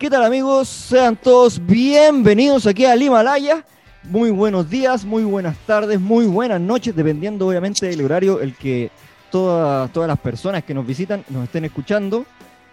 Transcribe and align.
¿Qué 0.00 0.08
tal 0.08 0.24
amigos? 0.24 0.66
Sean 0.66 1.14
todos 1.14 1.60
bienvenidos 1.66 2.66
aquí 2.66 2.86
al 2.86 3.02
Himalaya. 3.02 3.66
Muy 4.04 4.30
buenos 4.30 4.70
días, 4.70 5.04
muy 5.04 5.24
buenas 5.24 5.58
tardes, 5.66 6.00
muy 6.00 6.24
buenas 6.24 6.58
noches, 6.58 6.96
dependiendo 6.96 7.46
obviamente 7.46 7.86
del 7.86 8.02
horario 8.06 8.40
el 8.40 8.54
que 8.54 8.90
todas 9.30 9.94
las 9.94 10.18
personas 10.18 10.64
que 10.64 10.72
nos 10.72 10.86
visitan 10.86 11.22
nos 11.28 11.44
estén 11.44 11.66
escuchando. 11.66 12.24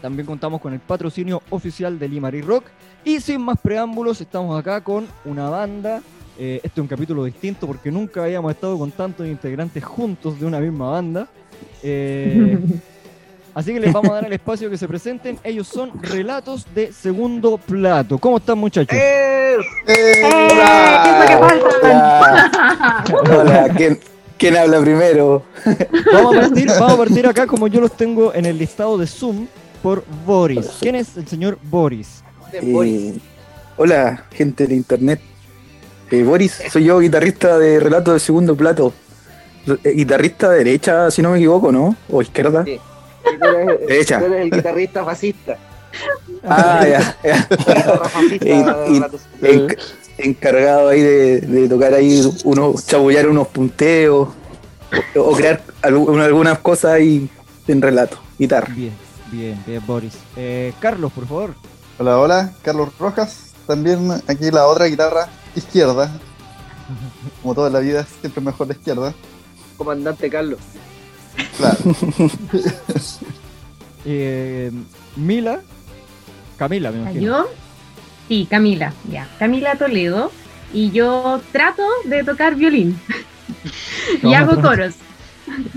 También 0.00 0.26
contamos 0.26 0.60
con 0.60 0.74
el 0.74 0.80
patrocinio 0.80 1.42
oficial 1.48 1.98
de 1.98 2.08
Limari 2.08 2.42
Rock. 2.42 2.64
Y 3.04 3.20
sin 3.20 3.40
más 3.40 3.58
preámbulos, 3.58 4.20
estamos 4.20 4.58
acá 4.58 4.82
con 4.82 5.06
una 5.24 5.48
banda. 5.48 6.02
este 6.38 6.66
es 6.66 6.78
un 6.78 6.86
capítulo 6.86 7.24
distinto 7.24 7.66
porque 7.66 7.90
nunca 7.90 8.24
habíamos 8.24 8.52
estado 8.52 8.78
con 8.78 8.90
tantos 8.90 9.26
integrantes 9.26 9.82
juntos 9.82 10.38
de 10.38 10.44
una 10.44 10.60
misma 10.60 10.90
banda. 10.90 11.28
Así 13.54 13.72
que 13.72 13.78
les 13.78 13.92
vamos 13.92 14.10
a 14.10 14.14
dar 14.14 14.26
el 14.26 14.32
espacio 14.40 14.68
que 14.68 14.76
se 14.76 14.88
presenten. 14.88 15.38
Ellos 15.44 15.68
son 15.68 15.92
Relatos 16.02 16.66
de 16.74 16.92
Segundo 16.92 17.56
Plato. 17.58 18.18
¿Cómo 18.18 18.38
están, 18.38 18.58
muchachos? 18.58 18.96
¡Eh! 18.98 19.56
¡Eh! 19.86 20.22
Hola. 20.50 21.48
Hola. 23.30 23.98
¿Quién, 24.36 24.56
habla 24.56 24.80
primero? 24.80 25.44
Vamos 26.12 26.36
a, 26.36 26.40
partir, 26.40 26.66
vamos 26.68 26.92
a 26.92 26.96
partir 26.96 27.26
acá 27.26 27.46
como 27.46 27.68
yo 27.68 27.80
los 27.80 27.96
tengo 27.96 28.34
en 28.34 28.46
el 28.46 28.58
listado 28.58 28.98
de 28.98 29.06
Zoom 29.06 29.46
por 29.82 30.04
Boris. 30.26 30.78
¿Quién 30.80 30.96
es 30.96 31.16
el 31.16 31.26
señor 31.28 31.56
Boris? 31.62 32.24
Eh, 32.52 33.14
hola, 33.76 34.24
gente 34.32 34.66
de 34.66 34.74
internet. 34.74 35.20
Eh, 36.10 36.22
Boris, 36.24 36.60
soy 36.70 36.84
yo, 36.84 36.98
guitarrista 36.98 37.58
de 37.58 37.80
Relatos 37.80 38.14
de 38.14 38.20
Segundo 38.20 38.56
Plato. 38.56 38.92
guitarrista 39.84 40.50
derecha, 40.50 41.10
si 41.10 41.22
no 41.22 41.30
me 41.30 41.38
equivoco, 41.38 41.72
¿no? 41.72 41.96
¿O 42.10 42.20
izquierda? 42.20 42.64
Sí. 42.64 42.78
Eres, 43.88 44.10
el 44.10 44.50
guitarrista 44.50 45.04
fascista. 45.04 45.58
Ah, 46.42 46.84
ya. 46.86 47.16
encargado 50.18 50.88
ahí 50.88 51.00
de, 51.00 51.68
tocar 51.68 51.94
ahí 51.94 52.22
unos, 52.44 52.86
chabullar 52.86 53.28
unos 53.28 53.48
punteos 53.48 54.28
o, 55.16 55.32
crear 55.32 55.62
algunas 55.82 56.58
cosas 56.58 56.92
ahí 56.92 57.28
en 57.66 57.82
relato, 57.82 58.18
guitarra. 58.38 58.72
Bien, 58.74 58.92
bien, 59.32 59.62
bien, 59.66 59.82
Boris. 59.86 60.14
Eh, 60.36 60.72
Carlos, 60.80 61.12
por 61.12 61.26
favor. 61.26 61.54
Hola, 61.98 62.18
hola, 62.18 62.52
Carlos 62.62 62.90
Rojas. 62.98 63.52
También 63.66 64.10
aquí 64.26 64.50
la 64.50 64.66
otra 64.66 64.86
guitarra 64.86 65.28
izquierda. 65.56 66.10
Como 67.42 67.54
toda 67.54 67.70
la 67.70 67.80
vida, 67.80 68.06
siempre 68.20 68.42
mejor 68.42 68.66
la 68.68 68.74
izquierda. 68.74 69.14
Comandante 69.76 70.28
Carlos. 70.30 70.58
Claro. 71.56 71.78
Eh, 74.06 74.70
Mila, 75.16 75.60
Camila, 76.58 76.90
me 76.90 76.98
imagino. 76.98 77.22
¿Yo? 77.22 77.50
Sí, 78.28 78.46
Camila, 78.50 78.92
ya. 79.10 79.28
Camila 79.38 79.76
Toledo. 79.76 80.30
Y 80.74 80.90
yo 80.90 81.40
trato 81.52 81.84
de 82.04 82.24
tocar 82.24 82.54
violín. 82.56 83.00
y 84.22 84.34
hago 84.34 84.60
coros. 84.60 84.94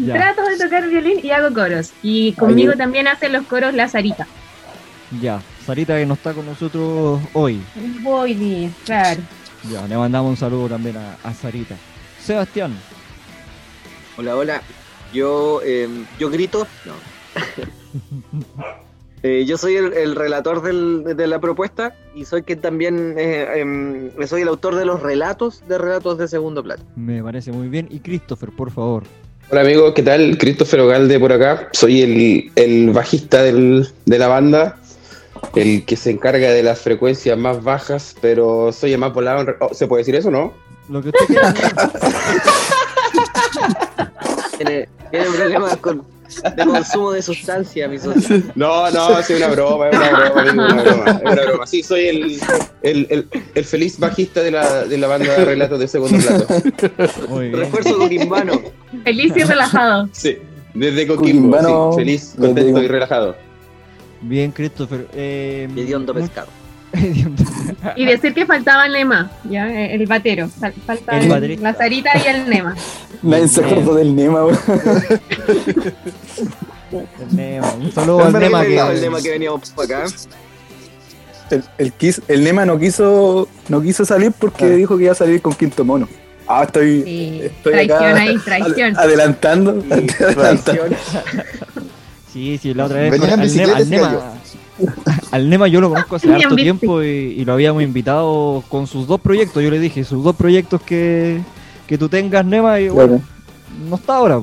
Trato 0.06 0.44
de 0.44 0.57
tocar 0.57 0.90
violín 0.90 1.19
y 1.23 1.31
hago 1.31 1.53
coros. 1.53 1.94
Y 2.01 2.34
conmigo 2.34 2.74
también 2.74 3.07
hace 3.07 3.29
los 3.29 3.45
coros 3.45 3.74
la 3.74 3.88
Sarita. 3.88 4.28
Ya, 5.22 5.41
Sarita 5.66 5.97
que 5.97 6.06
no 6.06 6.16
está 6.16 6.34
con 6.34 6.45
nosotros 6.45 7.22
hoy. 7.34 7.62
Hoy, 8.03 8.74
claro. 8.85 9.22
Ya, 9.72 9.88
le 9.88 9.95
mandamos 9.97 10.31
un 10.31 10.38
saludo 10.38 10.69
también 10.69 10.97
a, 10.97 11.16
a 11.24 11.34
Sarita. 11.34 11.75
Sebastián. 12.19 12.78
Hola, 14.18 14.35
hola. 14.35 14.62
Yo, 15.13 15.62
em, 15.63 16.06
yo 16.19 16.29
grito. 16.29 16.68
No. 16.85 16.94
Eh, 19.23 19.45
yo 19.47 19.57
soy 19.57 19.75
el, 19.75 20.16
relator 20.16 20.62
de 20.62 21.28
la 21.28 21.40
propuesta 21.40 21.95
y 22.13 22.25
soy 22.25 22.44
que 22.44 22.56
también 22.56 23.16
eh, 23.18 23.47
em, 23.56 24.12
soy 24.28 24.44
el 24.44 24.47
autor 24.47 24.75
de 24.75 24.85
los 24.85 25.01
relatos 25.01 25.63
de 25.68 25.79
relatos 25.79 26.19
de 26.19 26.28
segundo 26.28 26.63
plato. 26.63 26.84
Me 26.95 27.23
parece 27.23 27.51
muy 27.51 27.68
bien. 27.68 27.88
Y 27.90 28.00
Christopher, 28.00 28.51
por 28.51 28.69
favor. 28.72 29.03
Hola 29.50 29.62
amigos, 29.62 29.94
¿qué 29.95 30.03
tal? 30.03 30.38
Christopher 30.38 30.81
Ogalde 30.81 31.19
por 31.19 31.34
acá. 31.34 31.68
Soy 31.74 32.51
el, 32.56 32.91
bajista 32.91 33.41
de 33.41 33.88
la 34.06 34.28
banda, 34.28 34.78
el 35.56 35.84
que 35.85 35.95
se 35.95 36.12
encarga 36.12 36.51
de 36.51 36.62
las 36.62 36.79
frecuencias 36.79 37.38
más 37.38 37.63
bajas, 37.63 38.16
pero 38.22 38.72
soy 38.72 38.94
el 38.94 39.00
más 39.00 39.13
volado. 39.13 39.56
Oh, 39.62 39.74
¿Se 39.74 39.88
puede 39.88 40.01
decir 40.01 40.16
eso, 40.16 40.29
no? 40.29 40.53
Lo 40.89 41.01
que 41.01 41.09
usted 41.09 41.25
quiera. 41.25 41.53
tiene, 44.57 44.90
tiene 45.12 45.25
problemas 45.25 45.78
con, 45.78 46.03
de 46.56 46.66
consumo 46.66 47.12
de 47.12 47.22
sustancia, 47.22 47.88
mi 47.88 48.00
socio. 48.00 48.41
No, 48.56 48.90
no, 48.91 49.19
es 49.19 49.29
una 49.29 49.47
broma, 49.47 49.90
es 49.90 49.97
una 49.97 50.09
broma, 50.09 50.44
es 50.44 50.53
una 50.53 50.84
broma, 50.84 51.12
es 51.12 51.31
una 51.31 51.41
broma. 51.44 51.68
Sí, 51.68 51.84
soy 51.84 52.07
el, 52.07 52.40
el, 52.81 53.07
el, 53.09 53.28
el 53.56 53.66
feliz 53.66 53.97
bajista 54.00 54.41
de 54.41 54.51
la, 54.51 54.85
de 54.85 54.97
la 54.97 55.07
banda 55.07 55.34
de 55.34 55.45
relatos 55.45 55.79
de 55.79 55.88
segundo 55.88 56.18
plato. 56.18 56.47
Refuerzo 57.51 57.97
coquimbano. 57.97 58.62
Feliz 59.03 59.34
y 59.35 59.44
relajado. 59.44 60.09
Sí, 60.12 60.38
desde 60.74 61.07
Coquimbo, 61.07 61.94
sí, 61.94 62.00
feliz, 62.00 62.35
contento 62.38 62.84
y 62.84 62.88
relajado. 62.88 63.35
Bien, 64.22 64.51
Christopher. 64.51 65.07
Eh, 65.13 65.69
pescado 66.13 66.47
y 67.96 68.06
decir 68.06 68.34
que 68.34 68.46
faltaba 68.46 68.85
el 68.85 68.94
Nema, 68.94 69.31
¿ya? 69.50 69.68
el 69.69 70.06
batero. 70.08 70.50
Falta 70.85 71.19
el 71.19 71.62
la 71.62 71.74
Sarita 71.74 72.12
y 72.18 72.28
el 72.28 72.50
Nema. 72.50 72.75
Nadie 73.22 73.47
se 73.47 73.63
acordó 73.63 73.96
del 73.96 74.16
Nema, 74.16 74.41
El 76.91 77.36
Nema, 77.36 77.74
un 77.74 77.91
saludo 77.91 78.25
al 78.25 78.34
Nema 78.34 78.63
que, 78.63 78.80
el 78.80 79.02
Nema 79.02 79.22
que 79.22 79.30
veníamos 79.31 79.69
para 79.72 80.03
acá. 80.03 80.16
El, 81.50 81.63
el, 81.78 81.94
el, 82.28 82.44
Nema 82.44 82.66
no 82.66 82.78
quiso, 82.78 83.47
no 83.69 83.81
quiso 83.81 84.03
salir 84.06 84.34
porque 84.38 84.66
ah. 84.66 84.69
dijo 84.69 84.97
que 84.97 85.03
iba 85.03 85.13
a 85.13 85.16
salir 85.16 85.41
con 85.41 85.53
Quinto 85.53 85.86
Mono. 85.86 86.07
Ah, 86.47 86.63
estoy, 86.63 87.03
sí, 87.03 87.41
estoy 87.44 87.74
traición 87.74 88.03
acá, 88.03 88.22
ahí, 88.22 88.38
traición. 88.38 88.97
adelantando. 88.97 89.81
Sí, 89.81 90.07
adelantando. 90.24 90.84
sí, 92.33 92.57
sí, 92.62 92.74
la 92.74 92.86
otra 92.86 93.01
vez. 93.01 93.22
Al 93.22 93.56
Nema, 93.56 93.75
al 93.75 93.89
Nema, 93.89 94.33
al 95.31 95.50
Nema 95.50 95.68
yo 95.68 95.81
lo 95.81 95.89
conozco 95.89 96.15
hace 96.15 96.33
harto 96.33 96.56
tiempo 96.56 97.01
y, 97.01 97.44
lo 97.45 97.53
habíamos 97.53 97.83
invitado 97.83 98.63
con 98.69 98.88
sus 98.88 99.07
dos 99.07 99.19
proyectos. 99.21 99.63
Yo 99.63 99.71
le 99.71 99.79
dije, 99.79 100.03
sus 100.03 100.24
dos 100.24 100.35
proyectos 100.35 100.81
que, 100.81 101.41
que 101.88 101.97
tú 101.97 102.09
tengas, 102.09 102.45
Nema, 102.45 102.79
y 102.79 102.89
bueno, 102.89 103.21
no 103.89 103.95
está 103.95 104.15
ahora. 104.15 104.39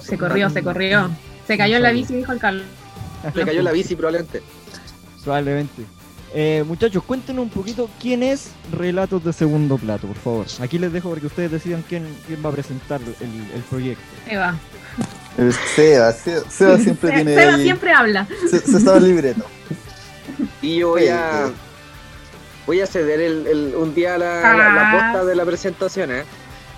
se 0.00 0.18
corrió, 0.18 0.50
se 0.50 0.62
corrió. 0.62 1.10
Se 1.46 1.56
cayó 1.56 1.76
en 1.76 1.82
la 1.82 1.90
bici, 1.90 2.14
dijo 2.14 2.32
el 2.32 2.38
Carlos. 2.38 2.64
Se 3.34 3.44
cayó 3.44 3.58
en 3.58 3.64
la 3.64 3.72
bici 3.72 3.94
probablemente. 3.96 4.42
Probablemente. 5.22 5.82
Eh, 6.34 6.64
muchachos, 6.66 7.02
cuéntenos 7.04 7.42
un 7.42 7.50
poquito 7.50 7.90
quién 8.00 8.22
es 8.22 8.52
Relatos 8.72 9.22
de 9.22 9.32
Segundo 9.34 9.76
Plato, 9.76 10.06
por 10.06 10.16
favor. 10.16 10.46
Aquí 10.60 10.78
les 10.78 10.92
dejo 10.92 11.10
para 11.10 11.20
que 11.20 11.26
ustedes 11.26 11.50
decidan 11.50 11.84
quién, 11.86 12.06
quién 12.26 12.42
va 12.44 12.48
a 12.48 12.52
presentar 12.52 13.00
el, 13.02 13.54
el 13.54 13.62
proyecto. 13.68 14.02
Eva. 14.28 14.56
El 14.98 15.21
Seba, 15.74 16.12
Seba, 16.12 16.78
siempre 16.78 17.10
tiene. 17.10 17.34
Seba 17.34 17.56
siempre 17.56 17.92
habla. 17.92 18.26
Se, 18.50 18.58
se 18.58 18.96
el 18.96 19.04
libreto. 19.08 19.44
Y 20.60 20.78
yo 20.78 20.90
voy 20.90 21.08
a. 21.08 21.50
Voy 22.66 22.80
a 22.80 22.86
ceder 22.86 23.20
el, 23.20 23.74
un 23.76 23.92
día 23.92 24.16
la, 24.16 24.40
la, 24.40 24.90
ah. 24.90 24.92
posta 24.92 25.24
de 25.24 25.34
la 25.34 25.44
presentación, 25.44 26.12
¿eh? 26.12 26.22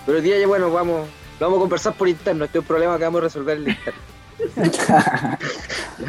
Pero 0.07 0.19
el 0.19 0.25
día 0.25 0.39
ya, 0.39 0.47
bueno, 0.47 0.71
vamos, 0.71 1.07
vamos 1.39 1.59
a 1.59 1.61
conversar 1.61 1.95
por 1.95 2.09
interno. 2.09 2.47
Este 2.47 2.59
es 2.59 2.63
un 2.63 2.69
problema 2.69 2.97
que 2.97 3.05
vamos 3.05 3.19
a 3.21 3.25
resolver 3.25 3.59
el 3.59 3.69
interno. 3.69 4.01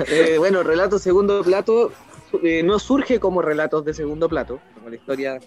Eh, 0.07 0.35
bueno, 0.39 0.63
relato 0.63 0.97
segundo 0.97 1.43
plato. 1.43 1.91
eh, 2.43 2.63
no 2.63 2.79
surge 2.79 3.19
como 3.19 3.41
relatos 3.41 3.85
de 3.85 3.93
segundo 3.93 4.27
plato, 4.27 4.59
como 4.73 4.89
la 4.89 4.95
historia 4.95 5.39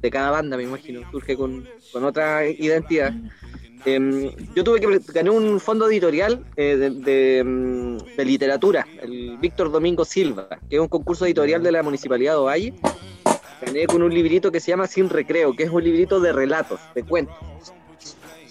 de 0.00 0.10
cada 0.10 0.30
banda, 0.30 0.56
me 0.56 0.62
imagino, 0.62 1.08
surge 1.10 1.36
con, 1.36 1.68
con 1.92 2.04
otra 2.04 2.46
identidad. 2.46 3.12
Em, 3.84 4.30
yo 4.54 4.64
tuve 4.64 4.80
que 4.80 5.12
ganar 5.12 5.32
un 5.32 5.60
fondo 5.60 5.88
editorial 5.88 6.44
eh, 6.56 6.76
de, 6.76 6.90
de, 6.90 7.44
mm, 7.44 8.16
de 8.16 8.24
literatura, 8.24 8.86
el 9.02 9.36
Víctor 9.38 9.70
Domingo 9.70 10.04
Silva, 10.04 10.48
que 10.68 10.76
es 10.76 10.80
un 10.80 10.88
concurso 10.88 11.26
editorial 11.26 11.62
de 11.62 11.72
la 11.72 11.82
Municipalidad 11.82 12.32
de 12.32 12.38
Ovalle. 12.38 12.74
Gané 13.60 13.86
con 13.86 14.02
un 14.02 14.12
librito 14.12 14.50
que 14.52 14.60
se 14.60 14.70
llama 14.70 14.86
Sin 14.86 15.08
Recreo, 15.08 15.54
que 15.54 15.64
es 15.64 15.70
un 15.70 15.82
librito 15.82 16.20
de 16.20 16.32
relatos, 16.32 16.80
de 16.94 17.02
cuentos. 17.02 17.36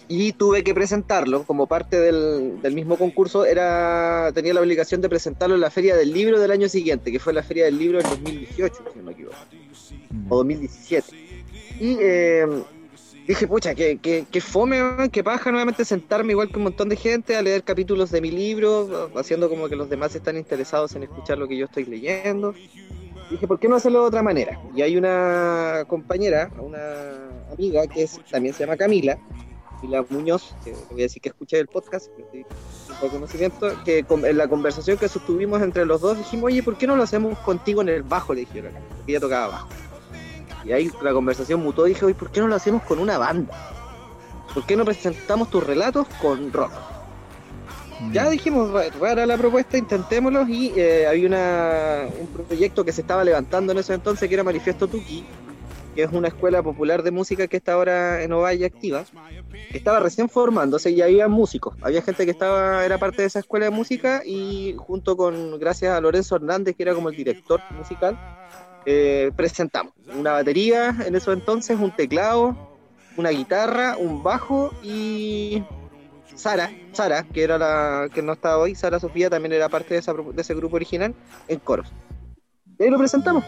Y 0.08 0.34
tuve 0.34 0.64
que 0.64 0.74
presentarlo 0.74 1.44
como 1.44 1.68
parte 1.68 2.00
del, 2.00 2.62
del 2.62 2.76
mismo 2.76 2.96
concurso. 2.96 3.46
Era, 3.46 4.32
tenía 4.34 4.54
la 4.54 4.62
obligación 4.62 5.02
de 5.02 5.10
presentarlo 5.10 5.56
en 5.56 5.62
la 5.62 5.72
Feria 5.72 5.96
del 5.96 6.14
Libro 6.14 6.40
del 6.40 6.52
año 6.52 6.70
siguiente, 6.70 7.12
que 7.12 7.20
fue 7.20 7.34
la 7.34 7.42
Feria 7.42 7.66
del 7.66 7.78
Libro 7.78 7.98
del 7.98 8.10
2018, 8.10 8.76
si 8.94 9.00
no 9.00 9.04
me 9.04 9.12
equivoco, 9.14 9.36
o 10.30 10.38
2017. 10.38 11.26
Y 11.80 11.98
eh, 12.00 12.46
dije, 13.28 13.48
pucha, 13.48 13.74
que, 13.76 13.98
que, 13.98 14.26
que 14.32 14.42
fome, 14.42 15.10
que 15.12 15.24
paja 15.24 15.52
nuevamente 15.52 15.86
sentarme 15.86 16.34
igual 16.34 16.50
que 16.50 16.58
un 16.58 16.64
montón 16.64 16.90
de 16.90 16.96
gente 16.96 17.36
a 17.36 17.42
leer 17.42 17.64
capítulos 17.64 18.12
de 18.12 18.22
mi 18.22 18.32
libro, 18.32 19.12
haciendo 19.16 19.50
como 19.50 19.68
que 19.68 19.76
los 19.76 19.90
demás 19.90 20.16
están 20.16 20.38
interesados 20.38 20.96
en 20.96 21.04
escuchar 21.04 21.38
lo 21.38 21.48
que 21.48 21.58
yo 21.58 21.66
estoy 21.66 21.86
leyendo. 21.86 22.54
Dije, 23.30 23.48
¿por 23.48 23.60
qué 23.60 23.68
no 23.68 23.76
hacerlo 23.76 24.02
de 24.02 24.08
otra 24.08 24.22
manera? 24.22 24.60
Y 24.76 24.84
hay 24.84 24.98
una 24.98 25.84
compañera, 25.88 26.52
una 26.60 27.52
amiga 27.52 27.88
que 27.88 28.08
también 28.30 28.54
se 28.54 28.64
llama 28.64 28.78
Camila, 28.78 29.18
Camila 29.76 30.06
Muñoz, 30.10 30.56
que 30.64 30.76
voy 30.92 31.02
a 31.02 31.04
decir 31.04 31.22
que 31.22 31.30
escuché 31.30 31.60
el 31.60 31.68
podcast, 31.68 32.12
que 32.32 32.46
conocimiento, 33.10 33.72
que 33.84 34.06
en 34.08 34.38
la 34.38 34.48
conversación 34.48 34.98
que 34.98 35.10
sostuvimos 35.10 35.62
entre 35.62 35.86
los 35.86 36.02
dos 36.02 36.18
dijimos, 36.18 36.46
oye, 36.46 36.64
¿por 36.64 36.78
qué 36.78 36.88
no 36.88 36.96
lo 36.96 37.04
hacemos 37.04 37.38
contigo 37.40 37.82
en 37.82 37.90
el 37.90 38.04
bajo? 38.04 38.34
Le 38.34 38.42
dije, 38.42 38.62
porque 38.62 39.12
ella 39.12 39.20
tocaba 39.20 39.48
bajo. 39.48 39.85
Y 40.66 40.72
ahí 40.72 40.92
la 41.02 41.14
conversación 41.14 41.62
mutó, 41.62 41.84
dije, 41.84 42.04
oye, 42.06 42.16
¿por 42.16 42.32
qué 42.32 42.40
no 42.42 42.48
lo 42.48 42.56
hacemos 42.56 42.82
con 42.84 43.00
una 43.00 43.18
banda? 43.18 43.54
¿Por 44.54 44.66
qué 44.66 44.76
no 44.76 44.84
presentamos 44.86 45.50
tus 45.50 45.64
relatos 45.64 46.08
con 46.22 46.52
rock? 46.52 46.72
Ya 48.12 48.30
dijimos, 48.30 48.72
ra- 48.72 48.90
rara 49.00 49.26
la 49.26 49.38
propuesta, 49.38 49.78
intentémoslo 49.78 50.46
y 50.48 50.74
eh, 50.76 51.08
había 51.08 51.28
una, 51.28 52.04
un 52.20 52.28
proyecto 52.28 52.84
que 52.84 52.92
se 52.92 53.02
estaba 53.02 53.24
levantando 53.24 53.72
en 53.72 53.78
ese 53.78 53.94
entonces 53.94 54.28
que 54.28 54.36
era 54.36 54.44
Manifiesto 54.44 54.88
Tuki, 54.88 55.26
que 55.96 56.04
es 56.04 56.12
una 56.12 56.28
escuela 56.28 56.62
popular 56.62 57.04
de 57.04 57.12
música 57.12 57.48
que 57.48 57.56
está 57.56 57.74
ahora 57.74 58.22
en 58.22 58.34
Ovalle 58.34 58.66
activa, 58.66 59.06
que 59.72 59.78
estaba 59.78 60.02
recién 60.02 60.28
formándose 60.28 60.92
y 60.92 61.02
había 61.02 61.30
músicos, 61.30 61.76
había 61.82 62.02
gente 62.02 62.26
que 62.26 62.32
estaba 62.32 62.84
era 62.86 62.98
parte 62.98 63.22
de 63.22 63.30
esa 63.30 63.40
escuela 63.40 63.66
de 63.66 63.72
música 63.72 64.22
y 64.26 64.76
junto 64.78 65.16
con, 65.16 65.58
gracias 65.58 65.96
a 65.96 66.02
Lorenzo 66.02 66.36
Hernández, 66.36 66.76
que 66.76 66.84
era 66.84 66.94
como 66.94 67.08
el 67.10 67.16
director 67.16 67.62
musical, 67.78 68.20
eh, 68.86 69.32
presentamos 69.36 69.94
una 70.16 70.32
batería 70.34 70.96
en 71.06 71.16
esos 71.16 71.34
entonces, 71.34 71.80
un 71.80 71.96
teclado, 71.96 72.56
una 73.18 73.30
guitarra, 73.30 73.98
un 73.98 74.24
bajo 74.24 74.74
y 74.84 75.64
Sara, 76.36 76.72
Sara, 76.92 77.24
que 77.24 77.44
era 77.44 77.58
la 77.58 78.10
que 78.14 78.22
no 78.22 78.34
está 78.34 78.58
hoy, 78.58 78.76
Sara 78.76 79.00
Sofía 79.00 79.30
también 79.30 79.54
era 79.54 79.70
parte 79.70 79.94
de, 79.94 80.00
esa 80.00 80.14
de 80.14 80.42
ese 80.42 80.54
grupo 80.54 80.76
original 80.76 81.16
en 81.48 81.60
coros. 81.60 81.92
Y 82.78 82.84
ahí 82.84 82.90
lo 82.90 82.98
presentamos. 82.98 83.44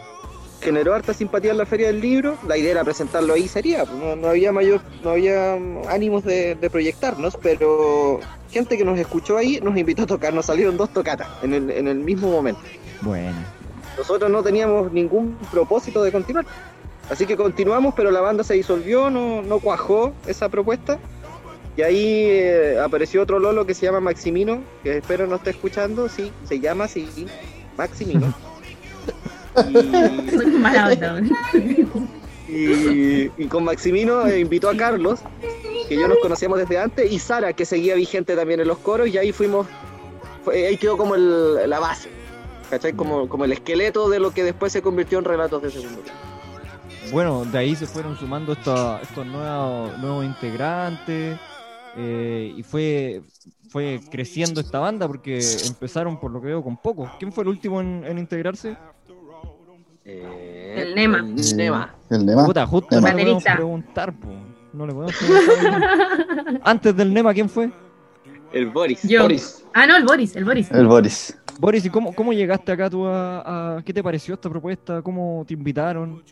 Generó 0.60 0.92
harta 0.94 1.14
simpatía 1.14 1.52
en 1.52 1.58
la 1.58 1.66
feria 1.66 1.86
del 1.88 2.00
libro. 2.00 2.36
La 2.48 2.56
idea 2.56 2.72
era 2.72 2.84
presentarlo 2.84 3.34
ahí 3.34 3.46
sería, 3.46 3.84
pues, 3.84 3.96
no, 3.96 4.16
no 4.16 4.28
había 4.28 4.50
mayor, 4.50 4.80
no 5.04 5.10
había 5.10 5.56
mm, 5.56 5.88
ánimos 5.88 6.24
de, 6.24 6.56
de 6.56 6.70
proyectarnos, 6.70 7.36
pero 7.40 8.18
gente 8.50 8.76
que 8.76 8.84
nos 8.84 8.98
escuchó 8.98 9.36
ahí 9.36 9.60
nos 9.62 9.76
invitó 9.76 10.02
a 10.02 10.06
tocar, 10.06 10.32
nos 10.32 10.46
salieron 10.46 10.76
dos 10.76 10.92
tocatas 10.92 11.28
en 11.42 11.54
el, 11.54 11.70
en 11.70 11.86
el 11.86 11.98
mismo 11.98 12.30
momento. 12.30 12.60
Bueno. 13.02 13.57
Nosotros 13.98 14.30
no 14.30 14.42
teníamos 14.42 14.92
ningún 14.92 15.36
propósito 15.50 16.02
de 16.02 16.12
continuar. 16.12 16.46
Así 17.10 17.26
que 17.26 17.36
continuamos, 17.36 17.94
pero 17.96 18.10
la 18.10 18.20
banda 18.20 18.44
se 18.44 18.54
disolvió, 18.54 19.10
no, 19.10 19.42
no 19.42 19.58
cuajó 19.60 20.12
esa 20.26 20.48
propuesta. 20.48 20.98
Y 21.76 21.82
ahí 21.82 22.24
eh, 22.30 22.78
apareció 22.82 23.22
otro 23.22 23.38
Lolo 23.38 23.64
que 23.66 23.74
se 23.74 23.86
llama 23.86 24.00
Maximino, 24.00 24.60
que 24.82 24.98
espero 24.98 25.26
no 25.26 25.36
esté 25.36 25.50
escuchando, 25.50 26.08
sí, 26.08 26.32
se 26.44 26.60
llama 26.60 26.84
así, 26.84 27.08
Maximino. 27.76 28.34
Y, 32.48 32.72
y- 32.72 33.30
y 33.36 33.46
con 33.46 33.64
Maximino 33.64 34.26
eh, 34.26 34.40
invitó 34.40 34.70
a 34.70 34.76
Carlos, 34.76 35.20
que 35.88 35.96
yo 35.96 36.08
nos 36.08 36.18
conocíamos 36.18 36.58
desde 36.58 36.78
antes, 36.78 37.10
y 37.12 37.18
Sara, 37.18 37.52
que 37.52 37.64
seguía 37.66 37.94
vigente 37.94 38.34
también 38.36 38.60
en 38.60 38.68
los 38.68 38.78
coros, 38.78 39.08
y 39.08 39.18
ahí 39.18 39.32
fuimos, 39.32 39.66
fue- 40.44 40.66
ahí 40.66 40.76
quedó 40.78 40.96
como 40.96 41.14
el- 41.14 41.68
la 41.68 41.78
base, 41.78 42.08
¿cachai? 42.70 42.92
Como, 42.92 43.28
como 43.28 43.44
el 43.44 43.52
esqueleto 43.52 44.08
de 44.08 44.20
lo 44.20 44.30
que 44.32 44.44
después 44.44 44.72
se 44.72 44.82
convirtió 44.82 45.18
en 45.18 45.24
relatos 45.24 45.62
de 45.62 45.70
segundo 45.70 46.00
plano. 46.00 46.18
Bueno, 47.12 47.44
de 47.46 47.58
ahí 47.58 47.74
se 47.74 47.86
fueron 47.86 48.16
sumando 48.18 48.52
esta- 48.52 49.00
estos 49.00 49.26
nuevos, 49.26 49.96
nuevos 49.98 50.24
integrantes 50.24 51.38
eh, 51.96 52.52
y 52.56 52.62
fue, 52.62 53.22
fue 53.70 54.00
creciendo 54.10 54.60
esta 54.60 54.78
banda 54.78 55.06
porque 55.06 55.40
empezaron, 55.66 56.20
por 56.20 56.30
lo 56.30 56.40
que 56.40 56.48
veo, 56.48 56.62
con 56.62 56.76
pocos. 56.76 57.10
¿Quién 57.18 57.32
fue 57.32 57.44
el 57.44 57.48
último 57.48 57.80
en, 57.80 58.04
en 58.04 58.18
integrarse? 58.18 58.76
Eh, 60.04 60.74
El 60.78 60.94
Nema. 60.94 61.18
El 61.18 61.56
Nema. 61.56 61.94
El 62.10 62.26
Nema. 62.26 62.44
Puta, 62.46 62.66
justo 62.66 62.94
El 62.96 63.00
no 63.02 63.06
le 63.08 63.12
podemos 63.12 63.32
baterista. 63.44 63.54
preguntar, 63.56 64.12
po. 64.14 64.28
No 64.72 64.86
le 64.86 64.92
podemos 64.92 65.14
preguntar. 65.16 66.60
Antes 66.64 66.96
del 66.96 67.12
Nema, 67.12 67.32
¿quién 67.34 67.48
fue? 67.48 67.70
El 68.52 68.66
Boris. 68.70 69.02
Yo. 69.02 69.22
Boris. 69.22 69.64
Ah, 69.74 69.86
no, 69.86 69.96
el 69.96 70.04
Boris, 70.04 70.36
el 70.36 70.44
Boris. 70.44 70.70
El 70.70 70.86
Boris. 70.86 71.36
Boris, 71.58 71.84
¿y 71.84 71.90
cómo, 71.90 72.14
cómo 72.14 72.32
llegaste 72.32 72.72
acá 72.72 72.88
tú 72.88 73.06
a, 73.06 73.76
a- 73.76 73.82
¿Qué 73.82 73.92
te 73.92 74.02
pareció 74.02 74.34
esta 74.34 74.48
propuesta? 74.48 75.02
¿Cómo 75.02 75.44
te 75.46 75.54
invitaron? 75.54 76.22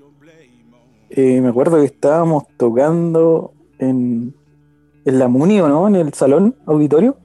Eh, 1.10 1.40
me 1.40 1.48
acuerdo 1.48 1.78
que 1.78 1.84
estábamos 1.84 2.44
tocando 2.56 3.52
en, 3.78 4.34
en 5.04 5.18
la 5.18 5.28
Muni, 5.28 5.60
¿o 5.60 5.68
no? 5.68 5.86
En 5.88 5.96
el 5.96 6.12
salón 6.14 6.54
auditorio. 6.66 7.16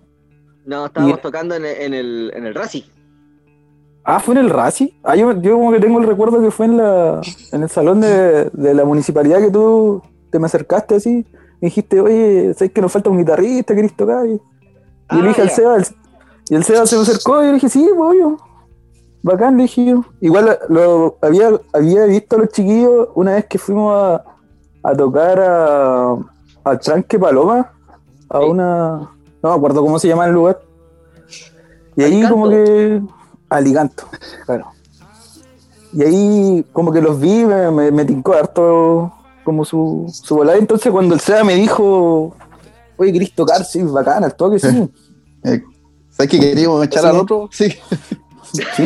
No, 0.66 0.86
estábamos 0.88 1.18
Y- 1.18 1.22
tocando 1.22 1.56
en 1.56 1.66
el, 1.66 1.76
en 1.82 1.94
el, 1.94 2.32
en 2.36 2.46
el 2.46 2.56
Rasi. 2.56 2.86
Ah, 4.04 4.20
fue 4.20 4.34
en 4.34 4.42
el 4.42 4.50
RACI. 4.50 4.96
Ah, 5.04 5.16
yo, 5.16 5.40
yo 5.42 5.54
como 5.54 5.72
que 5.72 5.80
tengo 5.80 6.00
el 6.00 6.08
recuerdo 6.08 6.42
que 6.42 6.50
fue 6.50 6.66
en 6.66 6.78
la 6.78 7.22
en 7.52 7.62
el 7.62 7.70
salón 7.70 8.02
de, 8.02 8.46
de 8.50 8.74
la 8.74 8.84
municipalidad 8.84 9.40
que 9.40 9.52
tú 9.52 10.02
te 10.32 10.40
me 10.40 10.48
acercaste 10.48 10.96
así. 10.96 11.24
Me 11.62 11.68
dijiste, 11.68 12.02
oye, 12.02 12.52
¿sabes 12.56 12.72
que 12.74 12.82
nos 12.82 12.92
falta 12.92 13.12
un 13.12 13.20
guitarrista? 13.20 13.76
¿Querés 13.76 13.96
tocar? 13.96 14.26
Y, 14.26 14.32
y 14.34 14.40
Ah, 15.08 15.18
le 15.22 15.28
dije 15.28 15.44
al. 15.44 15.50
Seba, 15.52 15.76
el- 15.78 15.86
y 16.52 16.56
el 16.56 16.64
Seba 16.66 16.86
se 16.86 16.98
me 16.98 17.04
acercó 17.04 17.42
y 17.42 17.46
le 17.48 17.54
dije, 17.54 17.70
sí, 17.70 17.88
pues, 17.96 18.10
obvio. 18.10 18.38
Bacán, 19.24 19.56
le 19.56 19.64
dije 19.64 19.86
yo. 19.86 20.04
Igual 20.20 20.60
lo 20.68 21.18
había, 21.22 21.50
había 21.72 22.06
visto 22.06 22.36
a 22.36 22.40
los 22.40 22.50
chiquillos 22.50 23.08
una 23.16 23.36
vez 23.36 23.46
que 23.46 23.58
fuimos 23.58 23.94
a, 23.96 24.24
a 24.84 24.94
tocar 24.96 25.40
a, 25.40 26.16
al 26.66 26.80
Tranque 26.80 27.18
Paloma, 27.18 27.72
a 28.30 28.40
Sí. 28.40 28.46
una. 28.50 29.12
No 29.42 29.50
me 29.50 29.56
acuerdo 29.56 29.82
cómo 29.82 29.98
se 29.98 30.08
llama 30.10 30.26
el 30.28 30.34
lugar. 30.34 30.60
Y 31.96 32.04
ahí 32.04 32.12
Alicanto. 32.14 32.36
como 32.36 32.50
que. 32.50 33.02
Alicanto, 33.50 34.04
claro. 34.46 34.66
Y 35.94 36.04
ahí 36.04 36.66
como 36.74 36.92
que 36.92 37.02
los 37.02 37.20
vi, 37.20 37.46
me, 37.46 37.70
me, 37.72 37.92
me 37.92 38.06
tincó 38.06 38.34
harto 38.34 39.12
como 39.44 39.64
su, 39.66 40.06
su 40.12 40.36
volada. 40.36 40.58
Entonces 40.58 40.92
cuando 40.92 41.14
el 41.14 41.20
Seba 41.22 41.44
me 41.44 41.56
dijo, 41.56 42.34
oye, 42.98 43.12
¿querés 43.14 43.34
tocar? 43.36 43.64
Sí, 43.66 43.82
bacán, 43.84 44.24
al 44.24 44.36
toque, 44.36 44.60
sí. 44.60 44.90
Eh, 45.44 45.64
¿Sabes 46.12 46.30
que 46.32 46.40
queríamos 46.40 46.86
echar 46.86 47.06
al 47.06 47.16
otro? 47.18 47.50
Sí. 47.52 47.74
Sí. 48.76 48.86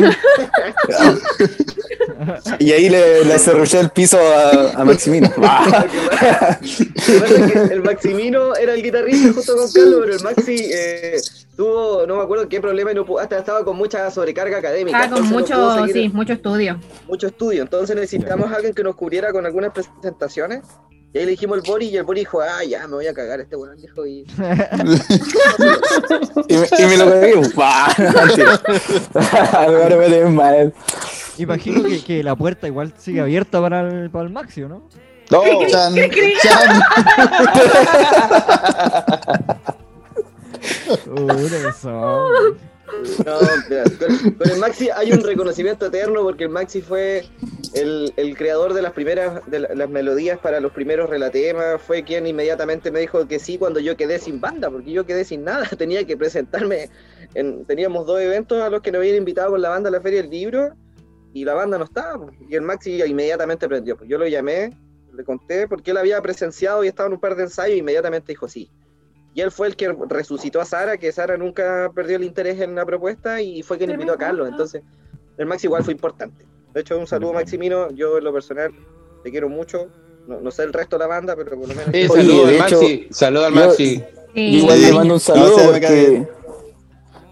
y 2.60 2.70
ahí 2.72 2.88
le, 2.88 3.24
le 3.24 3.38
cerruché 3.38 3.80
el 3.80 3.90
piso 3.90 4.16
a, 4.18 4.80
a 4.80 4.84
Maximino. 4.84 5.28
Lo 5.28 5.34
que 5.34 5.42
pasa 7.20 7.34
es 7.36 7.52
que 7.52 7.74
el 7.74 7.82
Maximino 7.82 8.54
era 8.54 8.74
el 8.74 8.82
guitarrista 8.82 9.32
junto 9.32 9.56
con 9.56 9.72
Carlos, 9.72 10.00
pero 10.02 10.14
el 10.14 10.22
Maxi 10.22 10.56
eh, 10.72 11.20
tuvo, 11.56 12.06
no 12.06 12.16
me 12.16 12.22
acuerdo 12.22 12.48
qué 12.48 12.60
problema, 12.60 12.92
y 12.92 12.94
no 12.94 13.04
pudo- 13.04 13.18
hasta 13.20 13.38
estaba 13.38 13.64
con 13.64 13.76
mucha 13.76 14.08
sobrecarga 14.10 14.58
académica. 14.58 15.02
Estaba 15.04 15.20
con 15.20 15.30
no 15.32 15.38
mucho, 15.40 15.74
seguir 15.86 15.92
sí, 15.94 16.08
mucho 16.10 16.32
estudio. 16.34 16.78
mucho 17.08 17.26
estudio. 17.26 17.62
Entonces 17.62 17.96
necesitamos 17.96 18.52
a 18.52 18.56
alguien 18.56 18.72
que 18.72 18.82
nos 18.84 18.94
cubriera 18.94 19.32
con 19.32 19.44
algunas 19.46 19.72
presentaciones. 19.72 20.62
Y 21.12 21.18
ahí 21.18 21.24
le 21.24 21.30
dijimos 21.30 21.58
al 21.58 21.64
Boris 21.66 21.92
y 21.92 21.96
el 21.96 22.02
Boris 22.02 22.22
dijo, 22.22 22.42
ah, 22.42 22.62
ya, 22.64 22.86
me 22.86 22.96
voy 22.96 23.06
a 23.06 23.14
cagar 23.14 23.40
este 23.40 23.56
bueno 23.56 23.74
dijo 23.74 24.06
y 24.06 24.26
Y 26.48 26.56
me, 26.56 26.68
y 26.78 26.86
me 26.86 26.96
lo. 26.96 27.06
Imagino 31.38 31.82
que, 31.82 32.02
que 32.02 32.22
la 32.22 32.36
puerta 32.36 32.66
igual 32.66 32.94
sigue 32.98 33.20
abierta 33.20 33.60
para 33.60 33.80
el, 33.80 34.10
para 34.10 34.24
el 34.24 34.30
Maxio, 34.32 34.68
¿no? 34.68 34.82
No, 35.30 35.42
Chan, 35.68 35.94
chan. 36.42 36.80
Uy, 41.06 41.50
eso. 41.68 42.28
No, 43.24 43.38
mira, 43.68 43.84
con, 44.38 44.50
el 44.50 44.58
Maxi 44.58 44.88
hay 44.90 45.12
un 45.12 45.20
reconocimiento 45.20 45.86
eterno 45.86 46.22
porque 46.22 46.44
el 46.44 46.50
Maxi 46.50 46.80
fue 46.82 47.24
el, 47.74 48.34
creador 48.36 48.74
de 48.74 48.82
las 48.82 48.92
primeras 48.92 49.44
de 49.50 49.60
la- 49.60 49.74
las 49.74 49.90
melodías 49.90 50.38
para 50.38 50.60
los 50.60 50.72
primeros 50.72 51.10
relatemas, 51.10 51.80
fue 51.82 52.04
quien 52.04 52.26
inmediatamente 52.26 52.90
me 52.90 53.00
dijo 53.00 53.26
que 53.26 53.38
sí 53.38 53.58
cuando 53.58 53.80
yo 53.80 53.96
quedé 53.96 54.18
sin 54.18 54.40
banda, 54.40 54.70
porque 54.70 54.92
yo 54.92 55.04
quedé 55.04 55.24
sin 55.24 55.44
nada, 55.44 55.68
tenía 55.78 56.04
que 56.06 56.16
presentarme, 56.16 56.88
en, 57.34 57.64
teníamos 57.64 58.06
dos 58.06 58.20
eventos 58.20 58.62
a 58.62 58.70
los 58.70 58.82
que 58.82 58.92
nos 58.92 59.00
habían 59.00 59.16
invitado 59.16 59.50
con 59.50 59.62
la 59.62 59.70
banda 59.70 59.88
a 59.88 59.92
la 59.92 60.00
Feria 60.00 60.22
del 60.22 60.30
Libro 60.30 60.74
y 61.32 61.44
la 61.44 61.54
banda 61.54 61.76
no 61.78 61.84
estaba. 61.84 62.30
Y 62.48 62.54
el 62.54 62.62
Maxi 62.62 63.02
inmediatamente 63.02 63.68
prendió. 63.68 63.96
pues. 63.96 64.08
Yo 64.08 64.16
lo 64.16 64.26
llamé, 64.26 64.70
le 65.12 65.24
conté 65.24 65.66
porque 65.68 65.90
él 65.90 65.96
había 65.98 66.22
presenciado 66.22 66.84
y 66.84 66.88
estaba 66.88 67.08
en 67.08 67.14
un 67.14 67.20
par 67.20 67.36
de 67.36 67.42
ensayos 67.42 67.76
y 67.76 67.80
inmediatamente 67.80 68.32
dijo 68.32 68.48
sí. 68.48 68.70
Y 69.36 69.42
él 69.42 69.50
fue 69.52 69.66
el 69.66 69.76
que 69.76 69.94
resucitó 70.08 70.62
a 70.62 70.64
Sara, 70.64 70.96
que 70.96 71.12
Sara 71.12 71.36
nunca 71.36 71.90
perdió 71.94 72.16
el 72.16 72.24
interés 72.24 72.58
en 72.62 72.74
la 72.74 72.86
propuesta 72.86 73.42
y 73.42 73.62
fue 73.62 73.76
quien 73.76 73.90
invitó 73.90 74.14
a 74.14 74.16
Carlos. 74.16 74.48
Entonces, 74.48 74.82
el 75.36 75.44
Maxi 75.44 75.66
igual 75.66 75.84
fue 75.84 75.92
importante. 75.92 76.46
De 76.72 76.80
hecho, 76.80 76.98
un 76.98 77.06
saludo 77.06 77.34
Maximino, 77.34 77.90
yo 77.90 78.16
en 78.16 78.24
lo 78.24 78.32
personal 78.32 78.70
te 79.22 79.30
quiero 79.30 79.50
mucho. 79.50 79.88
No, 80.26 80.40
no 80.40 80.50
sé 80.50 80.62
el 80.62 80.72
resto 80.72 80.96
de 80.96 81.00
la 81.00 81.06
banda, 81.08 81.36
pero 81.36 81.50
por 81.50 81.68
lo 81.68 81.74
menos... 81.74 81.84
Sí, 81.92 82.06
Oye, 82.08 82.22
saludo 82.22 82.42
al 82.44 82.48
de 82.48 82.56
hecho, 82.56 82.80
Maxi, 82.80 83.08
saludo 83.10 83.44
al 83.44 83.54
yo- 83.54 83.60
Maxi. 83.66 83.96
Sí. 83.96 84.40
Igual 84.40 84.80
le 84.80 84.92
mando 84.94 85.14
un 85.14 85.20
saludo 85.20 85.56
No, 85.58 85.64
porque, 85.70 86.26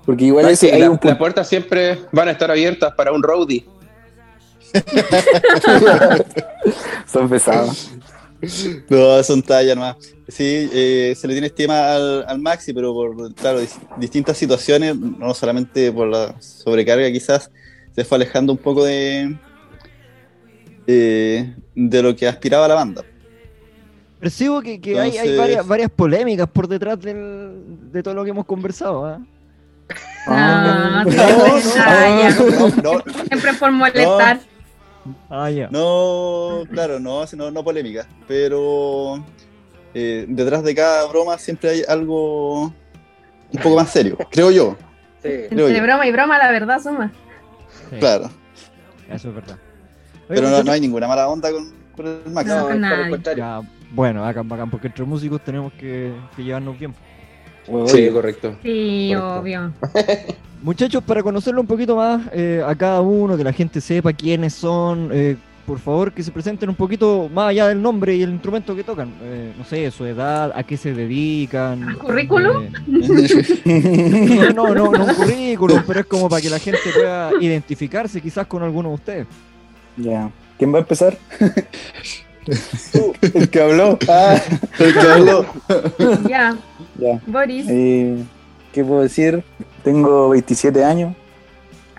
porque 0.04 0.25
igual 0.26 0.44
Maxi, 0.44 0.66
ese 0.66 0.75
hay 0.76 0.82
la- 0.82 0.90
un 0.90 1.00
las 1.02 1.16
puertas 1.16 1.49
siempre 1.49 2.00
van 2.12 2.28
a 2.28 2.32
estar 2.32 2.50
abiertas 2.50 2.92
para 2.94 3.12
un 3.12 3.23
roadie. 3.23 3.64
Son 7.11 7.28
pesados. 7.30 7.90
No, 8.89 9.23
son 9.23 9.43
tallas 9.43 9.75
nomás. 9.77 9.97
Sí, 10.29 10.69
eh, 10.73 11.15
se 11.17 11.27
le 11.29 11.35
tiene 11.35 11.49
estima 11.49 11.95
al, 11.95 12.25
al 12.27 12.39
Maxi, 12.41 12.73
pero 12.73 12.93
por 12.95 13.35
claro, 13.35 13.61
dis- 13.61 13.79
distintas 13.99 14.37
situaciones, 14.39 14.97
no 14.97 15.35
solamente 15.35 15.93
por 15.93 16.09
la 16.09 16.35
sobrecarga 16.41 17.11
quizás, 17.13 17.51
se 17.95 18.05
fue 18.05 18.17
alejando 18.17 18.53
un 18.53 18.59
poco 18.59 18.85
de, 18.85 19.37
de, 20.87 21.55
de 21.75 22.03
lo 22.03 22.15
que 22.17 22.27
aspiraba 22.27 22.69
la 22.69 22.75
banda. 22.75 23.03
Percibo 24.21 24.63
que, 24.63 24.81
que 24.81 24.99
hay, 24.99 25.37
varias, 25.37 25.67
varias 25.67 25.91
polémicas 25.91 26.49
por 26.49 26.67
detrás 26.69 26.99
del- 27.01 27.91
de 27.93 28.03
todo 28.03 28.15
lo 28.15 28.25
que 28.25 28.31
hemos 28.31 28.47
conversado. 28.47 29.05
¿ah? 29.07 29.21
No, 30.27 31.05
no, 31.05 31.05
no, 31.05 33.03
Siempre 33.29 33.53
por 33.59 33.71
molestar. 33.73 34.41
Ah, 35.28 35.50
ya. 35.50 35.68
No, 35.70 36.64
claro, 36.70 36.99
no, 36.99 37.25
no, 37.37 37.50
no 37.50 37.64
polémica, 37.64 38.06
pero 38.26 39.23
eh, 39.92 40.25
detrás 40.28 40.62
de 40.64 40.75
cada 40.75 41.06
broma 41.06 41.37
siempre 41.38 41.70
hay 41.70 41.82
algo 41.87 42.62
un 42.64 43.61
poco 43.62 43.76
más 43.76 43.90
serio, 43.90 44.16
creo 44.30 44.50
yo, 44.50 44.76
Sí. 45.23 45.28
creo 45.49 45.66
Entre 45.68 45.76
yo. 45.76 45.82
broma 45.82 46.06
y 46.06 46.12
broma, 46.12 46.38
la 46.38 46.50
verdad 46.50 46.80
suma. 46.82 47.12
Sí, 47.90 47.96
claro. 47.99 48.30
Eso 49.11 49.28
es 49.28 49.34
verdad. 49.34 49.56
Oye, 50.28 50.40
Pero 50.40 50.49
no, 50.50 50.62
no 50.62 50.73
hay 50.73 50.80
ninguna 50.80 51.06
mala 51.06 51.28
onda 51.28 51.50
con, 51.52 51.73
con 51.94 52.06
el 52.06 52.30
Maxi. 52.32 52.49
No, 52.50 52.61
No, 52.75 53.11
con 53.11 53.23
el 53.28 53.37
ya, 53.37 53.61
bueno, 53.92 54.23
bacán, 54.23 54.49
bacán, 54.49 54.70
porque 54.70 54.87
entre 54.88 55.04
músicos 55.04 55.42
tenemos 55.44 55.73
que, 55.75 56.12
que 56.34 56.42
llevarnos 56.42 56.78
bien. 56.78 56.94
Sí, 57.87 58.09
correcto. 58.11 58.54
Sí, 58.62 59.12
Correcto. 59.14 59.40
obvio. 59.40 59.73
Muchachos, 60.62 61.02
para 61.04 61.23
conocerlo 61.23 61.61
un 61.61 61.66
poquito 61.66 61.97
más 61.97 62.23
eh, 62.33 62.62
a 62.66 62.75
cada 62.75 63.00
uno, 63.02 63.37
que 63.37 63.44
la 63.44 63.52
gente 63.52 63.80
sepa 63.80 64.12
quiénes 64.14 64.54
son, 64.54 65.11
eh, 65.12 65.37
por 65.66 65.78
favor 65.78 66.12
que 66.12 66.23
se 66.23 66.30
presenten 66.30 66.68
un 66.71 66.75
poquito 66.75 67.28
más 67.33 67.49
allá 67.50 67.68
del 67.68 67.80
nombre 67.83 68.14
y 68.14 68.23
el 68.23 68.30
instrumento 68.30 68.75
que 68.75 68.83
tocan. 68.85 69.12
Eh, 69.23 69.52
no 69.59 69.64
sé, 69.64 69.90
su 69.90 70.04
edad, 70.06 70.52
a 70.54 70.62
qué 70.62 70.76
se 70.78 70.94
dedican. 70.94 71.87
¿A 71.90 71.94
currículum? 71.97 72.64
eh, 72.64 74.52
no, 74.54 74.73
no, 74.75 74.75
no, 74.75 74.92
no 74.92 75.04
un 75.04 75.14
currículum, 75.14 75.83
pero 75.87 76.00
es 76.00 76.06
como 76.06 76.28
para 76.30 76.40
que 76.40 76.49
la 76.50 76.59
gente 76.59 76.80
pueda 76.94 77.30
identificarse 77.40 78.21
quizás 78.23 78.47
con 78.47 78.62
alguno 78.62 78.88
de 78.90 78.94
ustedes. 78.94 79.26
Ya. 79.99 80.30
¿Quién 80.59 80.73
va 80.73 80.78
a 80.78 80.80
empezar? 80.80 81.16
El 83.35 83.49
que 83.49 83.61
habló. 83.62 83.99
Ah, 84.09 84.37
El 84.78 84.92
que 84.92 85.00
habló. 85.00 85.47
Ya, 86.28 86.56
ya. 86.99 87.21
Boris. 87.27 87.67
Eh, 87.69 88.17
¿Qué 88.73 88.85
puedo 88.85 89.03
decir? 89.03 89.43
Tengo 89.83 90.31
27 90.31 90.85
años. 90.85 91.15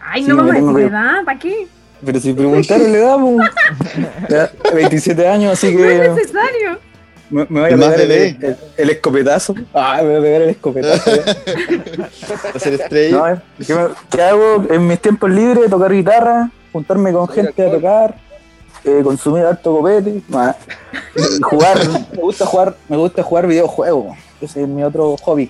Ay, 0.01 0.23
sí, 0.23 0.29
no 0.29 0.35
vamos 0.37 0.51
me 0.51 0.57
a 0.57 0.61
tengo 0.61 0.73
decir 0.73 0.89
que- 0.89 0.95
edad, 0.95 1.23
¿para 1.25 1.39
qué? 1.39 1.67
Pero 2.05 2.19
si 2.19 2.33
preguntaron 2.33 2.91
le 2.91 2.99
damos. 2.99 3.41
Ya, 4.29 4.51
27 4.73 5.27
años, 5.27 5.53
así 5.53 5.73
No 5.73 5.85
es 5.85 6.01
que 6.01 6.09
necesario. 6.09 6.79
me, 7.29 7.45
me 7.49 7.61
voy 7.61 7.71
a 7.71 7.75
pegar 7.75 8.01
el, 8.01 8.11
el- 8.11 8.57
el 8.77 8.89
escopetazo. 8.89 9.55
Ah, 9.73 9.99
me 10.01 10.09
voy 10.09 10.15
a 10.17 10.21
pegar 10.21 10.41
el 10.43 10.49
escopetazo. 10.49 11.11
ya. 11.15 11.23
Va 11.99 12.51
a 12.55 12.59
ser 12.59 12.73
estrella. 12.73 13.17
No, 13.17 13.65
¿qué, 13.65 13.73
me- 13.73 13.87
qué 14.11 14.21
hago 14.21 14.65
en 14.69 14.87
mis 14.87 14.99
tiempos 14.99 15.31
libres? 15.31 15.69
Tocar 15.69 15.91
guitarra, 15.93 16.51
juntarme 16.73 17.11
con 17.13 17.27
gente 17.29 17.65
a 17.65 17.71
tocar, 17.71 18.15
eh, 18.83 19.01
consumir 19.03 19.43
harto 19.45 19.77
copete, 19.77 20.09
y 20.09 20.23
jugar, 21.41 21.77
me 22.13 22.21
gusta 22.21 22.45
jugar, 22.45 22.75
me 22.89 22.97
gusta 22.97 23.23
jugar 23.23 23.47
videojuegos, 23.47 24.15
ese 24.41 24.61
es 24.63 24.67
mi 24.67 24.83
otro 24.83 25.15
hobby. 25.17 25.49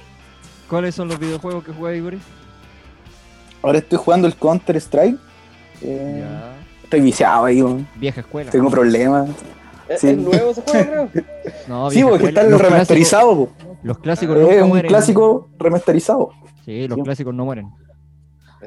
¿Cuáles 0.69 0.95
son 0.95 1.07
los 1.07 1.19
videojuegos 1.19 1.63
que 1.63 1.71
juega 1.73 2.01
Boris? 2.03 2.21
Ahora 3.61 3.79
estoy 3.79 3.97
jugando 3.97 4.27
el 4.27 4.35
Counter 4.35 4.75
Strike, 4.77 5.17
eh, 5.81 6.23
Ya. 6.27 6.53
estoy 6.83 7.01
viciado 7.01 7.45
ahí, 7.45 7.61
weón. 7.61 7.87
Vieja 7.95 8.21
escuela. 8.21 8.51
tengo 8.51 8.69
problemas. 8.69 9.29
¿Es, 9.87 10.01
Sí. 10.01 10.09
es 10.09 10.17
nuevo 10.17 10.49
ese 10.51 10.61
juego, 10.61 11.07
creo? 11.11 11.23
No, 11.67 11.89
Sí, 11.91 12.01
porque 12.01 12.15
escuela. 12.25 12.41
está 12.41 12.43
Los 12.51 12.61
remasterizado, 12.61 13.35
po. 13.35 13.49
clásicos- 13.49 13.77
Los 13.83 13.97
clásicos 13.99 14.37
es 14.37 14.41
nunca 14.47 14.63
un 14.63 14.69
mueren. 14.69 14.89
clásico 14.89 15.49
remasterizado, 15.59 16.31
Sí, 16.65 16.87
los 16.87 16.95
Sí. 16.97 17.03
clásicos 17.03 17.33
no 17.35 17.45
mueren. 17.45 17.69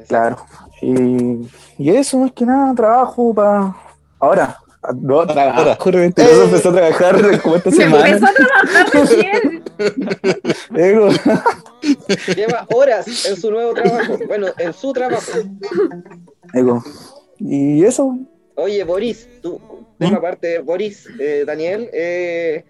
claro. 0.07 0.37
Y, 0.81 1.45
y 1.77 1.89
eso, 1.89 2.17
más 2.19 2.31
que 2.31 2.45
nada, 2.45 2.73
trabajo 2.73 3.33
para... 3.33 3.75
Ahora, 4.17 4.57
no, 5.01 5.27
trabajo, 5.27 5.91
realmente, 5.91 6.21
Eh. 6.23 6.43
empezó 6.45 6.69
a 6.69 6.73
trabajar 6.73 7.41
como 7.41 7.55
esta 7.57 7.71
semana. 7.71 8.07
Empezó 8.09 8.25
a 8.25 8.33
trabajar 8.33 8.87
recién. 8.93 9.63
Digo, 10.71 11.09
Lleva 12.35 12.67
horas 12.73 13.25
en 13.25 13.35
su 13.37 13.51
nuevo 13.51 13.73
trabajo. 13.73 14.17
Bueno, 14.27 14.47
en 14.57 14.73
su 14.73 14.93
trabajo. 14.93 15.31
digo, 16.53 16.83
y 17.39 17.83
eso, 17.83 18.17
Oye, 18.55 18.83
Boris, 18.83 19.27
tú, 19.41 19.59
tema 19.97 20.17
aparte, 20.17 20.59
Boris, 20.59 21.07
eh, 21.17 21.43
Daniel, 21.47 21.89
eh, 21.93 22.65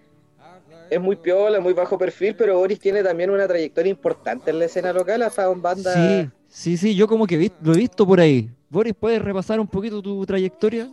es 0.88 1.00
muy 1.00 1.16
piola, 1.16 1.58
muy 1.60 1.72
bajo 1.72 1.98
perfil, 1.98 2.36
pero 2.36 2.58
Boris 2.58 2.78
tiene 2.78 3.02
también 3.02 3.30
una 3.30 3.48
trayectoria 3.48 3.90
importante 3.90 4.50
en 4.50 4.60
la 4.60 4.66
escena 4.66 4.92
local, 4.92 5.22
ha 5.22 5.26
estado 5.26 5.52
en 5.52 5.62
banda. 5.62 5.92
Sí, 5.94 6.28
sí, 6.48 6.76
sí, 6.76 6.94
yo 6.94 7.08
como 7.08 7.26
que 7.26 7.36
vi- 7.36 7.52
lo 7.62 7.72
he 7.72 7.76
visto 7.78 8.06
por 8.06 8.20
ahí. 8.20 8.48
Boris, 8.68 8.94
¿puedes 8.98 9.20
repasar 9.20 9.58
un 9.58 9.66
poquito 9.66 10.00
tu 10.00 10.24
trayectoria? 10.24 10.88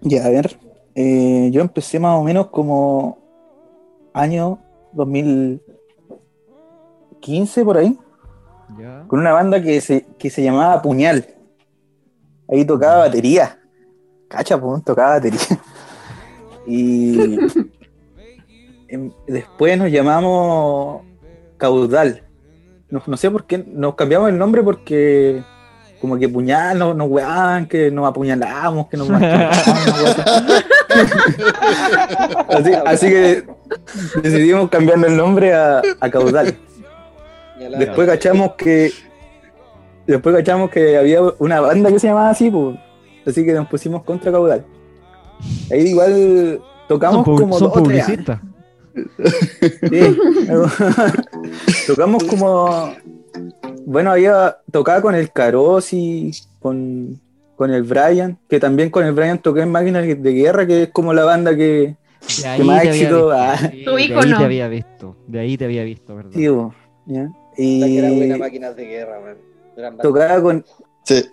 Ya, 0.00 0.26
a 0.26 0.30
ver, 0.30 0.58
eh, 0.94 1.50
yo 1.52 1.60
empecé 1.60 1.98
más 2.00 2.18
o 2.18 2.24
menos 2.24 2.48
como 2.48 3.18
año 4.12 4.58
2015 4.92 7.64
por 7.64 7.78
ahí, 7.78 7.96
Ya. 8.78 9.04
con 9.06 9.20
una 9.20 9.32
banda 9.32 9.62
que 9.62 9.80
se, 9.80 10.04
que 10.18 10.28
se 10.30 10.42
llamaba 10.42 10.82
Puñal. 10.82 11.26
Ahí 12.48 12.64
tocaba 12.64 12.98
batería. 12.98 13.58
Cacha, 14.28 14.60
pues, 14.60 14.82
tocaba 14.84 15.14
batería. 15.16 15.40
Y 16.70 17.38
em, 18.88 19.10
después 19.26 19.78
nos 19.78 19.90
llamamos 19.90 21.00
Caudal. 21.56 22.24
No, 22.90 23.02
no 23.06 23.16
sé 23.16 23.30
por 23.30 23.46
qué, 23.46 23.56
nos 23.66 23.94
cambiamos 23.94 24.28
el 24.28 24.36
nombre 24.36 24.62
porque 24.62 25.42
como 26.00 26.18
que 26.18 26.28
puñal 26.28 26.78
nos, 26.78 26.96
nos 26.96 27.08
weaban, 27.08 27.66
que 27.66 27.90
nos 27.90 28.08
apuñalábamos, 28.08 28.88
que 28.88 28.96
nos 28.96 29.08
masturbaban, 29.10 29.50
así. 32.86 33.08
que 33.08 33.44
decidimos 34.22 34.70
cambiando 34.70 35.06
el 35.06 35.16
nombre 35.16 35.54
a, 35.54 35.82
a 36.00 36.10
Caudal. 36.10 36.56
Después 37.78 38.08
cachamos 38.08 38.54
que. 38.54 38.90
Después 40.06 40.34
cachamos 40.36 40.70
que 40.70 40.96
había 40.96 41.20
una 41.38 41.60
banda 41.60 41.90
que 41.90 41.98
se 41.98 42.08
llamaba 42.08 42.30
así, 42.30 42.50
pues. 42.50 42.78
Así 43.26 43.44
que 43.44 43.52
nos 43.52 43.68
pusimos 43.68 44.04
contra 44.04 44.32
caudal. 44.32 44.64
Ahí 45.70 45.88
igual 45.88 46.62
tocamos 46.88 47.26
Son, 47.26 47.36
como 47.36 47.58
son 47.58 47.68
dos 47.68 47.78
publicistas. 47.78 48.40
Sí. 49.90 50.18
tocamos 51.86 52.24
como. 52.24 52.94
Bueno, 53.90 54.10
había 54.12 54.58
tocaba 54.70 55.00
con 55.00 55.14
el 55.14 55.32
Carosi, 55.32 56.30
con, 56.60 57.18
con 57.56 57.70
el 57.72 57.84
Brian, 57.84 58.36
que 58.46 58.60
también 58.60 58.90
con 58.90 59.02
el 59.06 59.12
Brian 59.12 59.38
toqué 59.38 59.62
en 59.62 59.70
Máquinas 59.70 60.04
de 60.06 60.32
Guerra, 60.32 60.66
que 60.66 60.82
es 60.82 60.88
como 60.90 61.14
la 61.14 61.24
banda 61.24 61.56
que. 61.56 61.96
De 62.20 62.56
Que 62.58 62.64
más 62.64 62.84
éxito, 62.84 63.28
visto. 63.28 63.30
ah. 63.32 63.56
Sí, 63.56 63.84
Tu 63.84 63.94
de 63.96 64.02
ahí 64.14 64.34
te 64.36 64.44
había 64.44 64.68
visto. 64.68 65.16
De 65.26 65.40
ahí 65.40 65.56
te 65.56 65.64
había 65.64 65.84
visto, 65.84 66.14
¿verdad? 66.14 66.30
Tío, 66.32 66.74
¿ya? 67.06 67.28
Puta 67.28 67.56
que 67.56 67.98
era 67.98 68.10
buena 68.10 68.36
Y 68.36 68.38
máquinas 68.38 68.76
de 68.76 68.84
guerra, 68.84 69.20
man. 69.20 69.96
Tocaba 70.02 70.42
con, 70.42 70.64
Sí. 71.04 71.24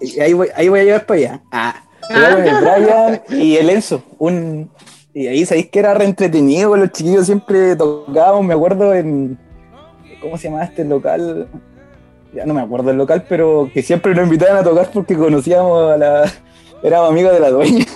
Y 0.00 0.18
Ahí 0.18 0.32
voy, 0.32 0.48
ahí 0.56 0.68
voy 0.68 0.80
a 0.80 0.84
llevar 0.84 1.06
para 1.06 1.20
allá. 1.20 1.42
Ah, 1.52 1.84
Tocaba 2.00 2.34
con 2.34 2.46
el 2.46 2.64
Brian 2.64 3.22
y 3.30 3.56
el 3.58 3.70
Enzo. 3.70 4.02
Un, 4.18 4.68
y 5.14 5.28
ahí 5.28 5.46
sabéis 5.46 5.70
que 5.70 5.78
era 5.78 5.94
re 5.94 6.04
entretenido 6.04 6.70
con 6.70 6.80
los 6.80 6.90
chiquillos. 6.90 7.26
Siempre 7.26 7.76
tocábamos, 7.76 8.44
me 8.44 8.54
acuerdo, 8.54 8.92
en. 8.92 9.38
¿Cómo 10.20 10.36
se 10.36 10.48
llamaba 10.48 10.64
este 10.64 10.84
local? 10.84 11.48
Ya 12.32 12.44
no 12.44 12.54
me 12.54 12.60
acuerdo 12.60 12.90
el 12.90 12.96
local, 12.96 13.24
pero 13.28 13.70
que 13.72 13.82
siempre 13.82 14.14
nos 14.14 14.24
invitaban 14.24 14.58
a 14.58 14.62
tocar 14.64 14.90
porque 14.92 15.16
conocíamos 15.16 15.92
a 15.92 15.96
la. 15.96 16.32
Éramos 16.82 17.10
amigos 17.10 17.32
de 17.32 17.40
la 17.40 17.50
dueña. 17.50 17.86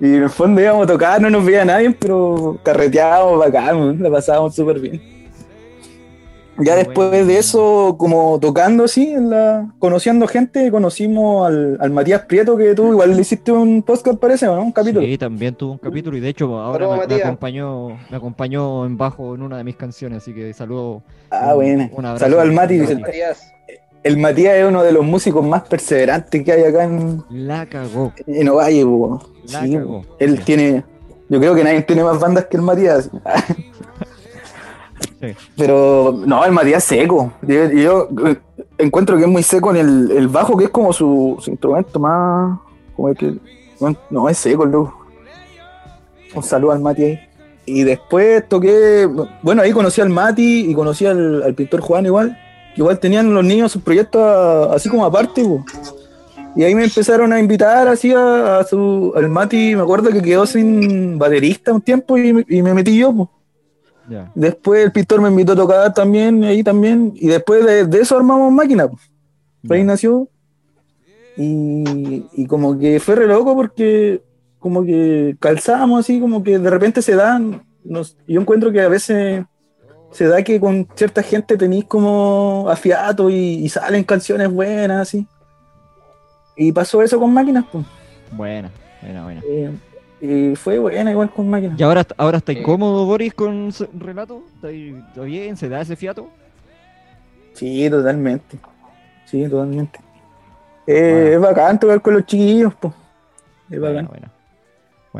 Y 0.00 0.06
en 0.06 0.24
el 0.24 0.30
fondo 0.30 0.60
íbamos 0.60 0.84
a 0.84 0.92
tocar, 0.92 1.20
no 1.20 1.30
nos 1.30 1.44
veía 1.44 1.64
nadie, 1.64 1.92
pero 1.92 2.58
carreteábamos 2.64 3.38
bacán, 3.38 4.02
la 4.02 4.10
pasábamos 4.10 4.54
súper 4.54 4.80
bien. 4.80 5.13
Ya 6.58 6.76
después 6.76 7.26
de 7.26 7.38
eso, 7.38 7.96
como 7.98 8.38
tocando 8.40 8.84
así, 8.84 9.10
en 9.12 9.30
la, 9.30 9.72
conociendo 9.78 10.26
gente, 10.28 10.70
conocimos 10.70 11.46
al, 11.48 11.76
al 11.80 11.90
Matías 11.90 12.22
Prieto, 12.22 12.56
que 12.56 12.74
tú 12.74 12.92
igual 12.92 13.14
le 13.14 13.20
hiciste 13.22 13.50
un 13.50 13.82
podcast, 13.82 14.18
parece, 14.18 14.46
¿no? 14.46 14.62
Un 14.62 14.70
capítulo. 14.72 15.04
Sí, 15.04 15.18
también 15.18 15.54
tuvo 15.54 15.72
un 15.72 15.78
capítulo 15.78 16.16
y 16.16 16.20
de 16.20 16.28
hecho 16.28 16.56
ahora 16.58 17.06
me, 17.08 17.14
acompañó, 17.16 17.88
me 18.10 18.16
acompañó 18.16 18.86
en 18.86 18.96
bajo 18.96 19.34
en 19.34 19.42
una 19.42 19.56
de 19.58 19.64
mis 19.64 19.76
canciones, 19.76 20.18
así 20.22 20.32
que 20.32 20.52
saludo. 20.54 21.02
ah, 21.30 21.48
un- 21.50 21.54
bueno. 21.56 21.90
un 21.92 22.04
abrazo 22.06 22.24
Saludos 22.24 22.42
al 22.42 22.52
Mati. 22.52 22.74
El, 22.76 23.00
Matías, 23.00 23.52
el 24.04 24.16
Matías 24.18 24.54
es 24.54 24.64
uno 24.66 24.82
de 24.82 24.92
los 24.92 25.04
músicos 25.04 25.44
más 25.44 25.62
perseverantes 25.62 26.44
que 26.44 26.52
hay 26.52 26.62
acá 26.62 26.84
en, 26.84 27.22
La 27.30 27.66
cagó. 27.66 28.12
en 28.26 28.48
Ovalle. 28.48 28.84
La 29.50 29.62
Sí, 29.62 29.72
cagó. 29.74 30.02
Él 30.18 30.40
tiene. 30.44 30.84
Yo 31.28 31.40
creo 31.40 31.54
que 31.54 31.64
nadie 31.64 31.82
tiene 31.82 32.04
más 32.04 32.20
bandas 32.20 32.44
que 32.46 32.56
el 32.58 32.62
Matías. 32.62 33.10
Pero 35.56 36.14
no, 36.26 36.44
el 36.44 36.52
Matías 36.52 36.84
seco. 36.84 37.32
Yo, 37.42 37.70
yo, 37.70 38.08
eh, 38.26 38.36
encuentro 38.78 39.16
que 39.16 39.22
es 39.22 39.28
muy 39.28 39.42
seco 39.42 39.70
en 39.70 39.76
el, 39.76 40.10
el 40.10 40.28
bajo, 40.28 40.56
que 40.56 40.64
es 40.64 40.70
como 40.70 40.92
su, 40.92 41.42
instrumento 41.46 41.98
más. 41.98 42.58
Como 42.96 43.08
el 43.08 43.16
que, 43.16 43.34
no, 44.10 44.28
es 44.28 44.38
seco 44.38 44.64
el 44.64 44.70
loco. 44.70 45.06
Un 46.34 46.42
saludo 46.42 46.72
al 46.72 46.80
Mati 46.80 47.02
ahí. 47.04 47.20
Y 47.66 47.82
después 47.84 48.46
toqué. 48.48 49.08
Bueno, 49.42 49.62
ahí 49.62 49.72
conocí 49.72 50.00
al 50.00 50.10
Mati 50.10 50.70
y 50.70 50.74
conocí 50.74 51.06
al, 51.06 51.42
al 51.42 51.54
pintor 51.54 51.80
Juan 51.80 52.04
igual. 52.06 52.38
Igual 52.76 52.98
tenían 52.98 53.32
los 53.32 53.44
niños 53.44 53.72
sus 53.72 53.82
proyectos 53.82 54.20
a- 54.20 54.74
así 54.74 54.88
como 54.88 55.04
aparte. 55.04 55.42
Y 56.56 56.62
ahí 56.62 56.74
me 56.74 56.84
empezaron 56.84 57.32
a 57.32 57.40
invitar 57.40 57.88
así 57.88 58.12
a, 58.16 58.64
su, 58.68 59.12
al 59.16 59.28
Mati, 59.28 59.74
me 59.74 59.82
acuerdo 59.82 60.10
que 60.10 60.22
quedó 60.22 60.46
sin 60.46 61.18
baterista 61.18 61.72
un 61.72 61.80
tiempo 61.80 62.16
y 62.18 62.62
me 62.62 62.74
metí 62.74 62.96
yo, 62.98 63.12
po. 63.12 63.30
Después 64.34 64.84
el 64.84 64.92
pintor 64.92 65.20
me 65.20 65.28
invitó 65.28 65.52
a 65.52 65.56
tocar 65.56 65.94
también, 65.94 66.42
ahí 66.44 66.62
también, 66.62 67.12
y 67.14 67.28
después 67.28 67.64
de, 67.64 67.86
de 67.86 68.00
eso 68.00 68.16
armamos 68.16 68.52
máquina. 68.52 68.86
po. 68.88 68.98
Ahí 69.70 69.78
Ya. 69.80 69.84
nació. 69.84 70.28
Y, 71.36 72.26
y 72.32 72.46
como 72.46 72.78
que 72.78 73.00
fue 73.00 73.16
re 73.16 73.26
loco 73.26 73.54
porque 73.56 74.22
como 74.58 74.84
que 74.84 75.36
calzábamos 75.40 76.00
así, 76.00 76.20
como 76.20 76.42
que 76.42 76.58
de 76.58 76.70
repente 76.70 77.02
se 77.02 77.14
dan. 77.16 77.62
Nos, 77.82 78.16
yo 78.26 78.40
encuentro 78.40 78.70
que 78.72 78.80
a 78.80 78.88
veces 78.88 79.44
se 80.12 80.26
da 80.28 80.42
que 80.42 80.60
con 80.60 80.86
cierta 80.94 81.22
gente 81.22 81.56
tenéis 81.56 81.84
como 81.86 82.66
afiato 82.70 83.28
y, 83.30 83.34
y 83.36 83.68
salen 83.68 84.04
canciones 84.04 84.50
buenas 84.50 85.00
así. 85.08 85.26
Y 86.56 86.70
pasó 86.72 87.02
eso 87.02 87.18
con 87.18 87.32
máquinas, 87.32 87.64
pues. 87.70 87.84
Buena, 88.30 88.70
buena, 89.02 89.24
buena. 89.24 89.42
Eh, 89.46 89.70
y 90.26 90.56
fue 90.56 90.78
buena 90.78 91.10
igual 91.10 91.30
con 91.30 91.48
máquinas. 91.50 91.78
¿Y 91.78 91.82
ahora, 91.82 92.06
ahora 92.16 92.38
está 92.38 92.52
Sí. 92.52 92.58
incómodo 92.60 93.04
Boris 93.04 93.34
con 93.34 93.72
su 93.72 93.86
relato? 93.98 94.42
¿Está, 94.54 94.68
bien? 95.24 95.56
¿Se 95.56 95.68
da 95.68 95.80
ese 95.82 95.96
fiato? 95.96 96.28
Sí, 97.52 97.88
totalmente. 97.90 98.58
Sí, 99.26 99.46
totalmente. 99.48 99.98
Eh, 100.86 101.10
Bueno. 101.12 101.28
Es 101.28 101.40
bacán 101.40 101.78
tocar 101.80 102.00
con 102.02 102.14
los 102.14 102.26
chiquillos, 102.26 102.74
pues. 102.74 102.92
Es 103.70 103.80
bacán. 103.80 104.06
buena. 104.06 104.26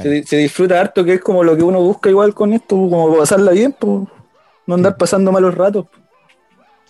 Se, 0.02 0.08
Bueno, 0.08 0.26
se 0.26 0.36
disfruta 0.38 0.80
harto, 0.80 1.04
que 1.04 1.14
es 1.14 1.20
como 1.20 1.44
lo 1.44 1.56
que 1.56 1.62
uno 1.62 1.80
busca 1.80 2.10
igual 2.10 2.34
con 2.34 2.52
esto, 2.52 2.74
como 2.76 3.16
pasarla 3.16 3.52
bien, 3.52 3.74
pues. 3.78 4.08
No 4.66 4.74
andar 4.74 4.92
Sí. 4.92 4.96
pasando 4.98 5.30
malos 5.32 5.54
ratos. 5.54 5.86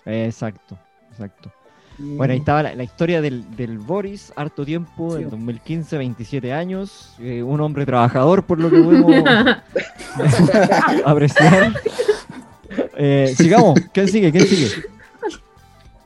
exacto, 0.06 0.76
exacto. 1.10 1.50
Bueno, 1.98 2.32
ahí 2.32 2.38
estaba 2.40 2.62
la, 2.64 2.74
la 2.74 2.82
historia 2.82 3.20
del, 3.20 3.44
del 3.56 3.78
Boris, 3.78 4.32
harto 4.34 4.64
tiempo, 4.64 5.16
Sí. 5.16 5.22
en 5.22 5.30
2015, 5.30 5.96
27 5.98 6.52
años, 6.52 7.14
eh, 7.20 7.42
un 7.42 7.60
hombre 7.60 7.86
trabajador, 7.86 8.44
por 8.44 8.58
lo 8.58 8.68
que 8.70 8.78
podemos 8.78 9.24
apreciar. 11.04 11.72
Eh, 12.96 13.32
sigamos, 13.36 13.78
¿quién 13.92 14.08
sigue? 14.08 14.32
¿Quién 14.32 14.46
sigue? 14.46 14.68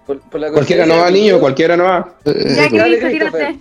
por- 0.06 0.20
por 0.20 0.40
la 0.40 0.50
Cualquiera 0.50 0.86
no 0.86 0.96
va, 0.98 1.10
niño, 1.10 1.38
cualquiera 1.38 1.76
no 1.76 1.84
va. 1.84 2.14
Ya 2.24 2.68
que 2.68 2.78
Dale, 2.78 2.90
listo, 2.90 3.08
tírate. 3.08 3.58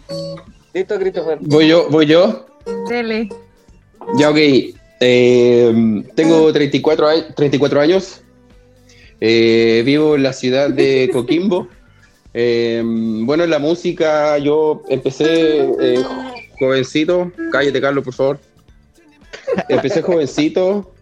Listo, 0.73 0.99
Christopher. 0.99 1.37
Voy 1.41 1.67
yo, 1.67 1.89
voy 1.89 2.05
yo. 2.05 2.45
Dele. 2.89 3.29
Ya, 4.17 4.29
ok. 4.29 4.37
Eh, 4.99 6.03
tengo 6.15 6.51
34, 6.51 7.07
a- 7.07 7.33
34 7.35 7.81
años. 7.81 8.21
Eh, 9.19 9.81
vivo 9.85 10.15
en 10.15 10.23
la 10.23 10.31
ciudad 10.33 10.69
de 10.69 11.09
Coquimbo. 11.11 11.67
Eh, 12.39 12.83
bueno, 12.85 13.45
en 13.45 13.49
la 13.49 13.57
música 13.57 14.37
yo 14.37 14.83
empecé 14.89 15.71
eh, 15.81 16.03
jovencito. 16.59 17.31
Cállate, 17.51 17.81
Carlos, 17.81 18.03
por 18.03 18.13
favor. 18.13 18.39
Empecé 19.67 20.03
jovencito. 20.03 20.93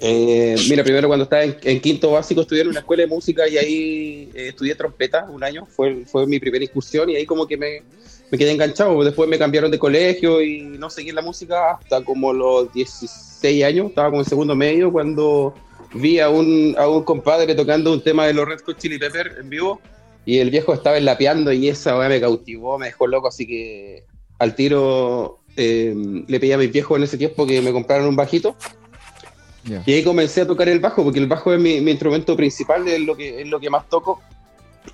Eh, 0.00 0.56
mira, 0.68 0.82
primero 0.82 1.06
cuando 1.06 1.22
estaba 1.22 1.44
en, 1.44 1.56
en 1.62 1.80
quinto 1.80 2.10
básico 2.10 2.40
estudié 2.40 2.62
en 2.62 2.68
una 2.68 2.80
escuela 2.80 3.02
de 3.02 3.06
música 3.06 3.46
y 3.48 3.58
ahí 3.58 4.30
eh, 4.34 4.48
estudié 4.48 4.74
trompeta 4.74 5.26
un 5.30 5.44
año. 5.44 5.66
Fue, 5.66 6.04
fue 6.04 6.26
mi 6.26 6.40
primera 6.40 6.64
incursión 6.64 7.08
y 7.10 7.14
ahí 7.14 7.26
como 7.26 7.46
que 7.46 7.56
me, 7.56 7.84
me 8.32 8.36
quedé 8.36 8.50
enganchado. 8.50 9.04
Después 9.04 9.28
me 9.28 9.38
cambiaron 9.38 9.70
de 9.70 9.78
colegio 9.78 10.42
y 10.42 10.62
no 10.62 10.90
seguí 10.90 11.10
en 11.10 11.14
la 11.14 11.22
música 11.22 11.74
hasta 11.74 12.02
como 12.02 12.32
los 12.32 12.72
16 12.72 13.62
años. 13.62 13.90
Estaba 13.90 14.08
como 14.10 14.22
en 14.22 14.28
segundo 14.28 14.56
medio 14.56 14.90
cuando 14.90 15.54
vi 15.94 16.18
a 16.18 16.28
un, 16.28 16.74
a 16.76 16.88
un 16.88 17.04
compadre 17.04 17.54
tocando 17.54 17.92
un 17.92 18.02
tema 18.02 18.26
de 18.26 18.34
los 18.34 18.48
Red 18.48 18.62
Hot 18.66 18.78
Chili 18.78 18.98
Pepper 18.98 19.36
en 19.38 19.48
vivo 19.48 19.80
y 20.24 20.38
el 20.38 20.50
viejo 20.50 20.74
estaba 20.74 20.98
enlapeando 20.98 21.52
y 21.52 21.68
esa 21.68 21.96
weá 21.98 22.08
me 22.08 22.20
cautivó, 22.20 22.78
me 22.78 22.86
dejó 22.86 23.06
loco. 23.06 23.28
Así 23.28 23.46
que 23.46 24.04
al 24.38 24.54
tiro 24.54 25.40
eh, 25.56 25.94
le 26.26 26.40
pedí 26.40 26.52
a 26.52 26.58
mis 26.58 26.72
viejos 26.72 26.98
en 26.98 27.04
ese 27.04 27.18
tiempo 27.18 27.46
que 27.46 27.60
me 27.60 27.72
compraran 27.72 28.06
un 28.06 28.16
bajito. 28.16 28.56
Ya. 29.64 29.82
Y 29.84 29.92
ahí 29.92 30.04
comencé 30.04 30.42
a 30.42 30.46
tocar 30.46 30.68
el 30.68 30.80
bajo, 30.80 31.04
porque 31.04 31.18
el 31.18 31.26
bajo 31.26 31.52
es 31.52 31.60
mi, 31.60 31.80
mi 31.80 31.90
instrumento 31.90 32.36
principal, 32.36 32.86
es 32.88 33.00
lo 33.00 33.16
que, 33.16 33.42
es 33.42 33.48
lo 33.48 33.60
que 33.60 33.68
más 33.68 33.88
toco. 33.88 34.20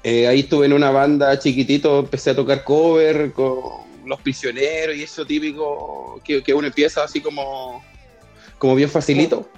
Eh, 0.02 0.26
ahí 0.26 0.40
estuve 0.40 0.66
en 0.66 0.72
una 0.72 0.90
banda 0.90 1.38
chiquitito, 1.38 2.00
empecé 2.00 2.30
a 2.30 2.36
tocar 2.36 2.64
cover 2.64 3.32
con 3.32 3.60
Los 4.04 4.20
Prisioneros 4.20 4.96
y 4.96 5.04
eso 5.04 5.24
típico 5.24 6.20
que, 6.24 6.42
que 6.42 6.52
uno 6.52 6.66
empieza 6.66 7.04
así 7.04 7.20
como, 7.20 7.84
como 8.58 8.74
bien 8.74 8.88
facilito. 8.88 9.48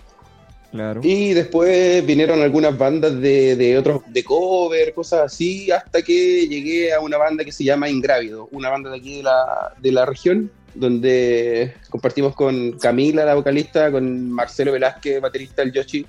Claro. 0.70 1.00
Y 1.02 1.32
después 1.32 2.04
vinieron 2.04 2.42
algunas 2.42 2.76
bandas 2.76 3.18
de, 3.20 3.56
de 3.56 3.78
otros 3.78 4.02
de 4.06 4.22
cover, 4.22 4.92
cosas 4.92 5.20
así, 5.20 5.70
hasta 5.70 6.02
que 6.02 6.46
llegué 6.46 6.92
a 6.92 7.00
una 7.00 7.16
banda 7.16 7.42
que 7.42 7.52
se 7.52 7.64
llama 7.64 7.88
Ingrávido, 7.88 8.48
una 8.52 8.68
banda 8.68 8.90
de 8.90 8.98
aquí 8.98 9.16
de 9.18 9.22
la, 9.22 9.72
de 9.80 9.92
la 9.92 10.04
región, 10.04 10.50
donde 10.74 11.74
compartimos 11.88 12.34
con 12.34 12.72
Camila, 12.72 13.24
la 13.24 13.34
vocalista, 13.34 13.90
con 13.90 14.30
Marcelo 14.30 14.72
Velázquez, 14.72 15.22
baterista, 15.22 15.62
el 15.62 15.72
Yoshi, 15.72 16.04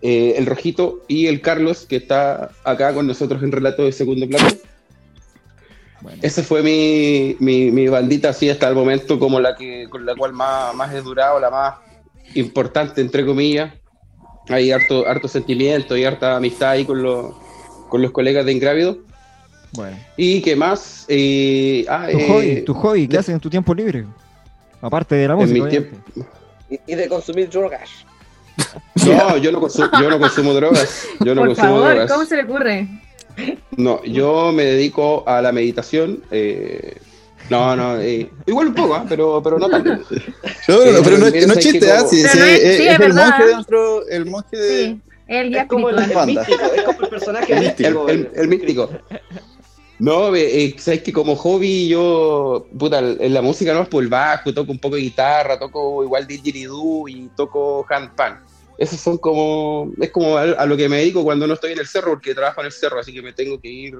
eh, 0.00 0.34
el 0.38 0.46
Rojito 0.46 1.04
y 1.06 1.26
el 1.26 1.42
Carlos, 1.42 1.84
que 1.86 1.96
está 1.96 2.50
acá 2.64 2.94
con 2.94 3.06
nosotros 3.06 3.42
en 3.42 3.52
relato 3.52 3.84
de 3.84 3.92
segundo 3.92 4.26
plano. 4.26 4.48
Bueno, 6.00 6.18
Esa 6.22 6.42
fue 6.42 6.62
mi, 6.62 7.36
mi, 7.40 7.70
mi 7.70 7.88
bandita 7.88 8.30
así 8.30 8.48
hasta 8.48 8.68
el 8.68 8.74
momento, 8.74 9.18
como 9.18 9.38
la 9.38 9.54
que 9.54 9.86
con 9.90 10.06
la 10.06 10.16
cual 10.16 10.32
más, 10.32 10.74
más 10.74 10.92
he 10.94 11.02
durado, 11.02 11.38
la 11.38 11.50
más 11.50 11.74
importante, 12.34 13.02
entre 13.02 13.24
comillas. 13.26 13.74
Hay 14.52 14.70
harto, 14.70 15.06
harto 15.08 15.28
sentimiento 15.28 15.96
y 15.96 16.04
harta 16.04 16.36
amistad 16.36 16.70
ahí 16.70 16.84
con 16.84 17.02
los, 17.02 17.34
con 17.88 18.02
los 18.02 18.10
colegas 18.10 18.44
de 18.44 18.52
Ingrávido. 18.52 18.98
bueno. 19.72 19.96
¿Y 20.16 20.42
qué 20.42 20.54
más? 20.56 21.04
Eh, 21.08 21.84
ah, 21.88 22.06
Tu 22.10 22.18
eh, 22.18 22.28
hobby, 22.28 22.62
tu 22.64 22.74
hobby, 22.74 23.06
¿qué 23.06 23.12
de- 23.14 23.18
haces 23.18 23.34
en 23.34 23.40
tu 23.40 23.48
tiempo 23.50 23.74
libre? 23.74 24.04
Aparte 24.80 25.14
de 25.14 25.28
la 25.28 25.34
En 25.34 25.40
música. 25.40 25.54
mi 25.54 25.60
obviamente. 25.68 25.98
Y, 26.70 26.80
y 26.92 26.94
de 26.94 27.08
consumir 27.08 27.48
drogas. 27.50 27.88
No, 29.06 29.36
yo 29.38 29.50
no, 29.52 29.60
consumo, 29.60 29.88
yo 30.00 30.10
no 30.10 30.18
consumo 30.18 30.52
drogas. 30.54 31.06
Yo 31.20 31.34
no 31.34 31.40
Por 31.42 31.48
consumo 31.48 31.68
favor, 31.68 31.88
drogas. 31.90 32.12
¿cómo 32.12 32.24
se 32.26 32.36
le 32.36 32.42
ocurre? 32.44 32.88
No, 33.76 34.02
yo 34.04 34.52
me 34.52 34.64
dedico 34.64 35.24
a 35.26 35.40
la 35.40 35.52
meditación. 35.52 36.22
eh, 36.30 36.98
no, 37.52 37.76
no, 37.76 38.00
eh, 38.00 38.30
igual 38.46 38.68
un 38.68 38.74
poco, 38.74 38.94
¿ah? 38.94 39.04
pero, 39.08 39.40
pero 39.42 39.58
no 39.58 39.68
tanto. 39.68 39.90
No, 40.68 40.78
pero, 40.78 40.96
Eh, 40.98 41.00
pero 41.04 41.18
no, 41.18 41.26
mira, 41.26 41.32
no 41.32 41.38
es 41.38 41.46
¿sabes 41.46 41.64
chiste, 41.64 41.80
qué? 41.86 41.90
¿ah? 41.92 41.96
Como- 41.98 42.08
Sí, 42.10 42.22
Pero 42.22 42.44
sí, 42.44 42.50
es- 42.50 42.62
es, 42.62 42.80
el 42.80 42.98
verdad. 42.98 43.28
monje 43.28 43.44
dentro, 43.56 44.06
el 44.08 44.26
monje 44.26 44.56
de... 44.56 44.84
Sí, 44.86 45.00
el 45.28 45.54
Es 45.56 45.66
como 45.66 45.88
el, 45.90 45.96
místico, 45.96 46.52
es 46.76 46.82
como 46.82 47.00
el 47.02 47.08
personaje 47.08 47.52
El 47.54 47.60
místico. 47.60 48.08
El, 48.08 48.30
el 48.34 48.48
místico. 48.48 48.90
No, 49.98 50.34
eh, 50.34 50.64
eh, 50.64 50.74
sabes 50.78 51.02
que 51.02 51.12
como 51.12 51.36
hobby 51.36 51.88
yo, 51.88 52.66
puta, 52.76 52.98
en 52.98 53.32
la 53.32 53.40
música 53.40 53.72
no 53.72 53.82
es 53.82 53.88
por 53.88 54.02
el 54.02 54.08
bajo, 54.08 54.52
toco 54.52 54.72
un 54.72 54.78
poco 54.80 54.96
de 54.96 55.02
guitarra, 55.02 55.58
toco 55.58 56.02
igual 56.02 56.26
didgeridoo 56.26 57.08
y 57.08 57.30
toco 57.36 57.86
handpan. 57.88 58.40
Esos 58.78 58.98
son 58.98 59.18
como, 59.18 59.92
es 60.00 60.10
como 60.10 60.36
a, 60.36 60.42
a 60.42 60.66
lo 60.66 60.76
que 60.76 60.88
me 60.88 60.96
dedico 60.96 61.22
cuando 61.22 61.46
no 61.46 61.54
estoy 61.54 61.72
en 61.72 61.78
el 61.78 61.86
cerro, 61.86 62.12
porque 62.12 62.34
trabajo 62.34 62.60
en 62.62 62.66
el 62.66 62.72
cerro, 62.72 62.98
así 62.98 63.12
que 63.12 63.22
me 63.22 63.32
tengo 63.32 63.60
que 63.60 63.68
ir 63.68 63.94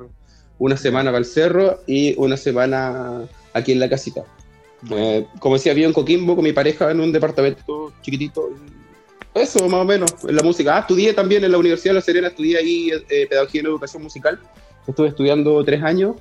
una 0.59 0.77
semana 0.77 1.11
para 1.11 1.19
el 1.19 1.25
cerro 1.25 1.81
y 1.87 2.15
una 2.19 2.37
semana 2.37 3.23
aquí 3.55 3.73
en 3.73 3.81
la 3.81 3.88
casita. 3.88 4.23
Eh, 4.91 5.27
como 5.38 5.55
decía, 5.55 5.75
vivo 5.75 5.87
en 5.88 5.93
Coquimbo 5.95 6.35
con 6.35 6.45
mi 6.45 6.53
pareja 6.53 6.91
en 6.91 7.01
un 7.01 7.12
departamento 7.12 7.93
chiquitito. 8.03 8.51
Eso, 9.35 9.69
más 9.69 9.81
o 9.81 9.85
menos, 9.85 10.12
en 10.29 10.37
la 10.37 10.43
música. 10.43 10.77
Ah, 10.77 10.81
estudié 10.81 11.15
también 11.15 11.43
en 11.45 11.53
la 11.53 11.59
Universidad 11.59 11.93
de 11.95 12.01
La 12.01 12.05
Serena, 12.05 12.29
estudié 12.29 12.59
ahí 12.59 12.91
eh, 13.09 13.27
Pedagogía 13.29 13.61
en 13.61 13.67
Educación 13.69 14.03
Musical. 14.03 14.38
Estuve 14.87 15.09
estudiando 15.09 15.65
tres 15.65 15.83
años. 15.83 16.17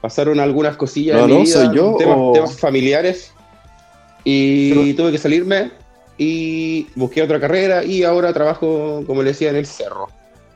Pasaron 0.00 0.40
algunas 0.40 0.76
cosillas 0.76 1.16
No, 1.16 1.22
en 1.24 1.26
mi 1.30 1.34
no, 1.38 1.44
vida, 1.44 1.64
soy 1.66 1.76
yo, 1.76 1.94
temas, 1.96 2.16
o- 2.18 2.32
temas 2.32 2.58
familiares. 2.58 3.32
Y 4.24 4.92
tuve 4.94 5.12
que 5.12 5.18
salirme 5.18 5.70
y 6.18 6.86
busqué 6.94 7.22
otra 7.22 7.40
carrera 7.40 7.84
y 7.84 8.02
ahora 8.02 8.32
trabajo, 8.32 9.02
como 9.06 9.22
le 9.22 9.30
decía, 9.30 9.50
en 9.50 9.56
el 9.56 9.66
cerro. 9.66 10.08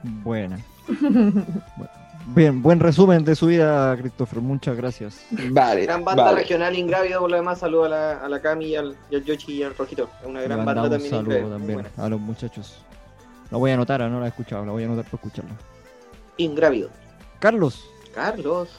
Buena. 0.02 0.58
Bien, 2.28 2.60
buen 2.60 2.80
resumen 2.80 3.24
de 3.24 3.36
su 3.36 3.46
vida, 3.46 3.96
Christopher. 3.96 4.40
Muchas 4.40 4.76
gracias. 4.76 5.24
Vale. 5.50 5.82
Gran 5.84 6.04
banda 6.04 6.24
vale. 6.24 6.40
regional 6.40 6.76
Ingrávido, 6.76 7.20
por 7.20 7.30
lo 7.30 7.36
demás, 7.36 7.60
saludo 7.60 7.84
a 7.84 7.88
la, 7.88 8.12
a 8.24 8.28
la 8.28 8.40
Cami 8.40 8.66
y 8.66 8.76
al, 8.76 8.96
Yoshi 9.10 9.52
y 9.54 9.62
al 9.62 9.76
Rojito. 9.76 10.10
Es 10.20 10.26
una 10.26 10.40
gran 10.42 10.58
banda 10.64 10.82
mandamos 10.82 10.90
también. 10.90 11.14
un 11.14 11.24
saludo 11.32 11.50
también 11.56 11.82
a 11.96 12.08
los 12.08 12.20
muchachos. 12.20 12.78
La 13.50 13.58
voy 13.58 13.70
a 13.70 13.74
anotar, 13.74 14.02
ah, 14.02 14.08
no 14.08 14.18
la 14.18 14.26
he 14.26 14.28
escuchado, 14.30 14.66
la 14.66 14.72
voy 14.72 14.82
a 14.82 14.86
anotar 14.86 15.04
para 15.04 15.16
escucharla. 15.16 15.52
Ingrávido. 16.36 16.90
Carlos. 17.38 17.88
Carlos. 18.12 18.70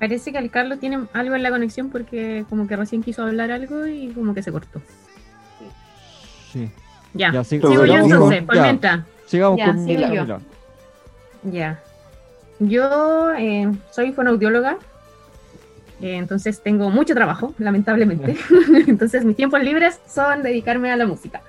Parece 0.00 0.32
que 0.32 0.38
el 0.38 0.50
Carlos 0.50 0.80
tiene 0.80 1.04
algo 1.12 1.34
en 1.34 1.42
la 1.42 1.50
conexión 1.50 1.90
porque 1.90 2.44
como 2.48 2.66
que 2.66 2.74
recién 2.74 3.02
quiso 3.02 3.22
hablar 3.22 3.50
algo 3.52 3.86
y 3.86 4.08
como 4.12 4.32
que 4.34 4.42
se 4.42 4.50
cortó. 4.50 4.80
Sí. 6.52 6.70
Ya, 7.12 7.30
Ya, 7.32 7.44
sí, 7.44 7.58
sigo 7.60 7.74
yo 7.74 7.82
sigamos 7.82 8.10
entonces, 8.10 8.38
con- 8.38 8.46
por 8.46 8.60
mientras. 8.60 9.00
Sigamos 9.26 9.58
Ya, 9.58 9.66
con 9.66 9.84
sigo 9.84 10.00
yo. 10.00 10.06
Camila. 10.08 10.40
Ya. 11.44 11.82
Yo 12.68 13.32
eh, 13.34 13.70
soy 13.90 14.12
fonoaudióloga, 14.12 14.78
eh, 16.00 16.16
entonces 16.16 16.60
tengo 16.60 16.90
mucho 16.90 17.14
trabajo, 17.14 17.54
lamentablemente. 17.58 18.36
entonces 18.86 19.24
mis 19.24 19.36
tiempos 19.36 19.62
libres 19.62 20.00
son 20.06 20.42
dedicarme 20.42 20.90
a 20.90 20.96
la 20.96 21.06
música. 21.06 21.42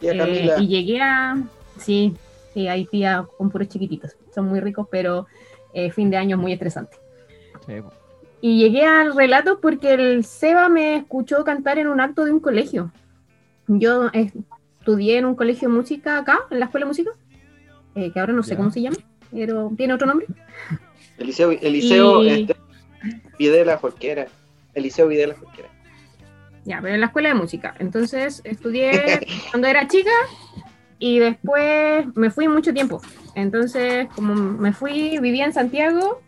Y 0.00 0.08
a 0.08 0.12
Eh, 0.12 0.54
y 0.60 0.68
llegué 0.68 1.00
a... 1.00 1.42
Sí, 1.78 2.14
sí, 2.52 2.68
hay 2.68 2.84
tía 2.86 3.26
con 3.36 3.50
puros 3.50 3.68
chiquititos. 3.68 4.16
Son 4.34 4.46
muy 4.46 4.60
ricos, 4.60 4.86
pero 4.90 5.26
eh, 5.72 5.90
fin 5.90 6.10
de 6.10 6.16
año 6.16 6.36
es 6.36 6.42
muy 6.42 6.52
estresante. 6.52 6.96
Sí. 7.66 7.74
Y 8.42 8.58
llegué 8.58 8.84
al 8.84 9.14
relato 9.14 9.60
porque 9.60 9.94
el 9.94 10.24
Seba 10.24 10.68
me 10.68 10.96
escuchó 10.96 11.44
cantar 11.44 11.78
en 11.78 11.86
un 11.86 12.00
acto 12.00 12.24
de 12.24 12.32
un 12.32 12.40
colegio. 12.40 12.90
Yo 13.68 14.10
estudié 14.12 15.18
en 15.18 15.24
un 15.24 15.34
colegio 15.34 15.68
de 15.68 15.74
música 15.74 16.18
acá, 16.18 16.40
en 16.50 16.58
la 16.58 16.66
escuela 16.66 16.84
de 16.84 16.88
música, 16.88 17.10
eh, 17.94 18.10
que 18.12 18.20
ahora 18.20 18.32
no 18.32 18.42
sé 18.42 18.56
cómo 18.56 18.70
se 18.70 18.82
llama, 18.82 18.96
pero 19.32 19.72
tiene 19.76 19.94
otro 19.94 20.06
nombre. 20.06 20.26
Eliseo, 21.18 21.50
Eliseo 21.52 22.22
Y- 22.24 22.28
este, 22.28 22.56
Videla 23.38 23.76
Jorquera. 23.78 24.26
Eliseo 24.74 25.08
Videla 25.08 25.34
Jorquera. 25.34 25.68
Ya, 26.64 26.78
pero 26.80 26.94
en 26.94 27.00
la 27.00 27.06
escuela 27.06 27.28
de 27.30 27.34
música. 27.34 27.74
Entonces 27.78 28.40
estudié 28.44 29.26
cuando 29.50 29.66
era 29.66 29.88
chica 29.88 30.10
y 30.98 31.18
después 31.18 32.06
me 32.14 32.30
fui 32.30 32.46
mucho 32.48 32.72
tiempo. 32.72 33.00
Entonces, 33.34 34.06
como 34.14 34.34
me 34.34 34.72
fui, 34.72 35.18
vivía 35.18 35.44
en 35.44 35.52
Santiago, 35.52 36.20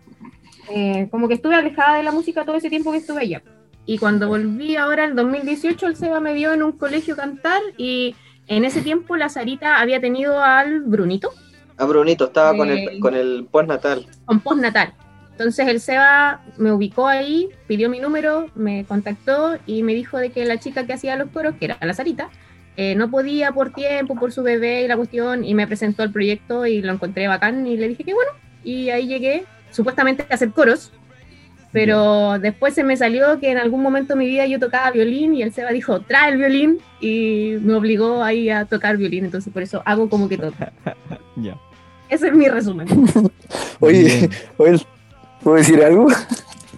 eh, 0.71 1.09
como 1.11 1.29
que 1.29 1.35
estuve 1.35 1.55
alejada 1.55 1.97
de 1.99 2.03
la 2.03 2.11
música 2.13 2.45
todo 2.45 2.57
ese 2.57 2.71
tiempo 2.71 2.91
que 2.91 2.99
estuve 2.99 3.21
allá. 3.21 3.43
Y 3.87 3.99
cuando 3.99 4.29
volví 4.29 4.77
ahora, 4.77 5.05
el 5.05 5.15
2018, 5.15 5.87
el 5.87 5.97
Seba 5.97 6.19
me 6.19 6.33
vio 6.33 6.53
en 6.55 6.63
un 6.63 6.73
colegio 6.73 7.15
cantar 7.17 7.61
y 7.77 8.17
en 8.47 8.65
ese 8.65 8.81
tiempo 8.81 9.17
la 9.17 9.29
Sarita 9.29 9.79
había 9.79 10.01
tenido 10.01 10.43
al 10.43 10.81
Brunito 10.81 11.31
Ah, 11.79 11.87
Brunito, 11.87 12.27
estaba 12.27 12.57
con 12.57 12.71
Eh. 12.71 12.85
el, 12.95 13.01
con 13.01 13.15
el 13.15 13.47
postnatal. 13.51 14.07
con 14.27 14.41
postnatal. 14.41 14.95
Entonces 15.33 15.67
el 15.67 15.81
Seba 15.81 16.43
me 16.59 16.71
ubicó 16.71 17.09
ahí, 17.09 17.49
pidió 17.67 17.91
mi 17.91 17.99
número, 17.99 18.47
me 18.55 18.85
contactó 18.85 19.57
y 19.67 19.83
me 19.83 19.93
dijo 19.95 20.19
de 20.19 20.31
que 20.31 20.45
la 20.45 20.59
chica 20.61 20.87
que 20.87 20.93
hacía 20.93 21.17
los 21.17 21.31
coros, 21.31 21.57
que 21.59 21.65
era 21.65 21.79
la 21.81 21.93
Sarita, 21.93 22.29
eh, 22.77 22.95
no 22.95 23.11
podía 23.11 23.51
por 23.51 23.71
tiempo, 23.73 24.15
por 24.15 24.31
su 24.31 24.45
bebé 24.45 24.83
y 24.83 24.89
la 24.89 24.97
cuestión, 24.97 25.45
y 25.45 25.55
me 25.55 25.67
presentó 25.67 26.05
el 26.05 26.13
proyecto 26.13 26.67
y 26.67 26.83
lo 26.83 26.93
encontré 26.93 27.27
bacán 27.27 27.67
y 27.67 27.77
le 27.77 27.89
dije 27.89 28.05
que 28.05 28.15
bueno, 28.15 28.31
y 28.63 28.91
ahí 28.91 29.09
llegué 29.09 29.45
supuestamente 29.71 30.25
a 30.31 30.35
hacer 30.35 30.51
coros, 30.53 30.93
pero 31.75 32.39
después 32.39 32.73
se 32.73 32.85
me 32.85 32.97
salió 32.97 33.41
que 33.41 33.51
en 33.51 33.59
algún 33.59 33.83
momento 33.83 34.15
de 34.15 34.19
mi 34.21 34.27
vida 34.27 34.47
yo 34.47 34.61
tocaba 34.61 34.93
violín 34.93 35.35
y 35.35 35.43
el 35.43 35.53
Seba 35.53 35.73
dijo, 35.73 36.01
trae 36.03 36.31
el 36.31 36.39
violín 36.39 36.79
y 37.01 37.57
me 37.61 37.75
obligó 37.75 38.23
ahí 38.23 38.49
a 38.49 38.65
tocar 38.65 38.97
violín, 38.97 39.25
entonces 39.25 39.53
por 39.53 39.61
eso 39.63 39.83
hago 39.85 40.09
como 40.09 40.29
que 40.29 40.39
toco. 40.39 40.55
Ya. 41.37 41.59
Ese 42.09 42.29
es 42.29 42.33
mi 42.33 42.47
resumen. 42.49 42.87
Oye, 43.81 44.31
oye, 44.57 44.79
¿puedo 45.43 45.57
decir 45.57 45.83
algo? 45.83 46.09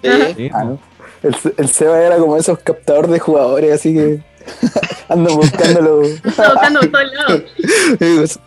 Sí. 0.02 0.10
Sí, 0.34 0.50
Ah, 0.54 0.64
no. 0.64 0.78
El, 1.22 1.36
el 1.58 1.68
Seba 1.68 2.00
era 2.00 2.16
como 2.16 2.38
esos 2.38 2.58
captadores 2.60 3.10
de 3.10 3.18
jugadores, 3.18 3.72
así 3.74 3.92
que 3.92 4.22
andan 5.10 5.36
buscándolo. 5.36 6.02
Estoy 6.04 6.32
tocando 6.32 6.80
por 6.80 6.90
todos 6.90 7.12
lados. 7.14 8.40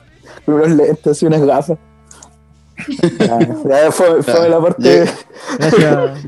unos 0.48 0.70
lentes 0.70 1.22
y 1.22 1.26
unas 1.28 1.42
gafas. 1.42 1.78
Ya, 3.20 3.40
ya 3.84 3.92
fue, 3.92 4.24
fue 4.24 4.50
la 4.50 4.60
parte. 4.62 5.06
Gracias. 5.60 6.28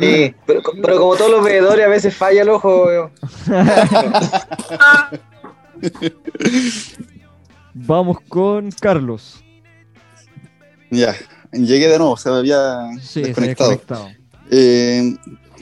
Sí, 0.00 0.34
pero, 0.46 0.60
pero 0.82 0.98
como 0.98 1.16
todos 1.16 1.30
los 1.30 1.44
veedores, 1.44 1.84
a 1.84 1.88
veces 1.88 2.14
falla 2.16 2.42
el 2.42 2.48
ojo. 2.48 3.10
Vamos 7.74 8.18
con 8.28 8.70
Carlos. 8.70 9.42
Ya, 10.90 11.14
llegué 11.52 11.88
de 11.88 11.98
nuevo, 11.98 12.16
se 12.16 12.30
me 12.30 12.36
había 12.36 12.78
Sí, 13.00 13.06
se 13.06 13.18
había 13.20 13.28
desconectado. 13.28 13.70
conectado. 13.70 14.08
Eh, 14.50 15.14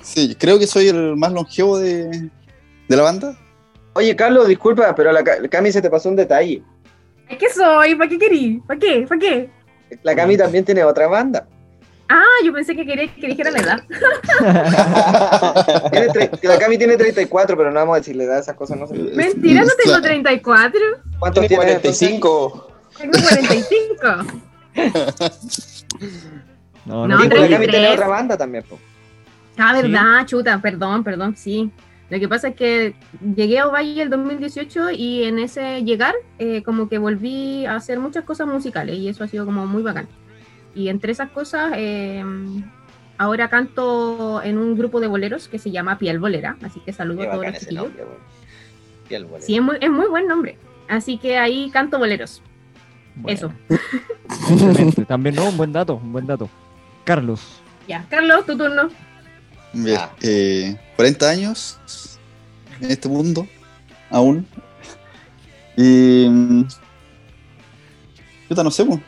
sí, 0.02 0.36
creo 0.38 0.58
que 0.58 0.66
soy 0.66 0.88
el 0.88 1.16
más 1.16 1.32
longevo 1.32 1.78
de, 1.78 2.30
de 2.88 2.96
la 2.96 3.02
banda. 3.02 3.36
Oye, 3.94 4.14
Carlos, 4.16 4.48
disculpa, 4.48 4.94
pero 4.94 5.10
a 5.10 5.12
la 5.12 5.24
Ca- 5.24 5.48
Cami 5.48 5.72
se 5.72 5.80
te 5.80 5.88
pasó 5.90 6.08
un 6.08 6.16
detalle. 6.16 6.62
Es 7.28 7.38
que 7.38 7.48
soy, 7.50 7.94
¿para 7.94 8.08
qué 8.08 8.18
querí? 8.18 8.62
¿Para 8.66 8.78
qué? 8.78 9.06
¿Para 9.08 9.18
qué? 9.18 9.50
La 10.02 10.14
Cami 10.14 10.36
también 10.36 10.62
tiene 10.64 10.84
otra 10.84 11.06
banda. 11.08 11.46
Ah, 12.08 12.22
yo 12.44 12.52
pensé 12.52 12.76
que 12.76 12.84
quería 12.84 13.12
que 13.14 13.28
dijera 13.28 13.50
la 13.50 13.60
edad. 13.60 13.82
Tiene 15.90 16.30
la 16.42 16.58
Cami 16.58 16.76
tiene 16.76 16.96
34, 16.98 17.56
pero 17.56 17.70
no 17.70 17.80
vamos 17.80 17.94
a 17.94 17.98
decir 18.00 18.14
la 18.16 18.24
edad, 18.24 18.38
esas 18.40 18.56
cosas 18.56 18.76
no 18.78 18.86
se 18.86 18.92
Mentira, 18.94 19.62
no 19.62 19.68
tengo 19.68 19.98
Claro. 19.98 20.02
34, 20.02 20.80
¿Cuántos 21.18 21.46
Tiene 21.46 21.64
tienes? 21.64 21.76
entonces? 21.76 22.08
45. 22.20 22.68
tengo 22.98 23.12
45. 24.74 24.74
No, 26.86 27.08
No, 27.08 27.16
pero 27.28 27.40
la 27.42 27.48
Cami 27.48 27.66
33. 27.66 27.70
tiene 27.70 27.88
otra 27.88 28.08
banda 28.08 28.36
también. 28.36 28.62
po. 28.64 28.78
Ah, 29.56 29.72
verdad, 29.80 30.26
chuta, 30.26 30.60
perdón, 30.60 31.02
perdón, 31.04 31.34
sí. 31.36 31.70
Lo 32.10 32.20
que 32.20 32.28
pasa 32.28 32.48
es 32.48 32.54
que 32.54 32.94
llegué 33.34 33.58
a 33.58 33.66
Ovalle 33.66 34.02
el 34.02 34.10
2018 34.10 34.90
y 34.90 35.24
en 35.24 35.38
ese 35.38 35.82
llegar 35.84 36.14
eh, 36.38 36.62
como 36.62 36.88
que 36.88 36.98
volví 36.98 37.64
a 37.66 37.76
hacer 37.76 37.98
muchas 37.98 38.24
cosas 38.24 38.46
musicales 38.46 38.96
y 38.96 39.08
eso 39.08 39.24
ha 39.24 39.28
sido 39.28 39.46
como 39.46 39.66
muy 39.66 39.82
bacán. 39.82 40.06
Y 40.74 40.88
entre 40.88 41.12
esas 41.12 41.30
cosas, 41.30 41.72
eh, 41.76 42.22
ahora 43.16 43.48
canto 43.48 44.42
en 44.42 44.58
un 44.58 44.76
grupo 44.76 45.00
de 45.00 45.06
boleros 45.06 45.48
que 45.48 45.58
se 45.58 45.70
llama 45.70 45.98
Piel 45.98 46.18
Bolera, 46.18 46.56
así 46.62 46.80
que 46.80 46.92
saludo 46.92 47.20
Qué 47.20 47.28
a 47.28 47.32
todos 47.32 47.46
los 47.46 47.58
chiquillos. 47.58 47.84
nombre. 47.84 48.04
Piel 49.08 49.24
bolera. 49.24 49.46
Sí, 49.46 49.56
es 49.56 49.62
muy, 49.62 49.76
es 49.80 49.90
muy 49.90 50.06
buen 50.06 50.26
nombre. 50.26 50.58
Así 50.88 51.16
que 51.18 51.38
ahí 51.38 51.70
canto 51.70 51.98
boleros. 51.98 52.42
Bueno, 53.16 53.34
Eso. 53.38 53.52
excelente. 54.50 55.04
También, 55.04 55.36
no, 55.36 55.48
un 55.48 55.56
buen 55.56 55.72
dato, 55.72 55.94
un 55.96 56.12
buen 56.12 56.26
dato. 56.26 56.48
Carlos. 57.04 57.60
Ya, 57.86 58.04
Carlos, 58.08 58.44
tu 58.46 58.56
turno. 58.56 58.88
Bien, 59.74 59.96
Ah. 60.00 60.12
eh, 60.22 60.76
40 60.96 61.28
años 61.28 61.78
en 62.80 62.90
este 62.90 63.08
mundo, 63.08 63.46
aún. 64.10 64.46
Y. 65.76 66.26
mm, 66.28 66.64
Puta, 68.48 68.62
no 68.62 68.70
sé, 68.70 68.84
pues. 68.84 69.00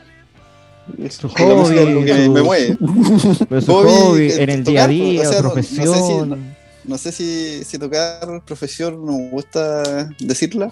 Es- 0.98 1.22
música 1.22 1.42
es 1.42 1.48
lo 1.48 1.64
hobby, 2.00 2.04
que 2.06 2.14
me, 2.14 2.28
me 2.28 2.42
mueve. 2.42 2.78
Pero 3.48 3.60
su 3.60 3.72
Hobby, 3.72 3.90
hobby, 3.90 4.32
en 4.32 4.50
el 4.50 4.64
día 4.64 4.80
a 4.84 4.86
tocar, 4.86 4.90
día, 4.90 5.28
o 5.28 5.32
sea, 5.32 5.42
no- 5.42 5.48
no 5.48 5.54
sé 5.54 5.62
si- 5.62 5.76
profesión. 5.76 6.56
No 6.84 6.98
sé 6.98 7.12
si, 7.12 7.64
si 7.64 7.78
tocar 7.78 8.42
profesión 8.46 9.04
no 9.04 9.12
me 9.12 9.30
gusta 9.30 9.82
decirla. 10.20 10.70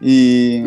Y 0.00 0.62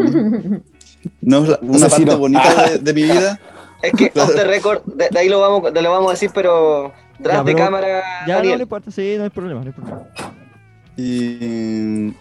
no 1.21 1.43
es 1.43 1.49
la- 1.49 1.59
una 1.61 1.79
sé 1.79 1.85
si 1.85 1.89
parte 1.91 2.05
no. 2.05 2.17
bonita 2.17 2.69
de, 2.71 2.77
de 2.79 2.93
mi 2.93 3.03
vida. 3.11 3.39
Es 3.81 3.93
que 3.93 4.11
off 4.19 4.35
the 4.35 4.43
record, 4.43 4.83
de, 4.85 5.07
de 5.09 5.19
ahí 5.19 5.29
lo 5.29 5.39
vamos, 5.39 5.73
de 5.73 5.81
lo 5.81 5.91
vamos 5.91 6.09
a 6.09 6.11
decir, 6.13 6.31
pero 6.33 6.91
tras 7.21 7.37
Ya, 7.37 7.43
de 7.43 7.55
cámara. 7.55 7.87
Ya 8.27 8.33
no 8.33 8.39
Daniel. 8.39 8.57
le 8.57 8.63
importa, 8.63 8.91
sí, 8.91 9.15
no 9.17 9.23
hay 9.23 9.29
problema, 9.29 9.61
no 9.61 9.67
hay 9.67 9.73
problema. 9.73 10.07
Y. 10.97 12.13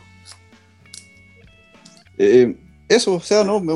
eh, 2.19 2.57
eso, 2.89 3.15
o 3.15 3.21
sea, 3.21 3.45
¿no? 3.45 3.61
Me- 3.61 3.75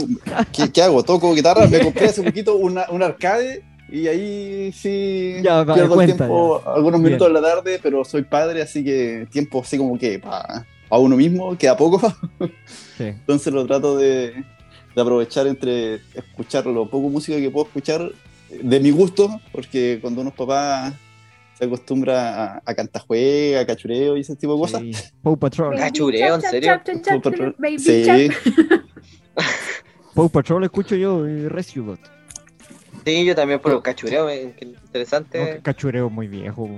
¿qué, 0.52 0.70
qué 0.72 0.82
hago? 0.82 1.02
Toco 1.02 1.34
guitarra, 1.34 1.66
me 1.66 1.80
compré 1.80 2.06
hace 2.06 2.22
poquito 2.22 2.56
una, 2.56 2.86
un 2.90 3.02
arcade 3.02 3.62
y 3.90 4.06
ahí 4.08 4.72
sí 4.72 5.34
Ya, 5.42 5.64
va, 5.64 5.74
pierdo 5.74 5.94
cuenta, 5.94 6.12
el 6.12 6.16
tiempo 6.18 6.62
algunos 6.66 7.00
Bien. 7.00 7.12
minutos 7.12 7.28
de 7.28 7.34
la 7.34 7.42
tarde, 7.42 7.78
pero 7.82 8.04
soy 8.04 8.22
padre, 8.22 8.62
así 8.62 8.82
que 8.82 9.26
tiempo 9.30 9.60
así 9.60 9.76
como 9.76 9.98
que 9.98 10.18
para 10.18 10.64
uno 10.90 11.16
mismo 11.16 11.56
queda 11.58 11.76
poco. 11.76 12.00
Sí. 12.98 13.04
Entonces 13.04 13.52
lo 13.52 13.66
trato 13.66 13.96
de, 13.96 14.44
de 14.94 15.00
aprovechar 15.00 15.46
entre 15.46 15.94
escuchar 16.14 16.66
lo 16.66 16.88
poco 16.88 17.08
música 17.08 17.38
que 17.38 17.50
puedo 17.50 17.66
escuchar 17.66 18.10
de 18.50 18.80
mi 18.80 18.90
gusto, 18.90 19.40
porque 19.50 19.98
cuando 20.00 20.20
uno 20.20 20.28
es 20.30 20.36
papá 20.36 20.92
se 21.62 21.66
acostumbra 21.66 22.54
a, 22.56 22.62
a 22.64 22.74
cantajuega, 22.74 23.60
a 23.60 23.66
cachureo 23.66 24.16
y 24.16 24.20
ese 24.22 24.34
tipo 24.34 24.54
de 24.54 24.60
cosas. 24.60 24.80
Sí. 24.80 24.92
Paw 25.22 25.36
Patrol. 25.38 25.76
Cachureo, 25.76 26.34
¿en 26.34 26.40
serio? 26.40 26.80
Baby 27.56 27.78
Sí, 27.78 28.02
shark. 28.02 28.84
Paw 30.14 30.28
Patrol 30.28 30.64
escucho 30.64 30.96
yo 30.96 31.26
y 31.28 31.46
Rescue 31.46 31.82
Bot. 31.82 32.00
Sí, 33.04 33.24
yo 33.24 33.34
también 33.36 33.60
por 33.60 33.72
el 33.72 33.80
cachureo, 33.80 34.28
eh, 34.28 34.52
No, 34.60 34.68
interesante. 34.86 35.60
cachureo 35.62 36.10
muy 36.10 36.26
viejo. 36.26 36.68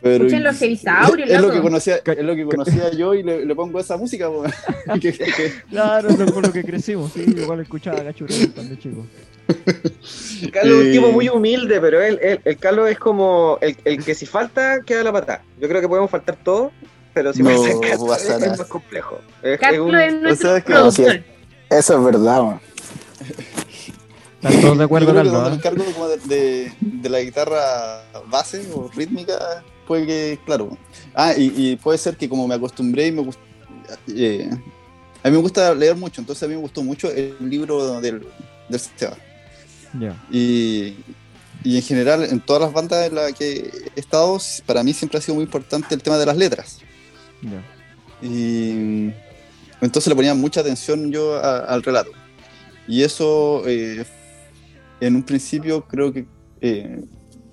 Pero 0.00 0.24
Escuchen 0.24 0.44
los 0.44 0.62
hebisaurios, 0.62 1.28
es, 1.28 1.40
lo 1.40 1.50
que 1.50 1.60
conocía, 1.60 1.96
es 1.96 2.22
lo 2.24 2.34
que 2.36 2.44
conocía 2.44 2.90
yo 2.92 3.14
y 3.14 3.22
le, 3.22 3.44
le 3.44 3.54
pongo 3.54 3.80
esa 3.80 3.96
música. 3.98 4.28
po. 4.28 4.44
Que- 5.00 5.12
que- 5.12 5.52
Claro, 5.68 6.08
es 6.08 6.32
con 6.32 6.42
lo 6.42 6.52
que 6.52 6.64
crecimos, 6.64 7.12
sí, 7.12 7.22
igual 7.36 7.60
escuchaba 7.60 8.00
Gachureo 8.02 8.48
cuando 8.54 8.76
chico. 8.76 9.06
Carlos 10.52 10.78
es 10.78 10.82
un 10.84 10.86
Eh. 10.88 10.92
tipo 10.92 11.12
muy 11.12 11.28
humilde, 11.28 11.80
pero 11.80 12.00
él, 12.02 12.18
él- 12.22 12.40
el 12.44 12.56
Carlos 12.58 12.88
es 12.90 12.98
como 12.98 13.58
el, 13.60 13.76
el 13.84 14.04
que 14.04 14.14
si 14.14 14.26
falta, 14.26 14.80
queda 14.84 15.02
la 15.02 15.12
patada. 15.12 15.42
Yo 15.60 15.68
creo 15.68 15.80
que 15.80 15.88
podemos 15.88 16.10
faltar 16.10 16.36
todos, 16.42 16.72
pero 17.14 17.32
si 17.32 17.42
No 17.42 17.50
falta 17.50 17.72
el 17.72 17.80
Carlos, 17.80 18.22
es, 18.24 18.28
es 18.42 18.58
más 18.58 18.68
complejo. 18.68 19.18
Es- 19.42 19.54
es 19.54 19.58
Carlos 19.60 19.88
un- 19.88 19.98
es 19.98 20.14
nuestro. 20.20 20.56
Eso 20.56 21.98
es 21.98 22.04
verdad, 22.04 22.40
weón. 22.42 22.60
¿Están 24.40 24.60
todos 24.60 24.78
de 24.78 24.84
acuerdo, 24.84 25.14
Carlos? 25.14 25.32
me 25.42 25.48
ah? 25.48 25.54
encargo 25.54 25.84
como 25.86 26.08
de, 26.08 26.16
de- 26.18 26.72
de 26.80 27.08
la 27.08 27.20
guitarra 27.20 28.02
base 28.28 28.64
o 28.72 28.88
rítmica, 28.94 29.64
puede 29.86 30.06
que, 30.06 30.38
claro. 30.46 30.76
Ah, 31.14 31.32
y, 31.36 31.52
y 31.56 31.76
puede 31.76 31.98
ser 31.98 32.16
que 32.16 32.28
como 32.28 32.46
me 32.46 32.54
acostumbré 32.54 33.08
y 33.08 33.12
me 33.12 33.22
gust- 33.22 33.38
eh, 34.14 34.48
a 35.24 35.28
mí 35.28 35.34
me 35.36 35.42
gusta 35.42 35.74
leer 35.74 35.96
mucho, 35.96 36.20
entonces 36.20 36.42
a 36.44 36.46
mí 36.46 36.54
me 36.54 36.60
gustó 36.60 36.82
mucho 36.84 37.10
el 37.10 37.34
libro 37.40 38.00
del, 38.00 38.24
del 38.68 38.80
Seba. 38.80 39.16
Ya. 39.98 40.16
Y, 40.30 40.96
y 41.64 41.76
en 41.76 41.82
general, 41.82 42.24
en 42.24 42.40
todas 42.40 42.62
las 42.62 42.72
bandas 42.72 43.06
en 43.08 43.14
las 43.14 43.32
que 43.32 43.70
he 43.94 44.00
estado, 44.00 44.38
para 44.66 44.82
mí 44.82 44.92
siempre 44.92 45.18
ha 45.18 45.20
sido 45.22 45.34
muy 45.36 45.44
importante 45.44 45.94
el 45.94 46.02
tema 46.02 46.18
de 46.18 46.26
las 46.26 46.36
letras. 46.36 46.78
Y 48.22 49.10
entonces 49.80 50.08
le 50.08 50.16
ponía 50.16 50.34
mucha 50.34 50.60
atención 50.60 51.10
yo 51.12 51.36
a- 51.36 51.60
al 51.60 51.82
relato. 51.82 52.10
Y 52.86 53.02
eso, 53.02 53.62
eh, 53.66 54.04
en 55.00 55.16
un 55.16 55.22
principio, 55.22 55.84
creo 55.86 56.12
que 56.12 56.26
eh, 56.60 57.00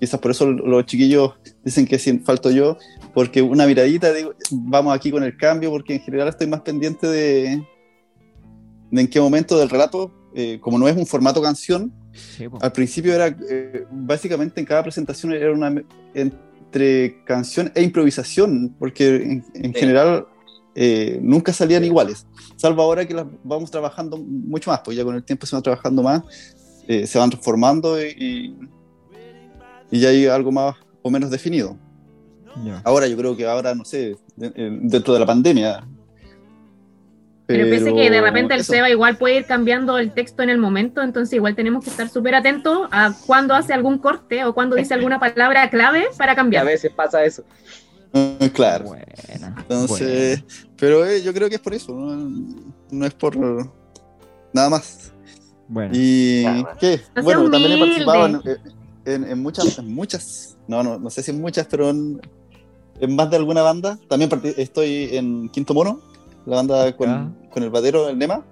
quizás 0.00 0.18
por 0.18 0.30
eso 0.32 0.46
los 0.50 0.84
chiquillos 0.86 1.34
dicen 1.64 1.86
que 1.86 1.98
si 1.98 2.18
falto 2.18 2.50
yo, 2.50 2.76
porque 3.14 3.40
una 3.42 3.66
miradita, 3.66 4.12
digo, 4.12 4.34
vamos 4.50 4.94
aquí 4.94 5.10
con 5.10 5.22
el 5.22 5.36
cambio, 5.36 5.70
porque 5.70 5.94
en 5.94 6.00
general 6.00 6.28
estoy 6.28 6.48
más 6.48 6.60
pendiente 6.62 7.06
de, 7.06 7.62
de 8.90 9.00
en 9.00 9.08
qué 9.08 9.20
momento 9.20 9.56
del 9.58 9.70
relato, 9.70 10.12
eh, 10.34 10.58
como 10.60 10.78
no 10.78 10.88
es 10.88 10.96
un 10.96 11.06
formato 11.06 11.40
canción, 11.40 11.92
Sí, 12.16 12.46
al 12.60 12.72
principio 12.72 13.14
era, 13.14 13.26
eh, 13.48 13.86
básicamente 13.90 14.60
en 14.60 14.66
cada 14.66 14.82
presentación 14.82 15.32
era 15.32 15.52
una 15.52 15.74
entre 16.14 17.22
canción 17.24 17.70
e 17.74 17.82
improvisación, 17.82 18.74
porque 18.78 19.16
en, 19.16 19.44
en 19.54 19.72
Sí. 19.74 19.80
general 19.80 20.26
eh, 20.74 21.18
nunca 21.22 21.52
salían 21.52 21.84
iguales, 21.84 22.26
salvo 22.56 22.82
ahora 22.82 23.06
que 23.06 23.14
las 23.14 23.26
vamos 23.44 23.70
trabajando 23.70 24.18
mucho 24.18 24.70
más, 24.70 24.80
pues 24.84 24.96
ya 24.96 25.04
con 25.04 25.14
el 25.14 25.24
tiempo 25.24 25.46
se 25.46 25.56
van 25.56 25.62
trabajando 25.62 26.02
más, 26.02 26.22
eh, 26.86 27.06
se 27.06 27.18
van 27.18 27.30
transformando 27.30 27.98
y, 28.02 28.08
y, 28.18 28.56
y 29.90 30.00
ya 30.00 30.10
hay 30.10 30.26
algo 30.26 30.52
más 30.52 30.74
o 31.02 31.10
menos 31.10 31.30
definido. 31.30 31.78
Ahora 32.84 33.06
yo 33.06 33.16
creo 33.16 33.36
que 33.36 33.46
ahora, 33.46 33.74
no 33.74 33.84
sé, 33.84 34.16
de- 34.36 34.78
dentro 34.82 35.12
de 35.14 35.20
la 35.20 35.26
pandemia. 35.26 35.86
Pero 37.46 37.68
piense 37.70 37.94
que 37.94 38.10
de 38.10 38.20
repente 38.20 38.54
el 38.54 38.60
eso. 38.60 38.72
Seba 38.72 38.90
igual 38.90 39.16
puede 39.16 39.36
ir 39.36 39.44
cambiando 39.46 39.98
el 39.98 40.12
texto 40.12 40.42
en 40.42 40.50
el 40.50 40.58
momento, 40.58 41.00
entonces 41.02 41.32
igual 41.34 41.54
tenemos 41.54 41.84
que 41.84 41.90
estar 41.90 42.08
súper 42.08 42.34
atentos 42.34 42.88
a 42.90 43.12
cuando 43.26 43.54
hace 43.54 43.72
algún 43.72 43.98
corte 43.98 44.44
o 44.44 44.52
cuando 44.52 44.74
dice 44.74 44.94
alguna 44.94 45.20
palabra 45.20 45.70
clave 45.70 46.06
para 46.18 46.32
a 46.32 46.34
cambiar. 46.36 46.66
veces 46.66 46.90
pasa 46.92 47.24
eso. 47.24 47.44
Eh, 48.12 48.50
Claro. 48.52 48.86
Buena. 48.86 49.54
Entonces, 49.58 50.42
pero 50.76 51.06
eh, 51.06 51.22
yo 51.22 51.32
creo 51.32 51.48
que 51.48 51.54
es 51.56 51.60
por 51.60 51.74
eso, 51.74 51.92
no, 51.94 52.44
No 52.90 53.06
es 53.06 53.14
por 53.14 53.36
nada 54.52 54.70
más. 54.70 55.12
Bueno. 55.68 55.92
¿Y 55.94 56.42
Claro. 56.42 56.68
qué? 56.80 57.00
No 57.14 57.22
bueno, 57.22 57.50
también 57.50 57.72
he 57.72 57.78
participado 57.78 58.26
en, 58.26 58.40
en- 59.04 59.24
en 59.30 59.38
muchas, 59.42 59.78
en 59.78 59.94
muchas, 59.94 60.56
no, 60.66 60.82
no, 60.82 60.98
no 60.98 61.10
sé 61.10 61.22
si 61.22 61.30
en 61.30 61.40
muchas, 61.40 61.66
pero 61.68 61.90
en, 61.90 62.20
en 63.00 63.14
más 63.16 63.30
de 63.30 63.36
alguna 63.36 63.62
banda. 63.62 63.98
También 64.08 64.30
estoy 64.56 65.10
en 65.16 65.48
Quinto 65.50 65.74
Mono, 65.74 66.00
la 66.46 66.56
banda 66.56 66.96
con, 66.96 67.36
con 67.50 67.62
el 67.62 67.70
batero, 67.70 68.08
el 68.08 68.18
Nema. 68.18 68.44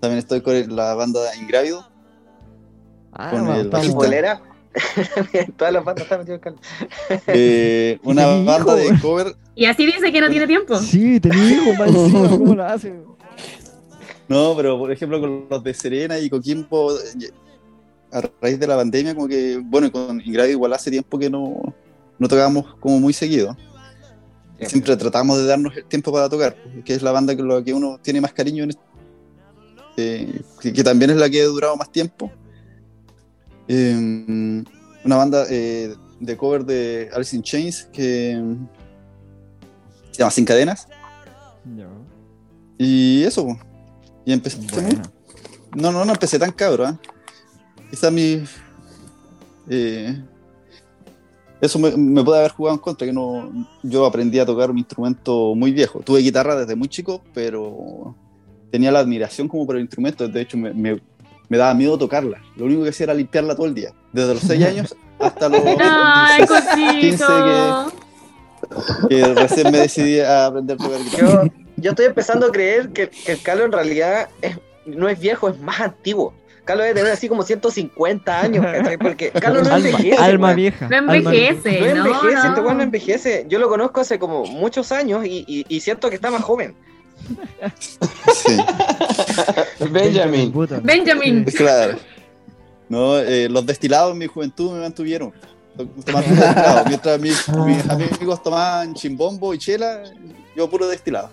También 0.00 0.18
estoy 0.18 0.40
con 0.40 0.54
el- 0.54 0.74
la 0.74 0.94
banda 0.94 1.20
Ingrávido. 1.36 1.86
Ah, 3.12 3.30
con 3.30 3.46
el. 3.48 3.70
Bolera. 3.92 4.42
En 5.32 5.52
Todas 5.56 5.72
las 5.72 5.84
bandas 5.84 6.04
están 6.04 6.20
metidas 6.20 6.40
Carlos. 6.40 6.60
Eh, 7.26 7.98
una 8.04 8.26
banda 8.26 8.82
hijo. 8.82 8.94
de 8.94 9.00
cover. 9.00 9.36
Y 9.54 9.66
así 9.66 9.84
dice 9.84 10.10
que 10.10 10.20
no 10.20 10.30
tiene 10.30 10.46
tiempo. 10.46 10.76
Sí, 10.78 11.20
tenía 11.20 11.50
hijo, 11.52 11.74
más 11.78 11.88
encima, 11.88 12.28
¿cómo 12.30 12.54
lo 12.54 12.64
hace? 12.64 12.94
No, 14.28 14.54
pero 14.56 14.78
por 14.78 14.90
ejemplo 14.90 15.20
con 15.20 15.46
los 15.50 15.62
de 15.62 15.74
Serena 15.74 16.18
y 16.18 16.30
Coquimbo, 16.30 16.90
a 18.10 18.22
raíz 18.40 18.58
de 18.58 18.66
la 18.66 18.76
pandemia, 18.76 19.14
como 19.14 19.28
que, 19.28 19.60
bueno, 19.62 19.92
con 19.92 20.20
Ingrávido 20.22 20.52
igual 20.56 20.72
hace 20.72 20.90
tiempo 20.90 21.18
que 21.18 21.28
no, 21.28 21.60
no 22.18 22.28
tocábamos 22.28 22.74
como 22.80 22.98
muy 22.98 23.12
seguido. 23.12 23.54
Siempre 24.60 24.96
tratamos 24.96 25.38
de 25.38 25.46
darnos 25.46 25.76
el 25.76 25.84
tiempo 25.86 26.12
para 26.12 26.28
tocar, 26.28 26.56
que 26.84 26.94
es 26.94 27.02
la 27.02 27.10
banda 27.12 27.34
que, 27.34 27.42
lo 27.42 27.62
que 27.64 27.74
uno 27.74 27.98
tiene 28.00 28.20
más 28.20 28.32
cariño, 28.32 28.62
en 28.64 28.70
est- 28.70 28.78
eh, 29.96 30.40
que, 30.60 30.72
que 30.72 30.84
también 30.84 31.10
es 31.10 31.16
la 31.16 31.28
que 31.28 31.42
ha 31.42 31.46
durado 31.46 31.76
más 31.76 31.90
tiempo. 31.90 32.30
Eh, 33.68 34.62
una 35.04 35.16
banda 35.16 35.46
eh, 35.50 35.94
de 36.20 36.36
cover 36.36 36.64
de 36.64 37.10
Alice 37.12 37.34
in 37.34 37.42
Chains 37.42 37.88
que 37.92 38.40
se 40.12 40.18
llama 40.18 40.30
Sin 40.30 40.44
Cadenas. 40.44 40.86
Y 42.78 43.22
eso, 43.24 43.46
y 44.24 44.32
empecé. 44.32 44.58
Buena. 44.72 45.02
No, 45.74 45.90
no, 45.90 46.04
no 46.04 46.12
empecé 46.12 46.38
tan 46.38 46.52
cabro, 46.52 46.88
¿eh? 46.88 46.98
Quizás 47.90 48.12
mi. 48.12 48.44
eh, 49.68 50.22
eso 51.62 51.78
me, 51.78 51.90
me 51.96 52.22
puede 52.22 52.40
haber 52.40 52.50
jugado 52.52 52.74
en 52.76 52.80
contra, 52.82 53.06
que 53.06 53.12
no. 53.14 53.50
Yo 53.82 54.04
aprendí 54.04 54.38
a 54.38 54.44
tocar 54.44 54.70
un 54.70 54.76
instrumento 54.78 55.54
muy 55.54 55.72
viejo. 55.72 56.00
Tuve 56.00 56.20
guitarra 56.20 56.56
desde 56.56 56.76
muy 56.76 56.88
chico, 56.88 57.22
pero 57.32 58.14
tenía 58.70 58.92
la 58.92 58.98
admiración 58.98 59.48
como 59.48 59.64
por 59.64 59.76
el 59.76 59.82
instrumento. 59.82 60.28
De 60.28 60.40
hecho, 60.42 60.58
me, 60.58 60.74
me- 60.74 61.00
me 61.48 61.58
daba 61.58 61.72
miedo 61.74 61.96
tocarla. 61.98 62.38
Lo 62.56 62.64
único 62.64 62.82
que 62.82 62.88
hacía 62.90 63.04
era 63.04 63.14
limpiarla 63.14 63.54
todo 63.54 63.66
el 63.66 63.74
día. 63.74 63.92
Desde 64.12 64.34
los 64.34 64.42
6 64.42 64.64
años 64.66 64.96
hasta 65.18 65.48
los 65.48 65.60
Ay, 65.78 66.44
15 67.00 67.24
cosito. 67.24 67.92
que, 69.08 69.16
que 69.16 69.34
recién 69.34 69.70
me 69.70 69.78
decidí 69.78 70.18
a 70.20 70.46
aprender 70.46 70.76
a 70.80 70.84
tocar 70.84 71.00
guitarra. 71.04 71.44
Yo, 71.44 71.52
yo 71.76 71.90
estoy 71.90 72.06
empezando 72.06 72.46
a 72.46 72.50
creer 72.52 72.88
que, 72.90 73.08
que 73.08 73.32
el 73.32 73.42
Carlos 73.42 73.66
en 73.66 73.72
realidad 73.72 74.28
es- 74.40 74.58
no 74.86 75.08
es 75.08 75.20
viejo, 75.20 75.48
es 75.48 75.60
más 75.60 75.80
antiguo. 75.80 76.34
Carlos 76.64 76.84
debe 76.84 76.94
tener 77.00 77.12
así 77.12 77.28
como 77.28 77.42
150 77.42 78.40
años, 78.40 78.64
¿cachai? 78.64 78.96
Porque 78.96 79.30
Carlos 79.30 79.66
no 79.68 79.74
alma, 79.74 79.88
envejece. 79.88 80.22
alma 80.22 80.46
weón. 80.48 80.56
vieja. 80.56 80.88
No 80.88 80.96
alma 80.96 81.16
envejece, 81.16 81.80
No 81.80 81.86
no, 81.94 82.06
envejece, 82.06 82.34
no. 82.34 82.48
este 82.48 82.60
weón 82.60 82.76
no 82.76 82.82
envejece. 82.84 83.46
Yo 83.48 83.58
lo 83.58 83.68
conozco 83.68 84.00
hace 84.00 84.18
como 84.18 84.44
muchos 84.46 84.92
años 84.92 85.24
y, 85.26 85.44
y- 85.48 85.66
y 85.68 85.80
siento 85.80 86.08
que 86.08 86.16
está 86.16 86.30
más 86.30 86.42
joven. 86.42 86.74
Sí. 87.78 88.56
Benjamin. 89.90 90.52
Benjamin. 90.82 91.44
Claro. 91.44 91.98
No, 92.88 93.18
eh, 93.18 93.48
los 93.48 93.64
destilados 93.64 94.12
en 94.12 94.18
mi 94.18 94.26
juventud 94.26 94.72
me 94.72 94.80
mantuvieron. 94.80 95.32
Tomando. 96.04 96.84
Mientras 96.88 97.18
mis, 97.20 97.48
mis 97.48 97.88
amigos 97.88 98.42
tomaban 98.42 98.94
chimbombo 98.94 99.54
y 99.54 99.58
chela, 99.58 100.02
yo 100.54 100.68
puro 100.68 100.86
destilado. 100.86 101.30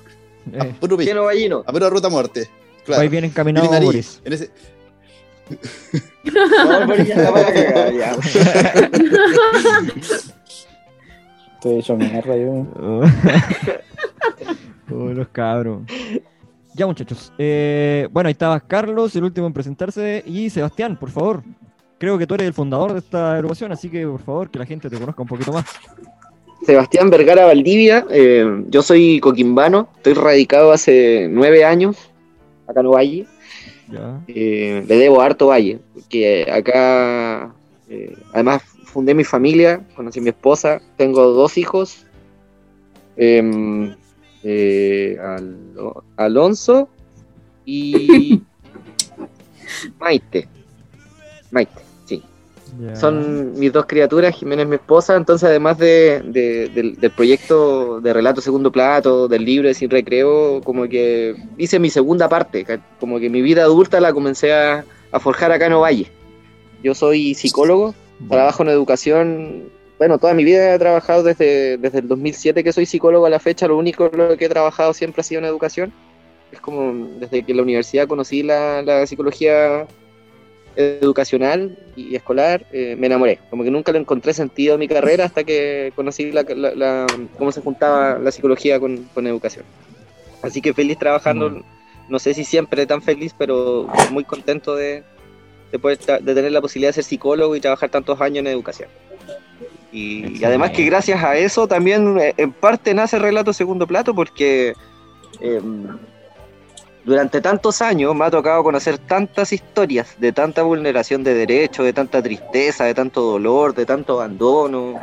A 0.57 0.65
Eh, 0.65 0.75
puro 0.79 0.97
pico, 0.97 1.63
a 1.67 1.71
pura 1.71 1.89
ruta 1.89 2.07
a 2.07 2.09
muerte. 2.09 2.49
Claro. 2.85 3.01
vais 3.01 3.11
bien 3.11 3.25
encaminado, 3.25 3.65
Mini 3.65 3.73
nariz. 3.73 3.85
Boris. 3.85 4.21
En 4.23 4.33
ese- 4.33 4.49
No, 6.23 6.95
ya 6.95 7.15
está 7.15 7.31
para 7.33 7.53
cagar, 7.53 7.93
ya. 7.93 8.15
Estoy 11.55 11.79
hecho 11.79 11.95
mierda 11.95 12.37
yo. 12.37 12.65
Oh, 14.91 15.09
los 15.13 15.27
cabros. 15.27 15.83
Ya, 16.73 16.87
muchachos. 16.87 17.31
Eh, 17.37 18.07
bueno, 18.11 18.25
ahí 18.27 18.31
estaba 18.31 18.59
Carlos, 18.59 19.15
el 19.15 19.23
último 19.23 19.45
en 19.45 19.53
presentarse, 19.53 20.23
y 20.25 20.49
Sebastián, 20.49 20.97
por 20.97 21.11
favor. 21.11 21.43
Creo 21.99 22.17
que 22.17 22.25
tú 22.25 22.33
eres 22.33 22.47
el 22.47 22.53
fundador 22.53 22.93
de 22.93 22.99
esta 22.99 23.35
agrupación, 23.35 23.71
así 23.71 23.89
que 23.89 24.07
por 24.07 24.21
favor 24.21 24.49
que 24.49 24.57
la 24.57 24.65
gente 24.65 24.89
te 24.89 24.97
conozca 24.97 25.21
un 25.21 25.27
poquito 25.27 25.51
más. 25.53 25.65
Sebastián 26.65 27.09
Vergara 27.09 27.45
Valdivia, 27.45 28.05
eh, 28.09 28.63
yo 28.67 28.81
soy 28.81 29.19
coquimbano, 29.19 29.89
estoy 29.97 30.13
radicado 30.13 30.71
hace 30.71 31.27
nueve 31.29 31.63
años 31.65 31.97
acá 32.67 32.81
en 32.81 32.89
Valle. 32.89 33.27
Ya. 33.91 34.21
Eh, 34.27 34.83
le 34.87 34.95
debo 34.97 35.21
harto 35.21 35.47
Valle, 35.47 35.79
porque 35.93 36.47
acá 36.51 37.53
eh, 37.89 38.15
además 38.33 38.61
fundé 38.85 39.13
mi 39.13 39.23
familia, 39.23 39.85
conocí 39.95 40.19
a 40.19 40.23
mi 40.23 40.29
esposa, 40.29 40.81
tengo 40.97 41.23
dos 41.31 41.57
hijos, 41.57 42.05
em, 43.17 43.95
eh, 44.43 45.17
Alo- 45.21 46.03
Alonso 46.17 46.87
y 47.65 48.41
Maite. 49.99 50.47
Maite, 51.51 51.81
ya. 52.79 52.95
Son 52.95 53.59
mis 53.59 53.71
dos 53.73 53.85
criaturas, 53.85 54.35
Jimena 54.35 54.61
es 54.63 54.67
mi 54.67 54.75
esposa, 54.75 55.15
entonces 55.15 55.49
además 55.49 55.77
de, 55.77 56.21
de- 56.25 56.69
del, 56.69 56.95
del 56.95 57.11
proyecto 57.11 57.99
de 58.01 58.13
Relato 58.13 58.41
Segundo 58.41 58.71
Plato, 58.71 59.27
del 59.27 59.43
libro 59.45 59.67
de 59.67 59.73
Sin 59.73 59.89
Recreo, 59.89 60.61
como 60.63 60.87
que 60.87 61.35
hice 61.57 61.77
mi 61.79 61.89
segunda 61.89 62.29
parte, 62.29 62.65
como 62.99 63.19
que 63.19 63.29
mi 63.29 63.41
vida 63.41 63.63
adulta 63.63 63.99
la 63.99 64.13
comencé 64.13 64.53
a, 64.53 64.85
a 65.11 65.19
forjar 65.19 65.51
acá 65.51 65.65
en 65.67 65.73
Ovalle. 65.73 66.07
Yo 66.83 66.95
soy 66.95 67.33
psicólogo, 67.33 67.93
Bueno, 68.19 68.29
trabajo 68.35 68.63
en 68.63 68.69
educación 68.69 69.63
bueno, 69.97 70.17
toda 70.17 70.33
mi 70.33 70.45
vida 70.45 70.73
he 70.73 70.79
trabajado 70.79 71.23
desde, 71.23 71.77
desde 71.77 71.99
el 71.99 72.07
2007 72.07 72.63
que 72.63 72.71
soy 72.71 72.85
psicólogo 72.85 73.25
a 73.25 73.29
la 73.29 73.39
fecha, 73.39 73.67
lo 73.67 73.75
único 73.77 74.09
lo 74.13 74.37
que 74.37 74.45
he 74.45 74.49
trabajado 74.49 74.93
siempre 74.93 75.19
ha 75.19 75.23
sido 75.25 75.39
en 75.39 75.45
educación. 75.45 75.91
Es 76.53 76.61
como 76.61 77.09
desde 77.19 77.43
que 77.43 77.51
en 77.51 77.57
la 77.57 77.63
universidad 77.63 78.07
conocí 78.07 78.41
la, 78.41 78.81
la 78.81 79.05
psicología 79.05 79.85
educacional 80.79 81.77
y 81.95 82.15
escolar, 82.15 82.65
eh, 82.71 82.95
me 82.97 83.07
enamoré. 83.07 83.39
Como 83.49 83.63
que 83.63 83.71
nunca 83.71 83.91
le 83.91 83.99
encontré 83.99 84.33
sentido 84.33 84.75
a 84.75 84.77
mi 84.77 84.87
carrera 84.87 85.25
hasta 85.25 85.43
que 85.43 85.91
conocí 85.95 86.31
la, 86.31 86.43
la- 86.43 86.73
la- 86.75 87.07
cómo 87.37 87.51
se 87.51 87.61
juntaba 87.61 88.17
la 88.17 88.31
psicología 88.31 88.79
con, 88.79 89.03
con 89.13 89.27
educación. 89.27 89.65
Así 90.41 90.61
que 90.61 90.73
feliz 90.73 90.97
trabajando, 90.97 91.49
Mm. 91.49 91.63
no 92.09 92.19
sé 92.19 92.33
si 92.33 92.43
siempre 92.45 92.85
tan 92.85 93.01
feliz, 93.01 93.33
pero 93.37 93.87
muy 94.11 94.23
contento 94.23 94.75
de, 94.75 95.03
de 95.71 95.79
poder 95.79 95.99
de 95.99 96.33
tener 96.33 96.51
la 96.51 96.61
posibilidad 96.61 96.89
de 96.89 96.93
ser 96.93 97.03
psicólogo 97.03 97.55
y 97.55 97.59
trabajar 97.59 97.89
tantos 97.89 98.19
años 98.21 98.39
en 98.39 98.47
educación. 98.47 98.89
Y, 99.91 100.39
y 100.39 100.43
además 100.45 100.71
que 100.71 100.85
gracias 100.85 101.21
a 101.23 101.35
eso 101.35 101.67
también 101.67 102.17
eh, 102.19 102.33
en 102.37 102.51
parte 102.51 102.93
nace 102.93 103.17
Relato 103.19 103.51
Segundo 103.53 103.85
Plato 103.87 104.13
porque 104.13 104.73
eh, 105.41 105.61
durante 107.09 107.41
tantos 107.41 107.81
años 107.81 108.15
me 108.15 108.25
ha 108.25 108.29
tocado 108.29 108.63
conocer 108.63 108.99
tantas 108.99 109.51
historias 109.51 110.15
de 110.19 110.31
tanta 110.31 110.61
vulneración 110.61 111.23
de 111.23 111.33
derechos, 111.33 111.83
de 111.83 111.91
tanta 111.91 112.21
tristeza, 112.21 112.85
de 112.85 112.93
tanto 112.93 113.21
dolor, 113.21 113.73
de 113.73 113.83
tanto 113.83 114.13
abandono, 114.13 114.93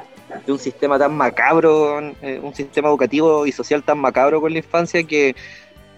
de 0.47 0.53
un 0.53 0.59
sistema 0.61 1.01
tan 1.01 1.17
macabro, 1.17 1.99
eh, 2.23 2.39
un 2.41 2.55
sistema 2.55 2.91
educativo 2.91 3.45
y 3.45 3.51
social 3.51 3.83
tan 3.83 3.99
macabro 3.99 4.41
con 4.41 4.53
la 4.53 4.59
infancia 4.59 5.03
que 5.03 5.35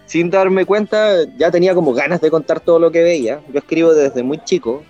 sin 0.07 0.31
darme 0.31 0.65
cuenta 0.65 1.25
ya 1.37 1.51
tenía 1.51 1.75
como 1.75 1.93
ganas 1.93 2.19
de 2.21 2.31
contar 2.31 2.59
todo 2.59 2.79
lo 2.79 2.89
que 2.89 3.03
veía. 3.03 3.41
Yo 3.53 3.59
escribo 3.59 3.93
desde 3.93 4.23
muy 4.23 4.43
chico. 4.43 4.81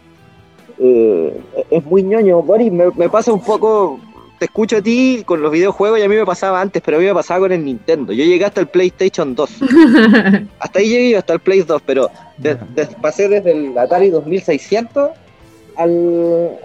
Eh, 0.78 1.38
es 1.70 1.84
muy 1.84 2.02
ñoño, 2.02 2.42
Boris, 2.44 2.72
me, 2.72 2.92
me 2.96 3.10
pasa 3.10 3.34
un 3.34 3.44
poco, 3.44 4.00
te 4.40 4.46
escucho 4.46 4.78
a 4.78 4.82
ti 4.82 5.22
con 5.26 5.42
los 5.42 5.52
videojuegos 5.52 6.00
y 6.00 6.02
a 6.02 6.08
mí 6.10 6.16
me 6.16 6.26
pasaba 6.26 6.62
antes, 6.62 6.82
pero 6.84 6.98
a 6.98 7.00
mí 7.02 7.06
me 7.06 7.14
pasaba 7.14 7.42
con 7.42 7.52
el 7.52 7.64
Nintendo. 7.64 8.14
Yo 8.14 8.24
llegué 8.24 8.46
hasta 8.46 8.62
el 8.62 8.68
PlayStation 8.68 9.36
2. 9.36 9.50
Hasta 10.60 10.80
ahí 10.80 10.90
llegué 10.90 11.18
hasta 11.18 11.34
el 11.34 11.40
Play 11.40 11.62
2, 11.62 11.82
pero 11.86 12.10
de- 12.38 12.56
Ya. 12.56 12.68
de- 12.86 12.96
pasé 13.02 13.28
desde 13.28 13.52
el 13.52 13.78
Atari 13.78 14.10
2600 14.10 15.12
al, 15.76 15.90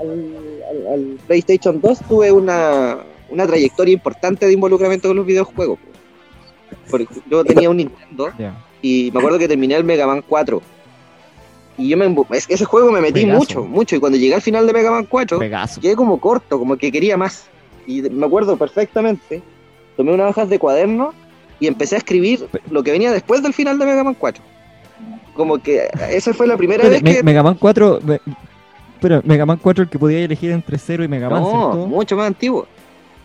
al- 0.00 0.62
al- 0.70 0.92
al 0.92 1.18
PlayStation 1.26 1.80
2. 1.80 1.98
Tuve 2.08 2.30
una, 2.32 2.98
una 3.28 3.46
trayectoria 3.46 3.92
importante 3.92 4.46
de 4.46 4.52
involucramiento 4.52 5.08
con 5.08 5.16
los 5.16 5.26
videojuegos. 5.26 5.78
Porque 6.90 7.06
yo 7.30 7.44
tenía 7.44 7.70
un 7.70 7.76
Nintendo 7.78 8.30
y 8.82 9.10
me 9.12 9.18
acuerdo 9.18 9.38
que 9.38 9.48
terminé 9.48 9.74
el 9.76 9.84
Mega 9.84 10.06
Man 10.06 10.22
4. 10.28 10.60
Y 11.76 11.88
yo 11.88 11.96
me 11.96 12.06
embu- 12.08 12.26
es 12.30 12.46
que 12.46 12.54
ese 12.54 12.64
juego 12.64 12.92
me 12.92 13.00
metí 13.00 13.26
mucho, 13.26 13.64
mucho. 13.64 13.96
Y 13.96 14.00
cuando 14.00 14.16
llegué 14.16 14.34
al 14.36 14.42
final 14.42 14.64
de 14.66 14.72
Mega 14.72 14.90
Man 14.92 15.06
4, 15.08 15.38
Pegazo. 15.40 15.80
quedé 15.80 15.96
como 15.96 16.20
corto, 16.20 16.58
como 16.58 16.76
que 16.76 16.92
quería 16.92 17.16
más. 17.16 17.46
Y 17.86 18.02
me 18.02 18.26
acuerdo 18.26 18.56
perfectamente, 18.56 19.42
tomé 19.96 20.12
unas 20.12 20.30
hojas 20.30 20.48
de 20.48 20.58
cuaderno 20.58 21.12
y 21.60 21.66
empecé 21.66 21.94
a 21.96 21.98
escribir 21.98 22.46
lo 22.70 22.82
que 22.82 22.92
venía 22.92 23.12
después 23.12 23.42
del 23.42 23.52
final 23.52 23.78
de 23.78 23.86
Mega 23.86 24.04
Man 24.04 24.16
4. 24.18 24.42
Como 25.34 25.58
que 25.58 25.88
esa 26.10 26.32
fue 26.32 26.46
la 26.46 26.56
primera 26.56 26.88
vez 26.88 27.02
que... 27.02 27.22
Mega 27.22 27.42
Man 27.42 27.56
4. 27.58 28.00
me- 28.04 28.20
Espera, 28.94 29.20
Mega 29.24 29.44
Man 29.44 29.58
4 29.60 29.82
el 29.84 29.90
que 29.90 29.98
podía 29.98 30.20
elegir 30.20 30.50
entre 30.52 30.78
0 30.78 31.04
y 31.04 31.08
Mega 31.08 31.28
Man, 31.28 31.42
no, 31.42 31.50
¿cierto? 31.50 31.86
mucho 31.88 32.16
más 32.16 32.26
antiguo. 32.28 32.66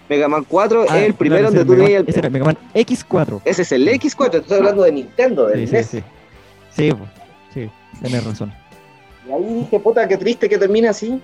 Mega 0.10 0.28
Man 0.28 0.44
4 0.48 0.86
Ah, 0.90 0.98
es 1.00 1.06
el 1.06 1.14
primero 1.14 1.48
claro, 1.50 1.56
donde 1.56 1.66
tú 1.76 1.80
tenías 1.82 2.02
Man- 2.02 2.10
Ese 2.10 2.20
era 2.20 2.28
el... 2.28 2.34
Mega 2.34 2.46
Man 2.46 2.58
X4. 2.74 3.42
Ese 3.46 3.62
es 3.62 3.72
el 3.72 3.88
X4, 3.88 4.36
estoy 4.42 4.58
hablando 4.58 4.84
de 4.84 4.92
Nintendo, 4.92 5.46
del 5.48 5.60
Sí, 5.62 5.68
sí, 5.68 5.74
NES. 5.74 5.88
sí. 5.88 6.04
Sí, 6.72 6.92
po. 6.92 7.08
sí, 7.54 7.70
tenés 8.02 8.24
razón. 8.26 8.52
Y 9.28 9.32
ahí 9.32 9.44
dije, 9.62 9.80
puta, 9.80 10.08
qué 10.08 10.18
triste 10.18 10.50
que 10.50 10.58
termine 10.58 10.88
así. 10.90 11.22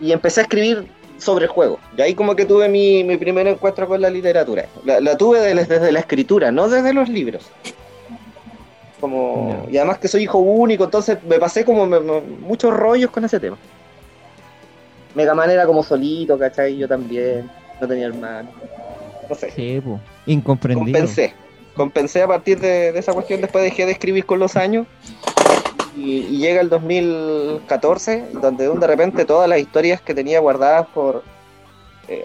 Y 0.00 0.10
empecé 0.12 0.40
a 0.40 0.42
escribir 0.42 0.84
sobre 1.22 1.44
el 1.46 1.50
juego. 1.50 1.78
Y 1.96 2.02
ahí 2.02 2.14
como 2.14 2.34
que 2.36 2.44
tuve 2.44 2.68
mi, 2.68 3.02
mi 3.04 3.16
primer 3.16 3.46
encuentro 3.46 3.86
con 3.88 4.00
la 4.00 4.10
literatura. 4.10 4.66
La, 4.84 5.00
la 5.00 5.16
tuve 5.16 5.40
de- 5.40 5.54
desde 5.54 5.92
la 5.92 6.00
escritura, 6.00 6.50
no 6.52 6.68
desde 6.68 6.92
los 6.92 7.08
libros. 7.08 7.48
Como, 9.00 9.66
y 9.70 9.76
además 9.78 9.98
que 9.98 10.06
soy 10.08 10.22
hijo 10.22 10.38
único, 10.38 10.84
entonces 10.84 11.18
me 11.24 11.38
pasé 11.38 11.64
como 11.64 11.86
me- 11.86 11.98
me- 12.00 12.20
muchos 12.20 12.72
rollos 12.72 13.10
con 13.10 13.24
ese 13.24 13.40
tema. 13.40 13.56
Mega 15.14 15.34
Man 15.34 15.50
era 15.50 15.66
como 15.66 15.82
solito, 15.82 16.38
¿cachai? 16.38 16.76
Yo 16.76 16.86
también, 16.88 17.50
no 17.80 17.88
tenía 17.88 18.06
hermano. 18.06 18.48
No 19.28 19.34
sé. 19.34 19.50
Sí. 19.50 19.82
Incomprendido. 20.26 20.84
Compensé. 20.84 21.34
Compensé 21.74 22.22
a 22.22 22.28
partir 22.28 22.60
de, 22.60 22.92
de 22.92 22.98
esa 22.98 23.12
cuestión. 23.12 23.40
Después 23.40 23.64
dejé 23.64 23.86
de 23.86 23.92
escribir 23.92 24.24
con 24.24 24.38
los 24.38 24.56
años. 24.56 24.86
Y, 25.94 26.26
y 26.26 26.38
llega 26.38 26.60
el 26.60 26.70
2014, 26.70 28.30
donde 28.34 28.68
de 28.68 28.86
repente 28.86 29.26
todas 29.26 29.48
las 29.48 29.58
historias 29.60 30.00
que 30.02 30.14
tenía 30.14 30.40
guardadas 30.40 30.88
por. 30.88 31.26
eh, 32.08 32.24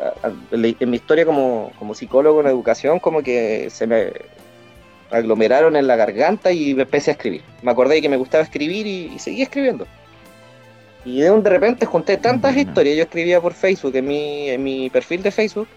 en 0.51 0.89
mi 0.89 0.97
historia 0.97 1.25
como, 1.25 1.73
como 1.77 1.93
psicólogo 1.95 2.41
en 2.41 2.47
educación, 2.47 2.99
como 2.99 3.23
que 3.23 3.69
se 3.69 3.88
me 3.88 4.13
aglomeraron 5.10 5.75
en 5.75 5.88
la 5.88 5.95
garganta 5.95 6.51
y 6.51 6.73
me 6.75 6.84
empecé 6.84 7.12
a 7.12 7.13
escribir. 7.15 7.45
Me 7.62 7.71
acordé 7.71 8.01
que 8.01 8.10
me 8.10 8.17
gustaba 8.17 8.43
escribir 8.43 8.88
y, 8.88 9.13
y 9.15 9.19
seguí 9.19 9.41
escribiendo. 9.43 9.89
Y 11.03 11.21
de 11.21 11.32
un 11.32 11.43
de 11.43 11.49
repente 11.49 11.86
junté 11.86 12.17
tantas 12.17 12.56
historias. 12.58 12.97
Yo 12.97 13.03
escribía 13.03 13.41
por 13.41 13.53
Facebook, 13.53 13.95
en 13.95 14.08
mi, 14.08 14.49
en 14.49 14.63
mi 14.63 14.89
perfil 14.89 15.23
de 15.23 15.32
Facebook. 15.32 15.69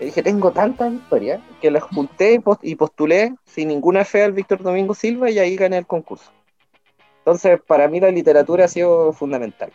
Y 0.00 0.06
dije, 0.06 0.22
tengo 0.22 0.52
tantas 0.52 0.92
historias 0.92 1.42
que 1.60 1.70
las 1.70 1.82
junté 1.84 2.42
y 2.62 2.76
postulé 2.76 3.36
sin 3.44 3.68
ninguna 3.68 4.04
fe 4.04 4.24
al 4.24 4.32
Víctor 4.32 4.62
Domingo 4.62 4.94
Silva 4.94 5.30
y 5.30 5.38
ahí 5.38 5.56
gané 5.56 5.78
el 5.78 5.86
concurso. 5.86 6.32
Entonces, 7.20 7.60
para 7.66 7.88
mí 7.88 8.00
la 8.00 8.10
literatura 8.10 8.64
ha 8.64 8.68
sido 8.68 9.12
fundamental. 9.12 9.70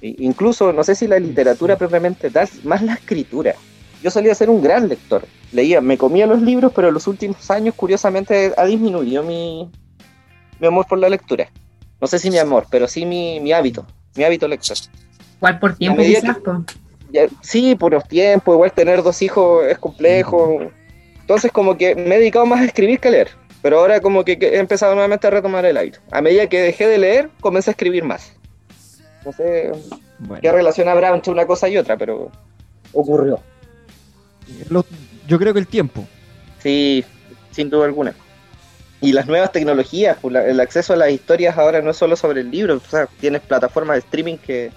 Incluso, 0.00 0.72
no 0.72 0.84
sé 0.84 0.94
si 0.94 1.06
la 1.06 1.18
literatura 1.18 1.76
propiamente 1.76 2.30
tal, 2.30 2.48
más 2.64 2.82
la 2.82 2.94
escritura. 2.94 3.54
Yo 4.02 4.10
solía 4.10 4.34
ser 4.34 4.50
un 4.50 4.62
gran 4.62 4.88
lector. 4.88 5.24
Leía, 5.52 5.80
me 5.80 5.96
comía 5.96 6.26
los 6.26 6.42
libros, 6.42 6.72
pero 6.74 6.88
en 6.88 6.94
los 6.94 7.06
últimos 7.06 7.50
años, 7.50 7.74
curiosamente, 7.74 8.52
ha 8.56 8.66
disminuido 8.66 9.22
mi, 9.22 9.70
mi 10.60 10.66
amor 10.66 10.86
por 10.86 10.98
la 10.98 11.08
lectura. 11.08 11.50
No 12.00 12.06
sé 12.06 12.18
si 12.18 12.30
mi 12.30 12.36
amor, 12.36 12.66
pero 12.70 12.86
sí 12.86 13.06
mi, 13.06 13.40
mi 13.40 13.52
hábito, 13.52 13.86
mi 14.14 14.24
hábito 14.24 14.46
lector. 14.46 14.76
Igual 15.38 15.58
por 15.58 15.76
tiempo 15.76 16.02
quizás. 16.02 16.36
Ya, 17.10 17.28
sí, 17.40 17.74
por 17.76 17.92
los 17.92 18.06
tiempos, 18.06 18.54
igual 18.54 18.72
tener 18.72 19.02
dos 19.02 19.22
hijos 19.22 19.64
es 19.66 19.78
complejo. 19.78 20.60
Entonces 21.20 21.50
como 21.50 21.78
que 21.78 21.94
me 21.94 22.16
he 22.16 22.18
dedicado 22.18 22.44
más 22.44 22.60
a 22.60 22.64
escribir 22.64 23.00
que 23.00 23.08
a 23.08 23.10
leer. 23.12 23.28
Pero 23.64 23.78
ahora 23.78 23.98
como 24.02 24.26
que, 24.26 24.32
he 24.38 24.58
empezado 24.58 24.92
nuevamente 24.92 25.26
a 25.26 25.30
retomar 25.30 25.64
el 25.64 25.78
aire. 25.78 25.96
A 26.10 26.20
medida 26.20 26.46
que 26.50 26.60
dejé 26.60 26.86
de 26.86 26.98
leer, 26.98 27.30
comencé 27.40 27.70
a 27.70 27.72
escribir 27.72 28.04
más. 28.04 28.30
No 29.24 29.32
sé 29.32 29.72
Bueno, 30.18 30.42
qué 30.42 30.52
relación 30.52 30.86
habrá 30.86 31.08
entre 31.14 31.32
una 31.32 31.46
cosa 31.46 31.66
y 31.70 31.78
otra, 31.78 31.96
pero 31.96 32.30
ocurrió. 32.92 33.40
lo- 34.68 34.84
yo 35.26 35.38
creo 35.38 35.54
que 35.54 35.60
el 35.60 35.66
tiempo. 35.66 36.04
Sí, 36.58 37.06
sin 37.52 37.70
duda 37.70 37.86
alguna. 37.86 38.14
Y 39.00 39.12
las 39.12 39.26
nuevas 39.26 39.50
tecnologías, 39.50 40.18
pues, 40.20 40.34
la- 40.34 40.44
el 40.46 40.60
acceso 40.60 40.92
a 40.92 40.96
las 40.96 41.10
historias 41.10 41.56
ahora 41.56 41.80
no 41.80 41.92
es 41.92 41.96
solo 41.96 42.16
sobre 42.16 42.42
el 42.42 42.50
libro, 42.50 42.74
o 42.76 42.80
sea, 42.90 43.06
tienes 43.18 43.40
plataformas 43.40 43.94
de 43.94 44.00
streaming 44.00 44.36
que, 44.36 44.72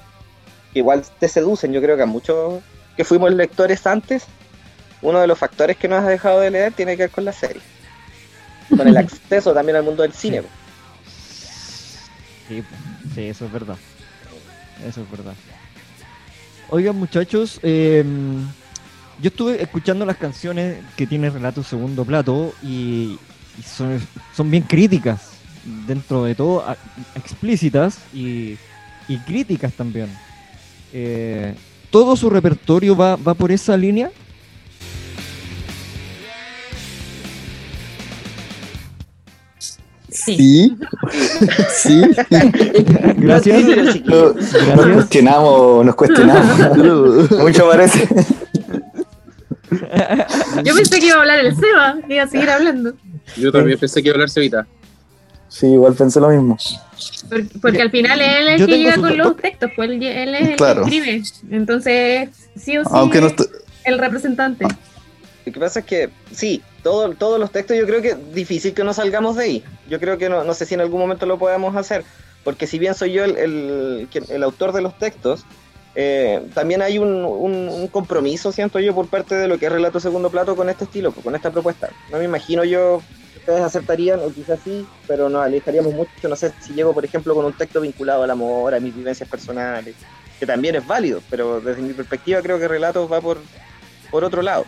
que 0.72 0.80
igual 0.80 1.04
te 1.20 1.28
seducen. 1.28 1.74
Yo 1.74 1.82
creo 1.82 1.98
que 1.98 2.04
a 2.04 2.06
muchos 2.06 2.64
que 2.96 3.04
fuimos 3.04 3.34
lectores 3.34 3.86
antes, 3.86 4.28
uno 5.02 5.20
de 5.20 5.28
los 5.28 5.38
factores 5.38 5.76
que 5.76 5.90
nos 5.90 6.06
ha 6.06 6.08
dejado 6.08 6.40
de 6.40 6.52
leer 6.52 6.72
tiene 6.72 6.96
que 6.96 7.04
ver 7.04 7.12
con 7.12 7.26
la 7.26 7.34
serie. 7.34 7.62
Con 8.70 8.88
el 8.88 8.98
acceso 8.98 9.54
también 9.54 9.78
al 9.78 9.84
mundo 9.84 10.04
del 10.04 10.14
cine. 10.14 10.42
Sí, 12.48 12.64
sí, 13.16 13.22
eso 13.22 13.46
es 13.46 13.52
verdad. 13.52 13.78
Eso 14.88 15.02
es 15.02 15.12
verdad. 15.12 15.34
Oigan, 16.70 16.96
muchachos, 16.96 17.60
eh, 17.64 18.04
yo 19.22 19.28
estuve 19.30 19.62
escuchando 19.62 20.06
las 20.06 20.18
canciones 20.18 20.78
que 20.96 21.08
tiene 21.08 21.30
Relato 21.30 21.64
Segundo 21.64 22.04
Plato 22.06 22.54
y, 22.62 23.18
y 23.58 23.64
son, 23.66 24.00
son 24.36 24.52
bien 24.52 24.64
críticas, 24.64 25.22
dentro 25.88 26.24
de 26.26 26.36
todo, 26.36 26.68
a- 26.68 26.78
explícitas 27.16 28.00
y, 28.14 28.58
y 29.08 29.18
críticas 29.26 29.74
también. 29.74 30.10
Eh, 30.94 31.56
¿Todo 31.90 32.16
su 32.18 32.30
repertorio 32.30 32.96
va, 32.98 33.16
va 33.16 33.34
por 33.34 33.52
esa 33.52 33.76
línea? 33.78 34.12
Sí. 40.36 40.78
Sí. 41.70 42.02
sí. 42.02 42.02
Gracias. 43.18 43.64
Nos 44.06 44.94
cuestionamos, 44.94 45.86
nos 45.86 45.96
cuestionamos. 45.96 47.32
Mucho 47.32 47.70
parece. 47.70 48.08
Yo 50.64 50.76
pensé 50.76 51.00
que 51.00 51.06
iba 51.08 51.16
a 51.16 51.20
hablar 51.20 51.40
el 51.40 51.56
Seba, 51.56 51.98
que 52.06 52.16
iba 52.16 52.24
a 52.24 52.28
seguir 52.28 52.50
hablando. 52.50 52.94
Yo 53.38 53.52
también 53.52 53.80
pensé 53.80 54.02
que 54.02 54.10
iba 54.10 54.14
a 54.14 54.16
hablar 54.16 54.30
Cevita. 54.30 54.68
Sí, 55.48 55.68
igual 55.68 55.94
pensé 55.94 56.20
lo 56.20 56.30
mismo. 56.30 56.58
Porque, 57.30 57.48
porque 57.62 57.82
al 57.82 57.92
final 57.92 58.20
él 58.20 58.48
es 58.50 58.62
el 58.62 58.68
que 58.68 58.78
llega 58.78 58.96
su 58.96 59.02
con 59.02 59.18
los 59.18 59.38
textos, 59.38 59.72
pues 59.76 59.90
él, 59.90 60.04
él 60.04 60.36
es 60.36 60.50
el 60.50 60.56
que 60.58 60.82
escribe. 60.82 61.24
Entonces, 61.52 62.30
sí 62.56 62.78
o 62.78 62.84
sí, 62.84 62.90
Aunque 62.92 63.22
no 63.22 63.32
el 63.86 63.98
representante. 63.98 64.66
Lo 65.46 65.54
que 65.54 65.60
pasa 65.60 65.80
es 65.80 65.86
que, 65.86 66.10
sí, 66.32 66.62
todo, 66.84 67.10
todos 67.14 67.40
los 67.40 67.52
textos 67.52 67.78
yo 67.78 67.86
creo 67.86 68.02
que 68.02 68.16
difícil 68.34 68.74
que 68.74 68.84
nos 68.84 68.96
salgamos 68.98 69.36
de 69.36 69.44
ahí. 69.44 69.64
Yo 69.90 70.00
creo 70.00 70.18
que 70.18 70.30
no, 70.30 70.44
no 70.44 70.54
sé 70.54 70.66
si 70.66 70.74
en 70.76 70.82
algún 70.82 71.00
momento 71.00 71.26
lo 71.26 71.38
podamos 71.38 71.76
hacer, 71.76 72.04
porque 72.44 72.68
si 72.68 72.80
bien 72.80 72.96
soy 72.96 73.14
yo 73.14 73.24
el, 73.24 74.08
el, 74.30 74.44
autor 74.44 74.72
de 74.72 74.82
los 74.82 74.98
textos, 74.98 75.46
eh, 75.96 76.42
también 76.54 76.82
hay 76.82 77.00
un, 77.00 77.26
un- 77.26 77.88
compromiso, 77.88 78.52
siento 78.52 78.80
yo, 78.80 78.94
por 78.94 79.08
parte 79.08 79.36
de 79.36 79.48
lo 79.48 79.58
que 79.58 79.66
es 79.66 79.72
Relato 79.72 80.00
Segundo 80.00 80.30
Plato 80.30 80.56
con 80.56 80.70
este 80.70 80.84
estilo, 80.84 81.12
con 81.12 81.36
esta 81.36 81.52
propuesta. 81.52 81.90
No 82.12 82.20
me 82.20 82.26
imagino 82.26 82.64
yo 82.64 83.02
ustedes 83.38 83.62
aceptarían, 83.62 84.20
o 84.20 84.30
quizás 84.30 84.60
sí, 84.64 84.86
pero 85.08 85.30
nos 85.30 85.42
alejaríamos 85.44 85.94
mucho, 85.94 86.12
no 86.28 86.36
sé, 86.36 86.52
si 86.62 86.74
llego, 86.74 86.94
por 86.94 87.06
ejemplo, 87.06 87.34
con 87.34 87.46
un 87.46 87.54
texto 87.54 87.80
vinculado 87.82 88.24
al 88.24 88.30
amor, 88.32 88.76
a 88.76 88.80
mis 88.80 88.94
vivencias 88.96 89.28
personales, 89.28 89.96
que 90.40 90.46
también 90.46 90.76
es 90.76 90.86
válido, 90.86 91.22
pero 91.30 91.60
desde 91.62 91.82
mi 91.82 91.94
perspectiva 91.94 92.42
creo 92.42 92.60
que 92.60 92.68
Relatos 92.68 93.12
va 93.12 93.22
por, 93.22 93.40
por 94.12 94.24
otro 94.24 94.42
lado. 94.42 94.66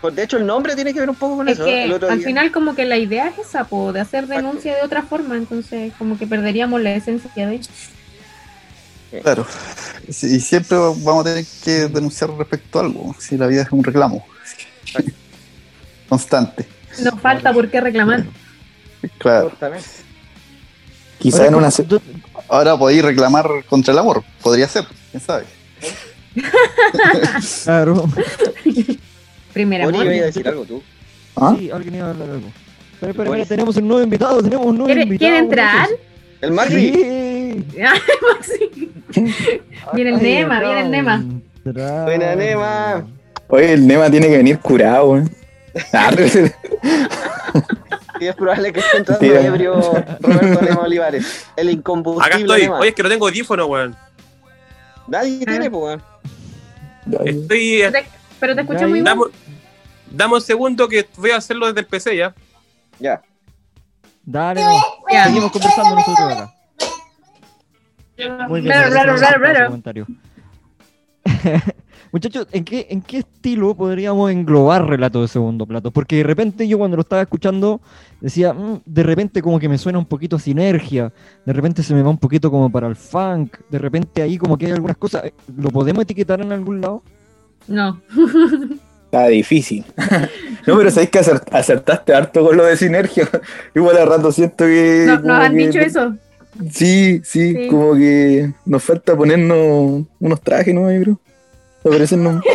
Pues, 0.00 0.14
de 0.16 0.22
hecho, 0.22 0.38
el 0.38 0.46
nombre 0.46 0.74
tiene 0.74 0.94
que 0.94 1.00
ver 1.00 1.10
un 1.10 1.16
poco 1.16 1.36
con 1.36 1.48
Es 1.48 1.54
eso. 1.56 1.64
que 1.66 1.84
El 1.84 1.92
otro 1.92 2.08
al 2.08 2.18
día- 2.18 2.26
final 2.26 2.50
como 2.52 2.74
que 2.74 2.86
la 2.86 2.96
idea 2.96 3.28
es 3.28 3.38
esa, 3.46 3.64
po, 3.64 3.92
de 3.92 4.00
hacer 4.00 4.24
Exacto. 4.24 4.42
denuncia 4.46 4.74
de 4.76 4.82
otra 4.82 5.02
forma, 5.02 5.36
entonces 5.36 5.92
como 5.98 6.18
que 6.18 6.26
perderíamos 6.26 6.80
la 6.80 6.94
esencia 6.94 7.30
de 7.46 7.60
Claro. 9.22 9.46
Sí, 10.08 10.36
Y 10.36 10.40
siempre 10.40 10.78
vamos 10.78 11.20
a 11.26 11.30
tener 11.30 11.44
que 11.64 11.88
denunciar 11.88 12.30
respecto 12.30 12.78
a 12.78 12.82
algo, 12.82 13.14
si 13.18 13.36
la 13.36 13.46
vida 13.46 13.62
es 13.62 13.70
un 13.72 13.82
reclamo. 13.84 14.24
Constante. 16.08 16.66
Nos 17.02 17.20
falta 17.20 17.52
por 17.52 17.68
qué 17.70 17.80
reclamar. 17.80 18.24
Claro. 19.18 19.52
Quizá 21.18 21.46
en 21.46 21.54
una. 21.54 21.68
Ahora 22.48 22.76
podéis 22.76 23.02
reclamar 23.02 23.46
contra 23.68 23.92
el 23.92 23.98
amor. 23.98 24.24
Podría 24.42 24.68
ser, 24.68 24.84
quién 25.10 25.22
sabe. 25.22 25.44
Claro. 27.64 28.08
Primer 29.52 29.84
Ori, 29.86 29.98
iba 29.98 30.10
a 30.10 30.26
decir 30.26 30.46
algo 30.48 30.64
tú. 30.64 30.82
¿Ah? 31.36 31.54
Sí, 31.58 31.70
alguien 31.70 31.94
iba 31.96 32.06
a 32.06 32.10
hablar 32.10 32.30
algo. 32.30 32.48
Espera, 32.92 33.12
Bueno. 33.14 33.34
espera, 33.34 33.46
tenemos 33.48 33.76
un 33.76 33.88
nuevo 33.88 34.02
invitado, 34.02 34.42
tenemos 34.42 34.66
un 34.66 34.74
nuevo 34.76 34.86
¿Quiere, 34.86 35.02
invitado. 35.02 35.18
quiere 35.30 35.38
entrar? 35.38 35.88
El 36.40 36.52
Macri. 36.52 36.92
Sí. 36.92 37.64
Sí. 38.42 38.90
Viene 39.92 40.10
el 40.10 40.16
Ay, 40.16 40.22
Nema, 40.22 40.60
viene 40.60 40.80
el 40.82 40.90
Nema. 40.90 41.24
Buena, 41.64 42.34
Nema. 42.36 43.06
Oye, 43.48 43.72
el 43.72 43.86
Nema 43.86 44.10
tiene 44.10 44.28
que 44.28 44.36
venir 44.36 44.58
curado, 44.60 45.10
weón. 45.10 45.30
Ah, 45.92 46.10
Y 48.20 48.26
es 48.26 48.34
probable 48.34 48.72
que 48.72 48.80
esté 48.80 48.98
entrando 48.98 49.24
ebrio 49.26 49.74
Roberto 50.20 50.60
Nema 50.62 50.80
Olivares. 50.82 51.46
El 51.56 51.70
incombustible 51.70 52.26
Acá 52.26 52.38
estoy. 52.38 52.62
Nema. 52.62 52.78
Oye, 52.78 52.88
es 52.90 52.94
que 52.94 53.02
no 53.02 53.08
tengo 53.08 53.26
audífono, 53.26 53.66
weón. 53.66 53.96
Nadie 55.08 55.44
tiene, 55.44 55.70
pues, 55.70 55.82
weón. 55.82 56.02
Estoy. 57.26 57.82
Pero 58.40 58.54
te 58.54 58.62
escucho 58.62 58.80
Ya, 58.80 58.86
muy 58.86 58.92
bien. 58.94 59.04
Dame, 59.04 59.22
dame 60.10 60.34
un 60.34 60.40
segundo 60.40 60.88
que 60.88 61.06
voy 61.16 61.30
a 61.30 61.36
hacerlo 61.36 61.66
desde 61.66 61.80
el 61.80 61.86
PC 61.86 62.16
ya. 62.16 62.34
Ya. 62.98 63.22
Dale, 64.24 64.62
no. 64.64 64.76
Ya. 65.10 65.24
Seguimos 65.26 65.52
conversando 65.52 65.94
nosotros 65.94 66.32
acá. 66.32 66.54
Muy 68.48 68.60
bien. 68.60 68.74
Comentario. 69.66 70.06
Muchachos, 72.12 72.48
¿en 72.50 72.64
qué, 72.64 72.88
¿en 72.90 73.02
qué 73.02 73.18
estilo 73.18 73.72
podríamos 73.76 74.32
englobar 74.32 74.84
relato 74.84 75.22
de 75.22 75.28
segundo 75.28 75.64
plato? 75.64 75.92
Porque 75.92 76.16
de 76.16 76.22
repente 76.24 76.66
yo 76.66 76.76
cuando 76.76 76.96
lo 76.96 77.02
estaba 77.02 77.22
escuchando 77.22 77.80
decía, 78.20 78.52
"Mm, 78.52 78.80
de 78.84 79.02
repente 79.04 79.40
como 79.42 79.60
que 79.60 79.68
me 79.68 79.78
suena 79.78 80.00
un 80.00 80.06
poquito 80.06 80.34
a 80.34 80.40
sinergia, 80.40 81.12
de 81.46 81.52
repente 81.52 81.84
se 81.84 81.94
me 81.94 82.02
va 82.02 82.10
un 82.10 82.18
poquito 82.18 82.50
como 82.50 82.68
para 82.70 82.88
el 82.88 82.96
funk, 82.96 83.58
de 83.70 83.78
repente 83.78 84.22
ahí 84.22 84.38
como 84.38 84.58
que 84.58 84.66
hay 84.66 84.72
algunas 84.72 84.96
cosas, 84.96 85.24
eh, 85.26 85.34
¿lo 85.56 85.70
podemos 85.70 86.02
etiquetar 86.02 86.40
en 86.40 86.50
algún 86.50 86.80
lado? 86.80 87.04
No. 87.70 88.00
Está 89.06 89.26
difícil. 89.28 89.84
no, 90.66 90.76
pero 90.76 90.90
sabéis 90.90 91.10
que 91.10 91.20
acert- 91.20 91.48
acertaste 91.52 92.12
harto 92.14 92.44
con 92.44 92.56
lo 92.56 92.64
de 92.64 92.76
sinergia. 92.76 93.28
Igual 93.74 93.96
a 93.96 94.04
rato 94.04 94.30
siento 94.32 94.64
que. 94.66 95.04
No, 95.06 95.18
nos 95.20 95.38
han 95.40 95.56
que- 95.56 95.66
dicho 95.66 95.78
eso. 95.80 96.14
Sí, 96.70 97.22
sí, 97.24 97.54
Sí. 97.54 97.68
como 97.68 97.94
que 97.94 98.52
nos 98.66 98.82
falta 98.84 99.16
ponernos 99.16 100.02
unos 100.18 100.40
trajes, 100.42 100.74
¿no? 100.74 100.92
Yo 100.92 101.00
creo. 101.02 101.20
Me 101.84 101.90
parecen 101.92 102.22
no. 102.24 102.42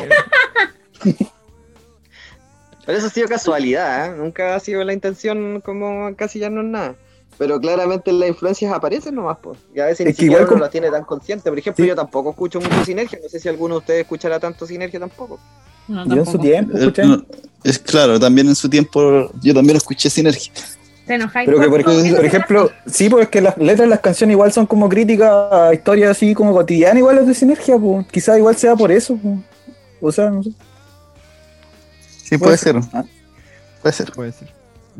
Pero 2.85 2.97
eso 2.99 3.07
ha 3.07 3.09
sido 3.09 3.27
casualidad, 3.27 4.07
¿eh? 4.13 4.17
Nunca 4.17 4.55
ha 4.55 4.59
sido 4.59 4.83
la 4.83 4.93
intención 4.93 5.59
como 5.61 6.07
encasillarnos 6.07 6.63
en 6.65 6.71
nada. 6.71 6.95
Pero 7.37 7.59
claramente 7.59 8.11
las 8.13 8.29
influencias 8.29 8.71
aparecen 8.73 9.15
nomás, 9.15 9.37
pues. 9.41 9.59
Y 9.75 9.79
a 9.79 9.85
veces 9.85 10.01
Es 10.01 10.05
ni 10.05 10.11
siquiera 10.13 10.31
igual 10.33 10.41
uno 10.43 10.49
como- 10.49 10.61
las 10.63 10.71
tiene 10.71 10.89
tan 10.89 11.03
consciente. 11.03 11.49
Por 11.49 11.59
ejemplo, 11.59 11.83
Sí. 11.83 11.89
yo 11.89 11.95
tampoco 11.95 12.29
escucho 12.29 12.61
mucho 12.61 12.85
sinergia. 12.85 13.19
No 13.21 13.27
sé 13.29 13.39
si 13.39 13.49
alguno 13.49 13.75
de 13.75 13.79
ustedes 13.79 14.01
escuchará 14.01 14.39
tanto 14.39 14.65
sinergia 14.65 14.99
tampoco. 14.99 15.39
No, 15.87 16.05
Yo 16.07 16.15
en 16.15 16.25
su 16.25 16.39
tiempo, 16.39 16.75
Eh, 16.75 16.79
escuché. 16.79 17.03
no, 17.05 17.23
es 17.63 17.77
claro, 17.77 18.19
también 18.19 18.47
en 18.47 18.55
su 18.55 18.67
tiempo 18.69 19.29
yo 19.43 19.53
también 19.53 19.77
escuché 19.77 20.09
Sinergia. 20.09 20.51
Te 21.05 21.13
enojáis. 21.13 21.45
Pero 21.47 21.59
que, 21.59 21.69
por, 21.69 21.79
ejemplo, 22.25 22.71
sí, 22.87 23.07
pues 23.09 23.25
es 23.25 23.29
que 23.29 23.39
las 23.39 23.55
letras 23.57 23.81
de 23.81 23.87
las 23.87 23.99
canciones 23.99 24.33
igual 24.33 24.51
son 24.51 24.65
como 24.65 24.89
críticas 24.89 25.29
a 25.51 25.71
historias 25.71 26.09
así 26.11 26.33
como 26.33 26.53
cotidianas, 26.53 26.97
igual 26.97 27.17
las 27.17 27.27
de 27.27 27.35
sinergia, 27.35 27.77
pues. 27.77 28.07
Quizás 28.07 28.39
igual 28.39 28.55
sea 28.55 28.75
por 28.75 28.91
eso, 28.91 29.15
pues. 29.21 29.37
O 30.01 30.11
sea, 30.11 30.31
no 30.31 30.41
sé. 30.41 30.49
Sí, 32.23 32.37
puede 32.39 32.57
ser. 32.57 32.77
Puede 33.83 33.93
ser. 33.93 34.11
Puede 34.13 34.31
ser. 34.31 34.51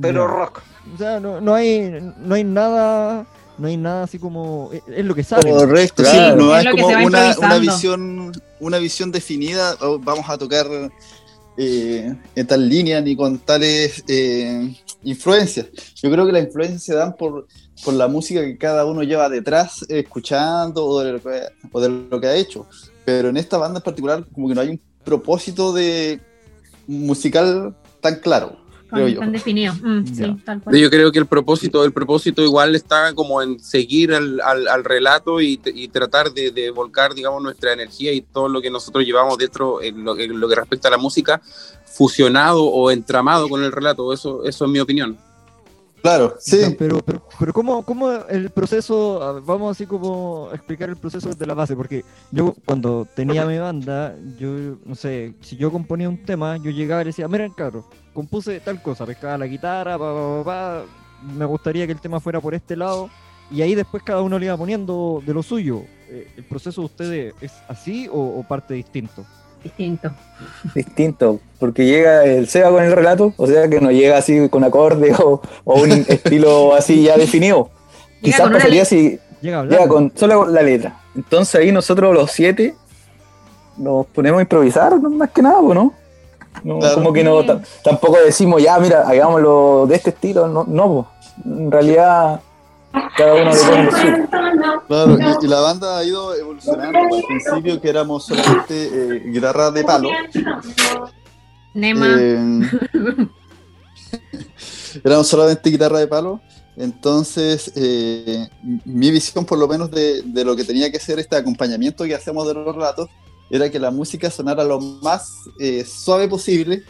Pero 0.01 0.21
Ya. 0.27 0.27
rock. 0.33 0.61
O 0.93 0.97
sea, 0.97 1.19
no, 1.19 1.41
no 1.41 1.53
hay 1.55 1.89
no 2.19 2.35
hay 2.35 2.43
nada 2.43 3.25
no 3.57 3.67
hay 3.67 3.77
nada 3.77 4.03
así 4.03 4.19
como 4.19 4.69
es, 4.73 4.81
es 4.87 5.05
lo 5.05 5.15
que 5.15 5.23
sale. 5.23 5.49
Correcto, 5.49 6.03
Claro. 6.03 6.37
sí, 6.41 6.45
no 6.45 6.57
Es 6.57 6.69
como 6.71 6.87
una, 7.05 7.35
una 7.39 7.57
visión, 7.57 8.31
una 8.59 8.77
visión 8.79 9.11
definida, 9.11 9.75
vamos 10.01 10.29
a 10.29 10.37
tocar 10.37 10.67
eh, 11.57 12.13
en 12.35 12.47
tal 12.47 12.67
línea 12.67 12.99
ni 12.99 13.15
con 13.15 13.37
tales 13.39 14.03
eh, 14.09 14.75
influencias. 15.03 15.67
Yo 15.95 16.11
creo 16.11 16.25
que 16.25 16.33
las 16.33 16.43
influencias 16.43 16.83
se 16.83 16.93
dan 16.95 17.15
por, 17.15 17.47
por 17.83 17.93
la 17.93 18.07
música 18.09 18.41
que 18.41 18.57
cada 18.57 18.85
uno 18.85 19.03
lleva 19.03 19.29
detrás, 19.29 19.83
eh, 19.87 19.99
escuchando 19.99 20.85
o 20.85 21.01
de, 21.01 21.13
lo 21.13 21.21
que, 21.21 21.41
o 21.71 21.79
de 21.79 21.89
lo 21.89 22.19
que 22.19 22.27
ha 22.27 22.35
hecho. 22.35 22.67
Pero 23.05 23.29
en 23.29 23.37
esta 23.37 23.57
banda 23.57 23.79
en 23.79 23.83
particular, 23.83 24.25
como 24.33 24.49
que 24.49 24.55
no 24.55 24.61
hay 24.61 24.69
un 24.69 24.81
propósito 25.05 25.71
de 25.71 26.19
musical 26.87 27.75
tan 28.01 28.15
claro, 28.19 28.57
creo 28.89 29.07
yo. 29.07 29.19
Tan 29.19 29.31
definido. 29.31 29.73
Mm, 29.81 30.03
Ya. 30.05 30.25
sí, 30.25 30.37
tal 30.45 30.61
cual. 30.61 30.75
Yo 30.77 30.89
creo 30.89 31.11
que 31.11 31.19
el 31.19 31.25
propósito, 31.25 31.83
el 31.83 31.91
propósito 31.91 32.41
igual 32.41 32.75
está 32.75 33.13
como 33.13 33.41
en 33.41 33.59
seguir 33.59 34.13
al, 34.13 34.39
al- 34.41 34.67
al 34.67 34.83
relato 34.83 35.41
y, 35.41 35.59
y 35.65 35.87
tratar 35.89 36.31
de, 36.31 36.51
de 36.51 36.71
volcar, 36.71 37.13
digamos, 37.13 37.41
nuestra 37.43 37.73
energía 37.73 38.11
y 38.13 38.21
todo 38.21 38.47
lo 38.49 38.61
que 38.61 38.69
nosotros 38.69 39.03
llevamos 39.05 39.37
dentro 39.37 39.81
en 39.81 40.03
lo, 40.03 40.17
en 40.17 40.39
lo 40.39 40.47
que 40.47 40.55
respecta 40.55 40.87
a 40.87 40.91
la 40.91 40.97
música, 40.97 41.41
fusionado 41.85 42.63
o 42.63 42.91
entramado 42.91 43.47
con 43.49 43.63
el 43.63 43.71
relato. 43.71 44.11
Eso, 44.13 44.43
eso 44.43 44.65
es 44.65 44.71
mi 44.71 44.79
opinión. 44.79 45.17
Claro, 46.05 46.35
sí. 46.37 46.59
Ya, 46.61 46.69
Pero, 46.77 46.99
pero, 47.03 47.27
pero 47.39 47.51
¿cómo, 47.51 47.83
cómo 47.83 48.11
el 48.11 48.51
proceso, 48.51 49.41
vamos 49.43 49.71
así 49.71 49.87
como 49.87 50.49
a 50.51 50.53
explicar 50.53 50.87
el 50.87 50.97
proceso 50.97 51.29
desde 51.29 51.47
la 51.47 51.55
base, 51.55 51.75
porque 51.75 52.05
yo 52.29 52.53
cuando 52.63 53.07
tenía 53.15 53.43
mi 53.47 53.57
banda, 53.57 54.15
yo 54.37 54.77
no 54.85 54.93
sé, 54.93 55.33
si 55.41 55.57
yo 55.57 55.71
componía 55.71 56.07
un 56.07 56.23
tema, 56.23 56.57
yo 56.57 56.69
llegaba 56.69 57.01
y 57.01 57.05
decía, 57.05 57.27
miren 57.27 57.53
cabros, 57.53 57.85
compuse 58.13 58.59
tal 58.59 58.83
cosa, 58.83 59.03
pescaba 59.07 59.35
la 59.39 59.47
guitarra, 59.47 59.97
pa, 59.97 60.13
pa, 60.13 60.43
pa, 60.43 60.43
pa, 60.43 60.83
me 61.35 61.45
gustaría 61.45 61.87
que 61.87 61.93
el 61.93 62.01
tema 62.01 62.19
fuera 62.19 62.39
por 62.39 62.53
este 62.53 62.75
lado, 62.75 63.09
y 63.49 63.63
ahí 63.63 63.73
después 63.73 64.03
cada 64.03 64.21
uno 64.21 64.37
le 64.37 64.45
iba 64.45 64.57
poniendo 64.57 65.23
de 65.25 65.33
lo 65.33 65.41
suyo. 65.41 65.81
Eh, 66.07 66.31
¿El 66.37 66.43
proceso 66.43 66.81
de 66.81 66.85
ustedes 66.85 67.33
es 67.41 67.51
así 67.67 68.07
o, 68.11 68.19
o 68.19 68.43
parte 68.47 68.75
distinto? 68.75 69.25
Distinto. 69.65 70.11
Distinto, 70.75 71.39
porque 71.59 71.85
llega 71.85 72.23
el 72.23 72.47
Seba 72.47 72.69
con 72.69 72.83
el 72.83 72.91
relato, 72.91 73.33
o 73.35 73.47
sea 73.47 73.67
que 73.67 73.81
no 73.81 73.89
llega 73.91 74.17
así 74.17 74.47
con 74.49 74.63
acorde 74.63 75.11
o, 75.23 75.41
o 75.63 75.81
un 75.81 75.91
estilo 75.91 76.75
así 76.75 77.01
ya 77.03 77.17
definido. 77.17 77.69
Llega 78.21 78.37
Quizás 78.37 78.51
pasaría 78.51 78.85
si 78.85 79.19
Llega 79.41 79.57
a 79.57 79.59
hablar. 79.61 79.79
llega 79.79 79.89
con 79.91 80.11
solo 80.15 80.45
la 80.45 80.61
letra. 80.61 80.99
Entonces 81.15 81.55
ahí 81.55 81.71
nosotros 81.71 82.13
los 82.13 82.31
siete 82.31 82.75
nos 83.77 84.05
ponemos 84.07 84.37
a 84.39 84.41
improvisar, 84.43 85.01
no, 85.01 85.09
más 85.09 85.31
que 85.31 85.41
nada, 85.41 85.59
pues, 85.61 85.75
¿no? 85.75 85.93
No, 86.63 86.79
Claro. 86.79 86.95
Como 86.95 87.11
que 87.11 87.23
no, 87.23 87.43
ta- 87.43 87.61
tampoco 87.83 88.17
decimos, 88.23 88.61
ya, 88.61 88.77
mira, 88.79 89.01
hagámoslo 89.07 89.85
de 89.87 89.95
este 89.95 90.11
estilo, 90.11 90.47
no, 90.47 90.63
no 90.67 91.07
pues. 91.17 91.33
en 91.57 91.71
realidad 91.71 92.39
cada 93.17 93.33
uno 93.33 93.51
le 93.53 93.59
pone 93.61 93.91
suyo. 93.91 94.29
Claro, 94.87 95.17
y, 95.19 95.45
y 95.45 95.47
la 95.47 95.59
banda 95.61 95.97
ha 95.97 96.03
ido 96.03 96.35
evolucionando. 96.35 96.97
Al 96.99 97.23
principio 97.27 97.81
que 97.81 97.89
éramos 97.89 98.25
solamente 98.25 98.89
eh, 98.91 99.23
guitarras 99.25 99.73
de 99.73 99.83
palo. 99.83 100.09
Nema. 101.73 102.15
eh, 102.19 102.61
éramos 105.03 105.27
solamente 105.27 105.69
guitarra 105.69 105.99
de 105.99 106.07
palo. 106.07 106.41
Entonces, 106.77 107.71
eh, 107.75 108.49
mi 108.83 109.09
visión, 109.11 109.45
por 109.45 109.57
lo 109.57 109.67
menos, 109.67 109.89
de, 109.91 110.21
de 110.23 110.43
lo 110.43 110.55
que 110.55 110.63
tenía 110.65 110.91
que 110.91 110.99
ser 110.99 111.19
este 111.19 111.37
acompañamiento 111.37 112.03
que 112.03 112.15
hacemos 112.15 112.45
de 112.47 112.53
los 112.53 112.75
relatos, 112.75 113.09
era 113.49 113.69
que 113.69 113.79
la 113.79 113.91
música 113.91 114.29
sonara 114.29 114.63
lo 114.63 114.79
más 114.79 115.31
eh, 115.59 115.85
suave 115.85 116.27
posible 116.27 116.83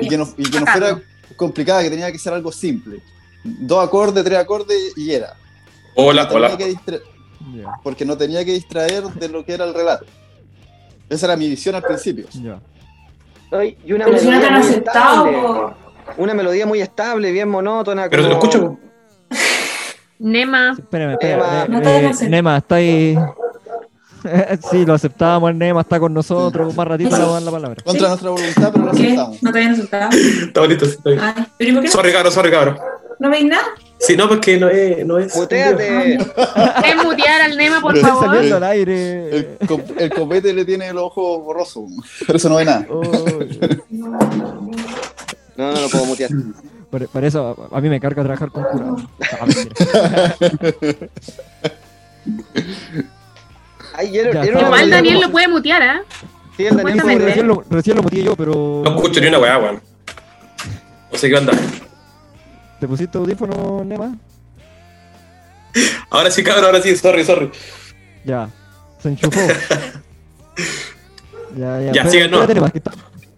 y 0.00 0.08
que 0.08 0.16
no, 0.16 0.26
y 0.38 0.50
que 0.50 0.60
no 0.60 0.66
fuera 0.66 1.02
complicada, 1.36 1.82
que 1.82 1.90
tenía 1.90 2.10
que 2.10 2.18
ser 2.18 2.32
algo 2.32 2.50
simple. 2.52 3.02
Dos 3.60 3.84
acordes, 3.86 4.24
tres 4.24 4.38
acordes 4.38 4.92
y 4.96 5.12
era. 5.12 5.34
Hola, 5.94 6.24
No 6.24 6.34
hola. 6.34 6.56
distra- 6.56 6.98
Ya, 7.54 7.70
porque 7.82 8.04
no 8.04 8.16
tenía 8.16 8.44
que 8.44 8.52
distraer 8.52 9.04
de 9.04 9.28
lo 9.28 9.44
que 9.44 9.54
era 9.54 9.64
el 9.64 9.74
relato. 9.74 10.04
Esa 11.08 11.26
era 11.26 11.36
mi 11.36 11.48
visión 11.48 11.74
al 11.74 11.82
principio. 11.82 12.26
ya. 12.42 12.60
Ay, 13.50 13.78
Y 13.84 13.92
una 13.92 14.04
Pero 14.04 14.18
si 14.18 14.26
no 14.26 14.32
te 14.32 14.36
melodía 14.38 14.48
han 14.56 14.60
muy 14.62 14.68
aceptado. 14.70 15.74
Una 16.18 16.34
melodía 16.34 16.66
muy 16.66 16.80
estable, 16.80 17.32
bien 17.32 17.48
monótona. 17.48 18.08
Pero 18.10 18.22
te 18.24 18.28
lo 18.28 18.38
como- 18.38 18.50
escucho. 18.52 18.78
Nema. 20.18 20.72
Espérame, 20.78 21.12
espérame. 21.12 21.38
Nema. 21.40 21.64
eh, 21.64 21.68
No 21.68 21.80
te 21.82 22.06
eh, 22.24 22.28
Nema, 22.28 22.56
está 22.58 22.74
ahí. 22.76 23.16
sí, 24.70 24.84
lo 24.84 24.94
aceptábamos, 24.94 25.50
el 25.50 25.58
Nema 25.58 25.80
está 25.82 26.00
con 26.00 26.12
nosotros, 26.12 26.74
más 26.74 26.88
ratito 26.88 27.10
le 27.10 27.18
vamos 27.18 27.30
a 27.30 27.34
dar 27.34 27.42
la 27.44 27.50
palabra. 27.52 27.82
Contra 27.84 28.08
nuestra 28.08 28.30
voluntad, 28.30 28.70
pero 28.72 28.84
lo 28.86 28.92
¿Qué? 28.92 29.02
aceptamos. 29.06 29.42
¿No 29.42 29.52
te 29.52 29.58
habían 29.58 29.72
asustado? 29.74 30.10
Está 30.12 30.60
bonito, 30.60 30.84
sí, 30.86 30.90
está 30.92 31.10
bien. 31.10 31.22
Ay, 31.22 31.34
¿pero 31.56 31.70
y 31.70 31.72
por 31.74 31.82
qué 31.82 31.86
no? 31.88 31.92
Sorry, 31.92 32.12
cabrón, 32.12 32.32
sorry, 32.32 32.50
cabrón. 32.50 32.78
¿No 33.18 33.30
veis 33.30 33.44
nada? 33.46 33.64
Sí, 33.98 34.16
no, 34.16 34.28
porque 34.28 34.56
no 34.58 34.68
es. 34.68 35.04
No 35.04 35.18
es 35.18 35.34
Muteate. 35.34 36.18
¿Puedes 36.80 36.96
mutear 37.04 37.40
al 37.42 37.56
Nema, 37.56 37.80
por 37.80 37.94
Pero 37.94 38.06
favor? 38.06 38.26
saliendo 38.26 38.56
al 38.56 38.62
aire. 38.64 39.28
El, 39.36 39.58
el 39.98 40.10
copete 40.10 40.52
le 40.52 40.64
tiene 40.64 40.86
el 40.88 40.98
ojo 40.98 41.40
borroso, 41.40 41.86
por 42.26 42.36
eso 42.36 42.48
no 42.48 42.56
ve 42.56 42.64
nada. 42.64 42.86
Oh, 42.88 43.02
No, 45.56 45.72
no 45.72 45.80
lo 45.80 45.88
puedo 45.88 46.04
mutear. 46.04 46.30
por, 46.90 47.08
por 47.08 47.24
eso 47.24 47.68
a, 47.72 47.76
a 47.76 47.80
mí 47.80 47.88
me 47.88 47.98
carga 48.00 48.22
trabajar 48.22 48.52
con 48.52 48.62
curados. 48.62 49.02
Ah. 49.32 49.46
Ay, 53.94 54.16
era, 54.16 54.44
Ya, 54.44 54.60
Igual. 54.60 54.90
Daniel 54.90 55.20
lo 55.20 55.30
puede 55.30 55.48
mutear, 55.48 55.82
¿ah? 55.82 56.02
Sí, 56.56 56.66
el 56.66 56.76
Daniel 56.76 57.20
recién, 57.20 57.48
lo, 57.48 57.64
recién 57.68 57.96
lo 57.96 58.02
muteé 58.02 58.22
yo, 58.22 58.36
pero. 58.36 58.82
No 58.84 58.94
escucho 58.96 59.20
ni 59.20 59.26
una 59.26 59.38
weá, 59.40 59.58
weón. 59.58 59.80
No 61.10 61.18
sé 61.18 61.28
qué 61.28 61.36
onda. 61.36 61.52
¿Te 62.80 62.88
pusiste 62.88 63.18
audífono, 63.18 63.84
Nema? 63.84 64.16
Ahora 66.10 66.30
sí, 66.30 66.42
cabrón, 66.42 66.64
ahora 66.66 66.82
sí, 66.82 66.96
sorry, 66.96 67.24
sorry. 67.24 67.50
Ya. 68.24 68.48
Se 69.02 69.08
enchufó. 69.10 69.40
ya, 71.56 71.80
ya. 71.80 71.92
Ya, 71.92 72.02
Pero 72.02 72.10
sigan, 72.10 72.30
no. 72.30 72.40
espérate, 72.42 72.54
Nema, 72.54 72.70
que 72.70 72.78
está- 72.78 72.92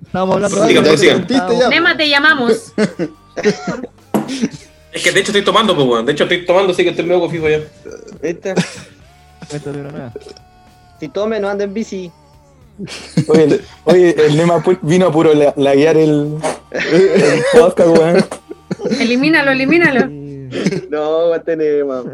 Estábamos 0.07 0.35
hablando 0.37 0.57
Prosigan, 0.59 0.85
de- 0.85 0.91
prosigan. 0.91 1.17
Sentiste 1.19 1.59
ya. 1.59 1.69
Nema, 1.69 1.97
te 1.97 2.09
llamamos. 2.09 2.73
Es 4.93 5.05
que 5.05 5.13
de 5.13 5.21
hecho 5.21 5.31
estoy 5.31 5.45
tomando, 5.45 5.75
pues, 5.77 5.87
weón. 5.87 6.05
De 6.05 6.11
hecho 6.13 6.25
estoy 6.25 6.45
tomando, 6.45 6.73
así 6.73 6.83
que 6.83 6.91
estoy 6.91 7.05
medio 7.05 7.21
cofijo 7.21 7.49
ya. 7.49 7.61
¿Viste? 8.21 8.55
Cuéntate 9.49 9.79
una 9.79 9.91
nueva. 9.93 10.13
Si 10.99 11.09
tome, 11.09 11.39
no 11.39 11.49
ande 11.49 11.63
en 11.65 11.73
bici. 11.75 12.11
Oye, 13.29 13.45
el, 13.45 13.65
oye, 13.85 14.17
el 14.27 14.37
Nema 14.37 14.57
pu- 14.65 14.81
vino 14.83 15.07
a 15.07 15.13
puro 15.13 15.33
la, 15.33 15.55
laguear 15.57 15.97
el, 15.97 16.37
el 16.73 17.43
podcast, 17.53 17.89
weón. 17.97 18.25
Elimínalo, 18.99 19.51
elimínalo. 19.53 20.09
No, 20.91 21.29
va 21.29 21.37
a 21.37 21.43
tener, 21.45 21.85
man. 21.85 22.05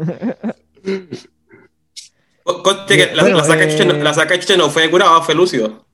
Co- 2.43 2.61
Conste 2.63 2.95
que 2.97 3.15
la, 3.15 3.23
Bueno, 3.23 3.37
la 3.37 3.43
saca 3.43 3.63
eh, 3.63 3.71
chucha 3.71 3.85
no- 3.85 3.93
la 4.03 4.13
saca 4.13 4.39
chucha 4.39 4.55
no 4.55 4.69
fue 4.69 4.89
curada, 4.91 5.21
fue 5.21 5.33
lúcido. 5.35 5.85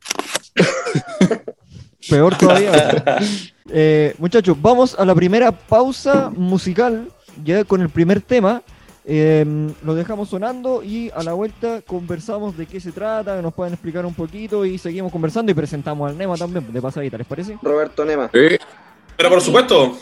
Peor 2.09 2.37
todavía. 2.37 3.03
Eh, 3.75 4.13
muchachos, 4.19 4.61
vamos 4.61 4.93
a 4.99 5.05
la 5.05 5.15
primera 5.15 5.49
pausa 5.51 6.29
musical, 6.35 7.07
ya 7.43 7.63
con 7.63 7.81
el 7.81 7.89
primer 7.89 8.19
tema. 8.21 8.61
Eh, 9.05 9.43
lo 9.83 9.95
dejamos 9.95 10.29
sonando 10.29 10.83
y 10.83 11.09
a 11.15 11.23
la 11.23 11.31
vuelta 11.33 11.81
conversamos 11.81 12.55
de 12.57 12.65
qué 12.67 12.79
se 12.81 12.91
trata, 12.91 13.37
que 13.37 13.41
nos 13.41 13.53
pueden 13.53 13.73
explicar 13.73 14.05
un 14.05 14.13
poquito 14.13 14.63
y 14.65 14.77
seguimos 14.77 15.11
conversando 15.13 15.51
y 15.51 15.55
presentamos 15.55 16.11
al 16.11 16.17
Nema 16.17 16.35
también, 16.35 16.71
de 16.71 16.81
pasadita, 16.81 17.17
¿les 17.17 17.25
parece? 17.25 17.57
Roberto 17.63 18.03
Nema. 18.05 18.29
Pero 18.31 19.29
por 19.29 19.41
supuesto, 19.41 19.97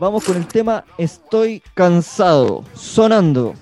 Vamos 0.00 0.24
con 0.24 0.38
el 0.38 0.46
tema 0.46 0.82
Estoy 0.96 1.62
cansado, 1.74 2.64
sonando. 2.72 3.54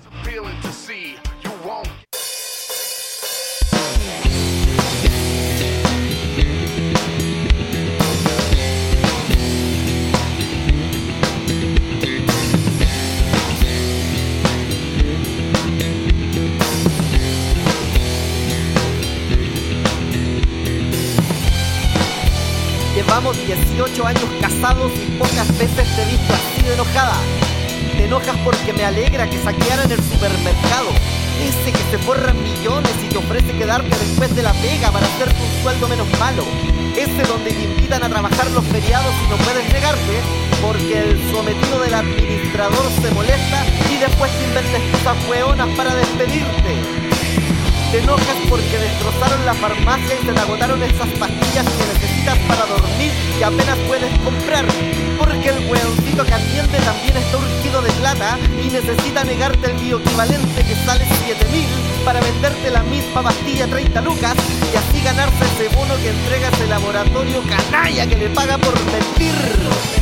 Llevamos 23.19 23.45
18 23.45 24.07
años 24.07 24.23
casados 24.39 24.93
y 24.95 25.11
pocas 25.17 25.45
veces 25.57 25.93
te 25.93 26.03
he 26.03 26.05
visto 26.05 26.33
así 26.33 26.63
de 26.63 26.73
enojada. 26.73 27.17
Te 27.97 28.05
enojas 28.05 28.37
porque 28.45 28.71
me 28.71 28.85
alegra 28.85 29.29
que 29.29 29.37
saquearan 29.37 29.91
el 29.91 30.01
supermercado. 30.01 30.87
Ese 31.43 31.73
que 31.73 31.91
se 31.91 31.97
forra 31.97 32.31
millones 32.31 32.93
y 33.03 33.09
te 33.09 33.17
ofrece 33.17 33.51
quedarte 33.57 33.89
después 33.89 34.33
de 34.37 34.41
la 34.41 34.53
pega 34.53 34.89
para 34.91 35.05
hacerte 35.05 35.35
un 35.35 35.63
sueldo 35.63 35.89
menos 35.89 36.07
malo. 36.17 36.45
Ese 36.95 37.23
donde 37.23 37.51
te 37.51 37.61
invitan 37.61 38.03
a 38.03 38.07
trabajar 38.07 38.49
los 38.51 38.63
feriados 38.67 39.13
y 39.25 39.29
no 39.29 39.35
puedes 39.35 39.67
negarte 39.73 40.21
porque 40.61 40.99
el 40.99 41.31
sometido 41.33 41.77
del 41.81 41.95
administrador 41.95 42.85
se 43.01 43.11
molesta 43.11 43.65
y 43.91 43.97
después 43.97 44.31
te 44.31 44.45
inventas 44.45 44.75
excusas 44.75 45.17
hueonas 45.27 45.67
para 45.75 45.93
despedirte. 45.93 47.08
Te 47.91 47.97
enojas 47.97 48.37
porque 48.47 48.77
destrozaron 48.77 49.45
la 49.47 49.53
farmacia 49.55 50.15
y 50.21 50.23
te 50.23 50.39
agotaron 50.39 50.83
esas 50.83 51.09
pastillas 51.17 51.65
que 51.65 51.85
necesitas 51.91 52.37
para 52.47 52.67
dormir 52.67 53.11
y 53.39 53.41
apenas 53.41 53.77
puedes 53.87 54.15
comprar. 54.19 54.65
Porque 55.17 55.49
el 55.49 55.57
weoncito 55.67 56.23
que 56.23 56.33
atiende 56.35 56.77
también 56.85 57.17
está 57.17 57.37
urgido 57.37 57.81
de 57.81 57.91
plata 57.93 58.37
y 58.63 58.69
necesita 58.69 59.23
negarte 59.23 59.71
el 59.71 59.77
bioequivalente 59.77 60.63
que 60.65 60.75
sale 60.85 61.03
7000 61.25 61.65
para 62.05 62.21
venderte 62.21 62.69
la 62.69 62.83
misma 62.83 63.23
pastilla 63.23 63.65
30 63.65 64.01
lucas 64.01 64.35
y 64.71 64.75
así 64.77 65.03
ganarse 65.03 65.45
ese 65.55 65.75
bono 65.75 65.95
que 65.95 66.09
entrega 66.09 66.49
ese 66.49 66.67
laboratorio 66.67 67.41
canalla 67.49 68.05
que 68.05 68.15
le 68.15 68.29
paga 68.29 68.59
por 68.59 68.75
mentir. 68.85 69.98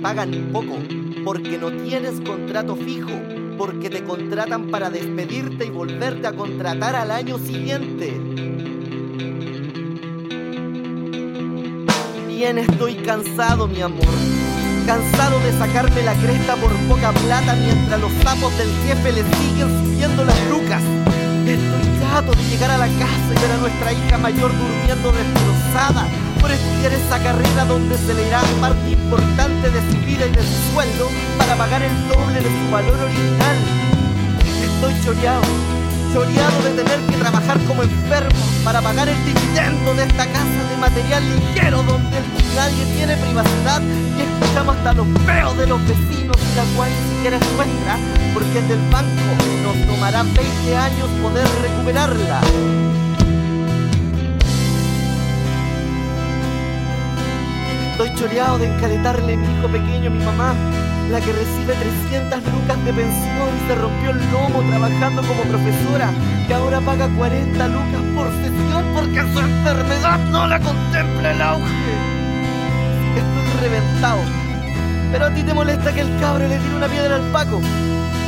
Pagan 0.00 0.50
poco, 0.52 0.78
porque 1.24 1.58
no 1.58 1.70
tienes 1.70 2.20
contrato 2.20 2.76
fijo, 2.76 3.10
porque 3.56 3.90
te 3.90 4.04
contratan 4.04 4.68
para 4.68 4.90
despedirte 4.90 5.66
y 5.66 5.70
volverte 5.70 6.26
a 6.26 6.32
contratar 6.32 6.94
al 6.94 7.10
año 7.10 7.38
siguiente. 7.38 8.18
Bien 12.28 12.58
estoy 12.58 12.94
cansado, 12.96 13.66
mi 13.66 13.80
amor. 13.80 14.06
Cansado 14.86 15.38
de 15.40 15.52
sacarme 15.58 16.02
la 16.02 16.14
cresta 16.14 16.54
por 16.56 16.72
poca 16.88 17.12
plata 17.12 17.54
mientras 17.56 18.00
los 18.00 18.12
sapos 18.22 18.56
del 18.56 18.70
jefe 18.86 19.12
le 19.12 19.22
siguen 19.36 19.84
subiendo 19.84 20.24
las 20.24 20.48
lucas. 20.48 20.82
Estoy 21.46 22.00
chato 22.00 22.32
de 22.32 22.42
llegar 22.44 22.70
a 22.70 22.78
la 22.78 22.86
casa 22.86 23.34
y 23.36 23.40
ver 23.40 23.52
a 23.52 23.56
nuestra 23.58 23.92
hija 23.92 24.18
mayor 24.18 24.50
durmiendo 24.56 25.12
destrozada 25.12 26.06
por 26.40 26.50
estudiar 26.50 26.92
esa 26.92 27.18
carrera 27.22 27.64
donde 27.64 27.96
se 27.96 28.14
le 28.14 28.26
irá 28.26 28.40
parte 28.60 28.90
importante 28.90 29.70
de 29.70 29.80
su 29.90 29.98
vida 30.06 30.26
y 30.26 30.30
de 30.30 30.42
su 30.42 30.72
sueldo 30.72 31.08
para 31.38 31.56
pagar 31.56 31.82
el 31.82 32.08
doble 32.08 32.40
de 32.40 32.48
su 32.48 32.70
valor 32.70 32.98
original. 32.98 33.56
Estoy 34.62 34.94
choreado, 35.04 35.42
choreado 36.12 36.62
de 36.64 36.82
tener 36.82 37.00
que 37.00 37.16
trabajar 37.16 37.58
como 37.66 37.82
enfermo 37.82 38.44
para 38.64 38.80
pagar 38.80 39.08
el 39.08 39.24
dividendo 39.24 39.94
de 39.94 40.04
esta 40.04 40.26
casa 40.26 40.60
de 40.70 40.76
material 40.76 41.22
ligero 41.36 41.82
donde 41.82 42.18
nadie 42.54 42.84
tiene 42.96 43.16
privacidad 43.16 43.82
y 43.82 44.22
escuchamos 44.22 44.76
hasta 44.76 44.92
los 44.94 45.06
feos 45.26 45.56
de 45.58 45.66
los 45.66 45.80
vecinos 45.86 46.36
y 46.52 46.56
la 46.56 46.64
cual 46.76 46.90
ni 46.90 47.14
siquiera 47.14 47.36
es 47.36 47.52
nuestra 47.56 47.98
porque 48.34 48.58
es 48.58 48.68
del 48.68 48.80
banco 48.90 49.28
nos 49.62 49.86
tomará 49.86 50.22
20 50.22 50.76
años 50.76 51.08
poder 51.22 51.46
recuperarla. 51.62 53.07
Estoy 57.98 58.14
choreado 58.14 58.58
de 58.58 58.66
encaletarle 58.68 59.36
mi 59.36 59.44
hijo 59.44 59.66
pequeño 59.66 60.06
a 60.06 60.12
mi 60.12 60.24
mamá, 60.24 60.54
la 61.10 61.20
que 61.20 61.32
recibe 61.32 61.74
300 61.74 62.44
lucas 62.54 62.84
de 62.84 62.92
pensión 62.92 63.48
y 63.56 63.66
se 63.66 63.74
rompió 63.74 64.10
el 64.10 64.18
lomo 64.30 64.62
trabajando 64.70 65.20
como 65.22 65.42
profesora, 65.42 66.12
que 66.46 66.54
ahora 66.54 66.80
paga 66.80 67.08
40 67.08 67.66
lucas 67.66 68.02
por 68.14 68.30
sesión 68.34 68.84
porque 68.94 69.20
su 69.32 69.40
enfermedad 69.40 70.20
no 70.30 70.46
la 70.46 70.60
contempla 70.60 71.32
el 71.32 71.42
auge. 71.42 71.92
Estoy 73.16 73.68
reventado. 73.68 74.20
Pero 75.10 75.24
a 75.24 75.34
ti 75.34 75.42
te 75.42 75.54
molesta 75.54 75.92
que 75.92 76.02
el 76.02 76.20
cabro 76.20 76.46
le 76.46 76.56
tire 76.56 76.76
una 76.76 76.86
piedra 76.86 77.16
al 77.16 77.32
Paco. 77.32 77.60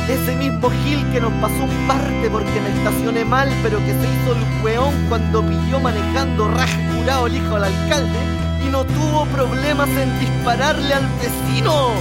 Ese 0.09 0.35
mismo 0.35 0.69
Gil 0.83 1.09
que 1.13 1.21
nos 1.21 1.31
pasó 1.35 1.63
un 1.63 1.87
parte 1.87 2.29
porque 2.29 2.59
me 2.59 2.77
estacioné 2.77 3.23
mal, 3.23 3.47
pero 3.63 3.77
que 3.79 3.93
se 3.93 3.99
hizo 3.99 4.35
el 4.35 4.65
weón 4.65 4.93
cuando 5.07 5.41
pilló 5.41 5.79
manejando 5.79 6.49
raja 6.49 6.77
curado 6.93 7.27
el 7.27 7.37
hijo 7.37 7.53
del 7.55 7.63
alcalde 7.63 8.40
y 8.63 8.69
no 8.69 8.83
tuvo 8.85 9.25
problemas 9.25 9.89
en 9.89 10.19
dispararle 10.19 10.93
al 10.93 11.07
vecino. 11.19 11.91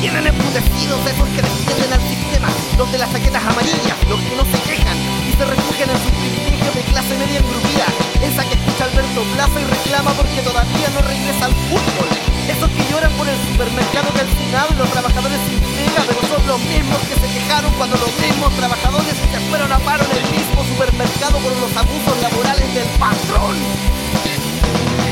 Vienen 0.00 0.26
emputecidos 0.26 1.00
esos 1.06 1.28
que 1.28 1.42
defienden 1.42 1.92
al 1.92 2.00
sistema, 2.00 2.48
los 2.78 2.90
de 2.90 2.98
las 2.98 3.12
chaquetas 3.12 3.44
amarillas, 3.44 3.96
los 4.08 4.20
que 4.20 4.36
no 4.36 4.44
se 4.44 4.58
quejan 4.64 4.96
y 5.28 5.36
se 5.36 5.44
refugian 5.44 5.90
en 5.90 5.96
sus 5.96 6.12
privilegios 6.12 6.74
de 6.74 6.82
clase 6.82 7.18
media 7.18 7.38
engrupida. 7.38 7.86
Esa 8.22 8.44
que 8.44 8.54
escucha 8.54 8.84
Alberto 8.84 9.22
Plaza 9.34 9.60
y 9.60 9.64
reclama 9.64 10.12
porque 10.12 10.40
todavía 10.42 10.88
no 10.94 11.00
regresa 11.02 11.44
al 11.46 11.54
fútbol. 11.68 12.39
Esos 12.50 12.68
que 12.70 12.82
lloran 12.90 13.12
por 13.12 13.28
el 13.28 13.38
supermercado 13.46 14.08
calcinado 14.10 14.68
y 14.74 14.76
los 14.76 14.90
trabajadores 14.90 15.38
sin 15.46 15.60
pega, 15.60 16.02
pero 16.02 16.20
son 16.26 16.46
los 16.48 16.58
mismos 16.58 16.98
que 17.06 17.14
se 17.14 17.28
quejaron 17.32 17.70
cuando 17.78 17.96
los 17.96 18.10
mismos 18.18 18.50
trabajadores 18.58 19.14
se 19.14 19.40
fueron 19.48 19.70
a 19.70 19.78
paro 19.78 20.02
en 20.02 20.16
el 20.18 20.26
mismo 20.34 20.64
supermercado 20.64 21.38
por 21.38 21.54
los 21.62 21.76
abusos 21.76 22.16
laborales 22.20 22.74
del 22.74 22.88
patrón. 22.98 23.54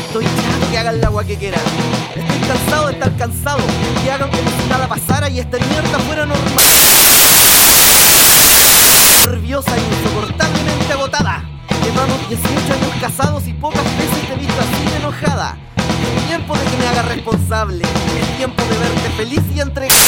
Estoy 0.02 0.24
chato 0.24 0.70
que 0.70 0.78
hagan 0.78 0.94
el 0.96 1.04
agua 1.04 1.22
que 1.22 1.36
quieran. 1.36 1.60
Estoy 2.16 2.40
cansado 2.48 2.86
de 2.88 2.92
estar 2.94 3.16
cansado. 3.16 3.62
Que 4.02 4.10
hagan 4.10 4.30
como 4.30 4.50
si 4.50 4.68
nada 4.68 4.88
pasara 4.88 5.30
y 5.30 5.38
esta 5.38 5.58
mierda 5.58 5.98
fuera 6.00 6.26
normal. 6.26 6.64
Nerviosa 9.26 9.76
e 9.76 9.80
insoportablemente 9.80 10.92
agotada. 10.92 11.44
Llevamos 11.84 12.28
18 12.28 12.72
años 12.72 12.94
casados 13.00 13.46
y 13.46 13.52
pocas 13.52 13.84
veces 13.84 14.26
te 14.26 14.32
he 14.32 14.36
visto 14.36 14.60
así 14.60 14.90
de 14.90 14.96
enojada. 14.96 15.56
Tiempo 16.28 16.54
de 16.58 16.64
que 16.64 16.76
me 16.76 16.86
haga 16.86 17.02
responsable. 17.02 17.84
Es 17.84 18.36
tiempo 18.36 18.62
de 18.62 18.78
verte 18.78 19.10
feliz 19.16 19.40
y 19.56 19.60
entregado. 19.60 19.98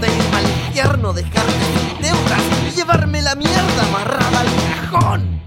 De 0.00 0.08
irme 0.08 0.36
al 0.36 0.50
infierno, 0.66 1.12
dejarte 1.12 1.52
sin 1.52 2.02
deudas 2.02 2.42
y 2.68 2.76
llevarme 2.76 3.22
la 3.22 3.36
mierda 3.36 3.86
amarrada 3.88 4.40
al 4.40 4.90
cajón. 4.90 5.40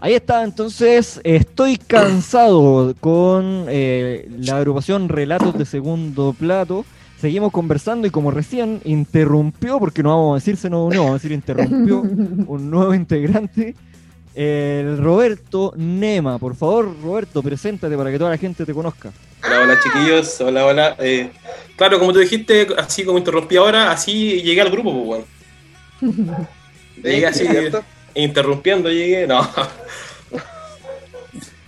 Ahí 0.00 0.14
está, 0.14 0.44
entonces, 0.44 1.20
estoy 1.24 1.78
cansado 1.78 2.94
con 3.00 3.66
eh, 3.68 4.30
la 4.38 4.58
agrupación 4.58 5.08
Relatos 5.08 5.58
de 5.58 5.66
Segundo 5.66 6.32
Plato. 6.38 6.84
Seguimos 7.20 7.50
conversando 7.50 8.06
y 8.06 8.10
como 8.10 8.30
recién 8.30 8.80
interrumpió, 8.84 9.80
porque 9.80 10.02
no 10.04 10.10
vamos 10.10 10.32
a 10.32 10.34
decir 10.36 10.56
se 10.56 10.70
nos 10.70 10.86
unió, 10.86 11.00
vamos 11.00 11.12
a 11.12 11.22
decir 11.22 11.32
interrumpió 11.32 12.00
un 12.46 12.70
nuevo 12.70 12.94
integrante, 12.94 13.74
el 14.34 14.98
Roberto 14.98 15.72
Nema. 15.76 16.38
Por 16.38 16.54
favor, 16.54 16.94
Roberto, 17.02 17.42
preséntate 17.42 17.96
para 17.96 18.12
que 18.12 18.18
toda 18.18 18.30
la 18.30 18.38
gente 18.38 18.64
te 18.64 18.72
conozca. 18.72 19.10
Hola, 19.44 19.62
hola 19.62 19.80
chiquillos, 19.82 20.40
hola, 20.40 20.66
hola. 20.66 20.96
Eh, 21.00 21.30
claro, 21.76 21.98
como 21.98 22.12
tú 22.12 22.20
dijiste, 22.20 22.68
así 22.76 23.04
como 23.04 23.18
interrumpí 23.18 23.56
ahora, 23.56 23.90
así 23.90 24.40
llegué 24.42 24.60
al 24.60 24.70
grupo, 24.70 24.92
pues, 24.92 25.24
weón. 26.00 26.36
Llegué 27.02 27.26
así, 27.26 27.46
¿Cierto? 27.46 27.82
interrumpiendo, 28.14 28.90
llegué, 28.90 29.26
no. 29.26 29.40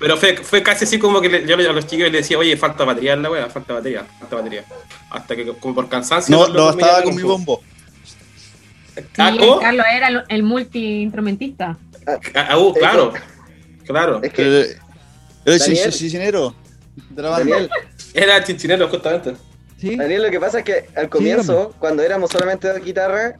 Pero 0.00 0.16
fue, 0.16 0.36
fue 0.38 0.62
casi 0.62 0.84
así 0.84 0.98
como 0.98 1.20
que 1.20 1.28
le- 1.28 1.46
yo 1.46 1.54
a 1.54 1.72
los 1.74 1.86
chicos 1.86 2.04
les 2.04 2.22
decía, 2.22 2.38
oye, 2.38 2.56
falta 2.56 2.84
batería 2.84 3.12
en 3.12 3.22
la 3.22 3.30
weá, 3.30 3.50
falta 3.50 3.74
batería, 3.74 4.04
falta 4.18 4.36
batería. 4.36 4.64
Hasta 5.10 5.36
que 5.36 5.46
como 5.58 5.74
por 5.74 5.88
cansancio. 5.90 6.34
No, 6.34 6.48
no 6.48 6.70
estaba 6.70 7.02
con 7.02 7.14
mi 7.14 7.22
bombo. 7.22 7.62
Ah. 9.18 9.32
Carlos 9.60 9.86
era 9.94 10.08
el, 10.08 10.22
el 10.28 10.42
multi-instrumentista. 10.42 11.76
Ah, 12.34 12.58
uh, 12.58 12.72
claro, 12.72 13.12
claro. 13.86 14.20
Es 14.22 14.32
que, 14.32 14.42
el 14.42 14.78
de 17.10 17.22
la 17.22 17.28
banda. 17.30 17.50
Daniel, 17.50 17.70
Era 18.14 18.36
el 18.38 18.44
chinchinero, 18.44 18.88
justamente. 18.88 19.34
¿Sí? 19.78 19.96
Daniel, 19.96 20.22
lo 20.22 20.30
que 20.30 20.40
pasa 20.40 20.58
es 20.58 20.64
que 20.64 20.88
al 20.96 21.08
comienzo, 21.08 21.74
cuando 21.78 22.02
éramos 22.02 22.30
solamente 22.30 22.68
dos 22.68 22.82
guitarras, 22.82 23.34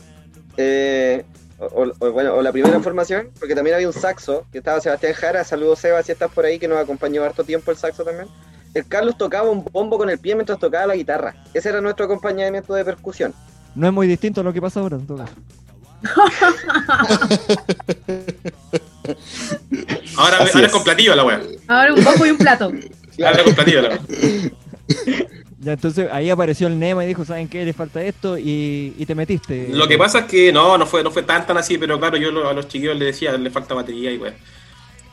eh, 0.56 1.24
o, 1.61 1.92
o- 1.98 2.12
bueno, 2.12 2.34
o 2.34 2.42
la 2.42 2.52
primera 2.52 2.80
formación, 2.80 3.30
porque 3.38 3.54
también 3.54 3.74
había 3.76 3.86
un 3.86 3.92
saxo, 3.92 4.46
que 4.52 4.58
estaba 4.58 4.80
Sebastián 4.80 5.12
Jara, 5.14 5.44
saludos 5.44 5.78
Seba 5.78 6.02
si 6.02 6.12
estás 6.12 6.30
por 6.32 6.44
ahí, 6.44 6.58
que 6.58 6.66
nos 6.68 6.78
acompañó 6.78 7.22
harto 7.24 7.44
tiempo 7.44 7.70
el 7.70 7.76
saxo 7.76 8.02
también. 8.04 8.28
El 8.74 8.86
Carlos 8.86 9.18
tocaba 9.18 9.50
un 9.50 9.64
bombo 9.64 9.98
con 9.98 10.08
el 10.11 10.18
pie 10.18 10.34
mientras 10.34 10.58
tocaba 10.58 10.86
la 10.86 10.94
guitarra. 10.96 11.34
Ese 11.54 11.68
era 11.70 11.80
nuestro 11.80 12.04
acompañamiento 12.06 12.72
de 12.74 12.84
percusión. 12.84 13.34
No 13.74 13.86
es 13.88 13.92
muy 13.92 14.06
distinto 14.06 14.40
a 14.40 14.44
lo 14.44 14.52
que 14.52 14.61
pasa 14.61 14.80
ahora, 14.80 14.96
en 14.96 15.06
todo 15.06 15.18
caso. 15.18 15.32
Ahora, 20.16 20.36
ahora 20.38 20.64
es. 20.64 20.72
con 20.72 20.84
platillo 20.84 21.14
la 21.14 21.24
weá. 21.24 21.40
Ahora 21.68 21.94
un 21.94 22.04
bajo 22.04 22.26
y 22.26 22.30
un 22.30 22.38
plato. 22.38 22.72
Ahora 23.24 23.44
con 23.44 23.54
platillo 23.54 23.82
la 23.82 23.88
weá. 23.90 24.00
Ya, 25.62 25.72
entonces 25.74 26.08
ahí 26.11 26.30
apareció 26.30 26.68
el 26.68 26.78
Nema 26.78 27.04
y 27.04 27.08
dijo, 27.08 27.24
¿saben 27.24 27.48
qué? 27.48 27.64
Le 27.64 27.74
falta 27.74 28.02
esto 28.02 28.38
y, 28.38 28.94
y 28.96 29.06
te 29.06 29.14
metiste. 29.14 29.68
Lo 29.68 29.86
que 29.86 29.98
pasa 29.98 30.20
es 30.20 30.24
que 30.26 30.52
no, 30.52 30.78
no 30.78 30.86
fue, 30.86 31.02
no 31.02 31.11
fue 31.11 31.22
tan 31.22 31.46
tan 31.46 31.58
así, 31.58 31.76
pero 31.76 31.98
claro, 32.00 32.16
yo 32.16 32.30
lo- 32.30 32.48
a 32.48 32.54
los 32.54 32.66
chiquillos 32.68 32.96
les 32.96 33.08
decía, 33.14 33.36
le 33.36 33.50
falta 33.50 33.74
batería 33.74 34.11
y 34.12 34.16
weá. 34.18 34.34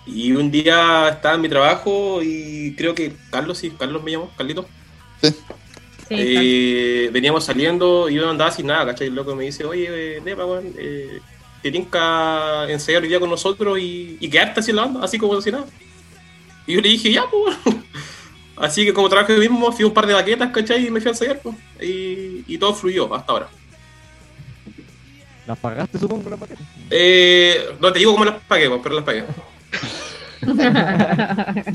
Y 0.06 0.32
un 0.34 0.52
día 0.52 1.10
estaba 1.10 1.36
en 1.36 1.42
mi 1.42 1.50
trabajo 1.50 2.22
y 2.24 2.76
creo 2.78 2.96
que 2.96 3.18
Carlos, 3.32 3.58
sí, 3.60 3.72
Carlos 3.72 4.04
me 4.04 4.12
llamó, 4.12 4.32
Carlito. 4.38 4.68
Sí, 6.08 6.16
Eh, 6.16 7.10
veníamos 7.12 7.44
saliendo 7.46 8.10
y 8.10 8.16
yo 8.16 8.30
andaba 8.30 8.52
sin 8.52 8.68
nada, 8.68 8.86
¿cachai? 8.86 9.08
El 9.08 9.16
loco 9.16 9.36
me 9.36 9.44
dice, 9.46 9.66
oye, 9.66 10.18
eh, 10.18 10.22
Nepa, 10.22 10.46
weón, 10.46 10.74
eh, 10.78 11.22
te 11.62 11.72
tinca 11.72 12.70
ensayar 12.70 13.02
hoy 13.04 13.10
día 13.10 13.20
con 13.20 13.30
nosotros 13.30 13.78
y, 13.80 14.18
y 14.20 14.30
quedarte 14.30 14.62
así 14.62 14.72
en 14.72 14.78
la 14.78 14.84
banda, 14.84 15.04
así 15.04 15.18
como 15.18 15.42
si 15.42 15.52
nada. 15.52 15.66
Y 16.68 16.76
yo 16.76 16.82
le 16.82 16.90
dije, 16.90 17.12
ya, 17.12 17.24
pues. 17.30 17.58
Weón". 18.58 18.66
Así 18.70 18.86
que 18.86 18.94
como 18.94 19.10
trabajo 19.10 19.34
yo 19.34 19.40
mismo, 19.40 19.72
fui 19.72 19.84
a 19.84 19.88
un 19.88 19.94
par 19.94 20.06
de 20.08 20.14
baquetas, 20.14 20.52
¿cachai? 20.52 20.88
Y 20.88 20.92
me 20.92 21.00
fui 21.00 21.10
a 21.10 21.12
ensayar, 21.12 21.40
pues. 21.40 21.56
Y, 21.82 22.44
y 22.48 22.58
todo 22.58 22.74
fluyó 22.74 23.14
hasta 23.14 23.32
ahora. 23.32 23.48
¿Las 25.46 25.58
pagaste, 25.60 25.98
supongo, 25.98 26.30
las 26.30 26.40
paquetes? 26.40 26.66
Eh, 26.90 27.70
no 27.80 27.92
te 27.94 28.00
digo 28.00 28.12
cómo 28.12 28.26
las 28.26 28.36
pagué, 28.48 28.68
pues, 28.70 28.82
pero 28.84 28.96
las 28.96 29.04
pagué. 29.06 29.24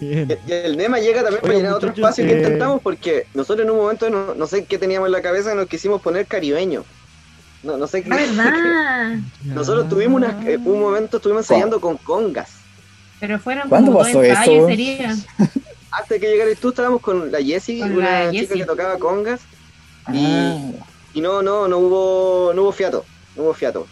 Bien. 0.00 0.38
Y 0.46 0.52
el 0.52 0.76
Nema 0.78 0.98
llega 0.98 1.22
también 1.22 1.42
para 1.42 1.54
llenar 1.54 1.72
otro 1.74 1.90
espacio 1.90 2.24
que 2.24 2.32
eh, 2.32 2.36
intentamos 2.38 2.80
porque 2.80 3.26
nosotros 3.34 3.66
en 3.66 3.70
un 3.70 3.76
momento 3.76 4.08
no, 4.08 4.34
no 4.34 4.46
sé 4.46 4.64
qué 4.64 4.78
teníamos 4.78 5.08
en 5.08 5.12
la 5.12 5.20
cabeza, 5.20 5.54
nos 5.54 5.68
quisimos 5.68 6.00
poner 6.00 6.24
caribeño. 6.26 6.84
No, 7.62 7.76
no 7.76 7.86
sé 7.86 8.02
qué. 8.02 8.08
Verdad. 8.08 9.16
Nosotros 9.44 9.90
tuvimos 9.90 10.22
una- 10.22 10.42
eh, 10.50 10.56
un 10.56 10.80
momento, 10.80 11.18
estuvimos 11.18 11.42
ensayando 11.42 11.78
con 11.82 11.98
congas. 11.98 12.48
Pero 13.20 13.38
fueron 13.38 13.68
¿Cuándo 13.68 13.92
como 13.92 14.02
pasó 14.02 14.22
dos 14.22 14.26
eso, 14.26 14.66
día. 14.68 15.14
Antes 15.92 16.08
de 16.08 16.20
que 16.20 16.28
llegaras 16.30 16.58
tú, 16.58 16.68
estábamos 16.70 17.00
con 17.00 17.30
la 17.32 17.42
Jessie, 17.42 17.80
Con 17.80 17.92
una 17.96 18.24
la 18.24 18.30
chica 18.30 18.40
Jessie. 18.42 18.58
que 18.60 18.64
tocaba 18.66 18.98
congas. 18.98 19.40
Y, 20.12 20.24
Ah, 20.24 20.58
y 21.14 21.20
no, 21.20 21.42
no, 21.42 21.66
no 21.68 21.78
hubo, 21.78 22.52
no 22.54 22.62
hubo 22.62 22.72
fiato. 22.72 23.04
No 23.36 23.42
hubo 23.44 23.54
fiato. 23.54 23.86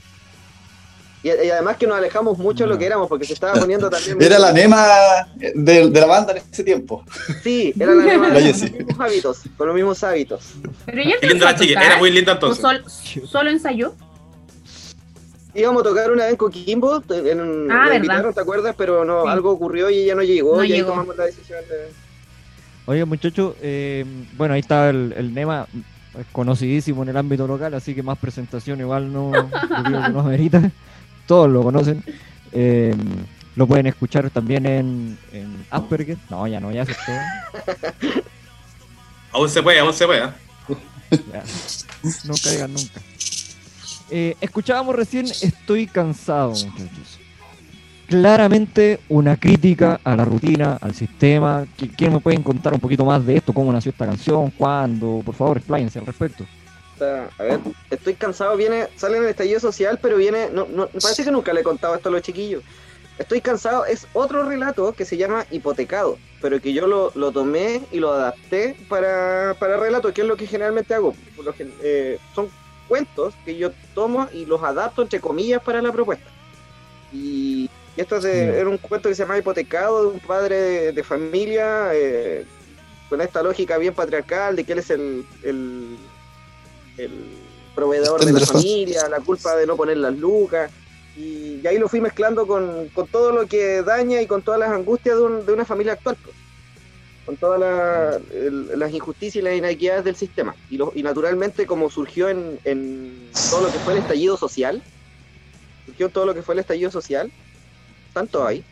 Y, 1.20 1.28
y 1.30 1.50
además 1.50 1.76
que 1.76 1.86
nos 1.88 1.98
alejamos 1.98 2.38
mucho 2.38 2.62
de 2.64 2.70
lo 2.70 2.78
que 2.78 2.86
éramos, 2.86 3.08
porque 3.08 3.24
se 3.26 3.32
estaba 3.32 3.54
poniendo 3.54 3.90
también. 3.90 4.16
Era 4.22 4.38
la 4.38 4.52
Nema 4.52 4.86
de, 5.34 5.88
de 5.90 6.00
la 6.00 6.06
banda 6.06 6.32
en 6.32 6.38
ese 6.38 6.62
tiempo. 6.62 7.04
Sí, 7.42 7.74
era 7.78 7.92
la 7.92 8.04
Nema 8.04 8.28
La 8.28 8.34
con 8.34 8.44
los 8.44 8.62
mismos 8.62 9.00
hábitos. 9.00 9.38
Con 9.56 9.66
los 9.66 9.74
mismos 9.76 10.04
hábitos. 10.04 10.42
Pero 10.86 11.02
ya 11.02 11.18
Qué 11.20 11.26
linda 11.26 11.44
la 11.46 11.50
empezó 11.50 11.64
a 11.64 11.66
chica, 11.66 11.80
tocar. 11.80 11.90
era 11.92 11.98
muy 11.98 12.10
linda 12.12 12.32
¿O 12.32 12.34
entonces. 12.36 12.62
sol- 12.62 12.84
solo 13.28 13.50
ensayó? 13.50 13.94
Íbamos 15.54 15.80
a 15.80 15.84
tocar 15.88 16.10
una 16.10 16.24
vez 16.24 16.32
en 16.32 16.36
Coquimbo, 16.36 17.02
en 17.08 17.40
un 17.40 17.70
Ah, 17.72 17.94
invitaron, 17.94 18.32
¿te 18.34 18.40
acuerdas? 18.40 18.74
Pero 18.76 19.04
no, 19.04 19.22
Sí. 19.22 19.28
algo 19.28 19.50
ocurrió 19.50 19.88
y 19.90 19.98
ella 19.98 20.14
no 20.14 20.22
llegó. 20.22 20.56
No 20.56 20.64
y 20.64 20.72
ahí 20.72 20.82
tomamos 20.82 21.16
la 21.16 21.24
decisión 21.24 21.60
de. 21.68 21.90
Oye, 22.86 23.04
muchachos, 23.04 23.54
eh, 23.60 24.04
bueno, 24.36 24.54
ahí 24.54 24.60
está 24.60 24.88
el, 24.90 25.12
el 25.16 25.34
Nema, 25.34 25.66
es 26.18 26.26
conocidísimo 26.32 27.02
en 27.02 27.10
el 27.10 27.16
ámbito 27.16 27.46
local, 27.46 27.74
así 27.74 27.94
que 27.94 28.02
más 28.02 28.18
presentación 28.18 28.80
igual 28.80 29.12
no, 29.12 29.30
no 30.10 30.20
amerita. 30.20 30.70
Todos 31.26 31.50
lo 31.50 31.62
conocen. 31.62 32.02
Eh, 32.52 32.94
lo 33.56 33.66
pueden 33.66 33.86
escuchar 33.88 34.30
también 34.30 34.64
en, 34.66 35.18
en 35.32 35.66
Asperger. 35.70 36.16
No, 36.30 36.46
ya 36.46 36.60
no, 36.60 36.70
ya 36.72 36.86
se 36.86 36.94
todo. 36.94 37.16
Aún 39.32 39.48
se 39.48 39.62
puede, 39.62 39.80
aún 39.80 39.92
se 39.92 40.06
puede. 40.06 40.24
¿eh? 40.24 40.30
Ya. 41.32 41.42
Nunca 42.24 42.50
digan 42.50 42.72
nunca. 42.72 43.00
Eh, 44.10 44.36
escuchábamos 44.40 44.94
recién 44.96 45.26
Estoy 45.26 45.86
cansado, 45.86 46.50
muchachos. 46.50 47.18
Claramente 48.06 49.00
una 49.10 49.36
crítica 49.36 50.00
a 50.02 50.16
la 50.16 50.24
rutina, 50.24 50.78
al 50.80 50.94
sistema. 50.94 51.66
¿Qui- 51.78 51.94
¿Quién 51.94 52.14
me 52.14 52.20
pueden 52.20 52.42
contar 52.42 52.72
un 52.72 52.80
poquito 52.80 53.04
más 53.04 53.24
de 53.26 53.36
esto? 53.36 53.52
¿Cómo 53.52 53.70
nació 53.70 53.90
esta 53.90 54.06
canción? 54.06 54.50
¿Cuándo? 54.50 55.20
Por 55.24 55.34
favor, 55.34 55.58
expláyense 55.58 55.98
al 55.98 56.06
respecto. 56.06 56.46
A 57.00 57.42
ver, 57.42 57.60
estoy 57.90 58.14
cansado, 58.14 58.56
viene, 58.56 58.88
sale 58.96 59.18
en 59.18 59.24
el 59.24 59.28
estallido 59.28 59.60
social, 59.60 59.98
pero 60.02 60.16
viene, 60.16 60.48
no, 60.52 60.66
no, 60.66 60.88
parece 60.88 61.22
que 61.22 61.30
nunca 61.30 61.52
le 61.52 61.60
he 61.60 61.64
contado 61.64 61.94
esto 61.94 62.08
a 62.08 62.12
los 62.12 62.22
chiquillos. 62.22 62.64
Estoy 63.18 63.40
cansado 63.40 63.84
es 63.84 64.06
otro 64.14 64.44
relato 64.48 64.92
que 64.92 65.04
se 65.04 65.16
llama 65.16 65.44
Hipotecado, 65.50 66.18
pero 66.40 66.60
que 66.60 66.72
yo 66.72 66.86
lo, 66.86 67.10
tomé 67.32 67.82
y 67.92 67.98
lo 67.98 68.12
adapté 68.12 68.76
para, 68.88 69.54
para 69.60 69.76
relato, 69.76 70.12
que 70.12 70.22
es 70.22 70.26
lo 70.26 70.36
que 70.36 70.46
generalmente 70.46 70.94
hago. 70.94 71.14
Lo 71.44 71.52
eh, 71.82 72.18
son 72.34 72.48
cuentos 72.88 73.34
que 73.44 73.56
yo 73.56 73.70
tomo 73.94 74.28
y 74.32 74.46
los 74.46 74.62
adapto 74.62 75.02
entre 75.02 75.20
comillas 75.20 75.62
para 75.62 75.80
la 75.82 75.92
propuesta. 75.92 76.28
Y, 77.12 77.70
y 77.96 78.00
esto 78.00 78.20
Bien. 78.20 78.50
era 78.50 78.68
un 78.68 78.78
cuento 78.78 79.08
que 79.08 79.14
se 79.14 79.22
llama 79.22 79.38
Hipotecado 79.38 80.02
de 80.02 80.08
un 80.14 80.20
padre 80.20 80.56
de, 80.60 80.92
de 80.92 81.02
familia 81.04 81.90
eh, 81.94 82.44
con 83.08 83.20
esta 83.20 83.42
lógica 83.42 83.78
bien 83.78 83.94
patriarcal 83.94 84.56
de 84.56 84.64
que 84.64 84.72
él 84.72 84.78
es 84.80 84.90
el, 84.90 85.24
el, 85.42 85.96
el 86.98 87.10
proveedor 87.74 88.24
de 88.24 88.32
la 88.32 88.40
familia, 88.46 89.08
la 89.08 89.20
culpa 89.20 89.56
de 89.56 89.66
no 89.66 89.76
poner 89.76 89.96
las 89.98 90.14
lucas. 90.16 90.70
Y, 91.16 91.60
y 91.62 91.66
ahí 91.66 91.78
lo 91.78 91.88
fui 91.88 92.00
mezclando 92.00 92.46
con, 92.46 92.88
con 92.94 93.06
todo 93.08 93.32
lo 93.32 93.46
que 93.46 93.82
daña 93.82 94.20
y 94.22 94.26
con 94.26 94.42
todas 94.42 94.60
las 94.60 94.70
angustias 94.70 95.16
de, 95.16 95.22
un- 95.22 95.46
de 95.46 95.52
una 95.52 95.64
familia 95.64 95.94
actual. 95.94 96.16
pues. 96.22 96.36
Con 97.28 97.36
todas 97.36 97.60
la- 97.60 98.18
las 98.74 98.90
injusticias 98.90 99.42
y 99.42 99.44
las 99.44 99.54
inequidades 99.54 100.02
del 100.02 100.16
sistema. 100.16 100.56
Y, 100.70 100.78
lo- 100.78 100.92
y 100.94 101.02
naturalmente, 101.02 101.66
como 101.66 101.90
surgió 101.90 102.30
en, 102.30 102.58
en 102.64 103.28
todo 103.50 103.60
lo 103.66 103.70
que 103.70 103.78
fue 103.80 103.92
el 103.92 103.98
estallido 103.98 104.38
social, 104.38 104.82
surgió 105.84 106.08
todo 106.08 106.24
lo 106.24 106.32
que 106.32 106.40
fue 106.42 106.54
el 106.54 106.60
estallido 106.60 106.90
social, 106.90 107.30
tanto 108.14 108.46
ahí. 108.46 108.64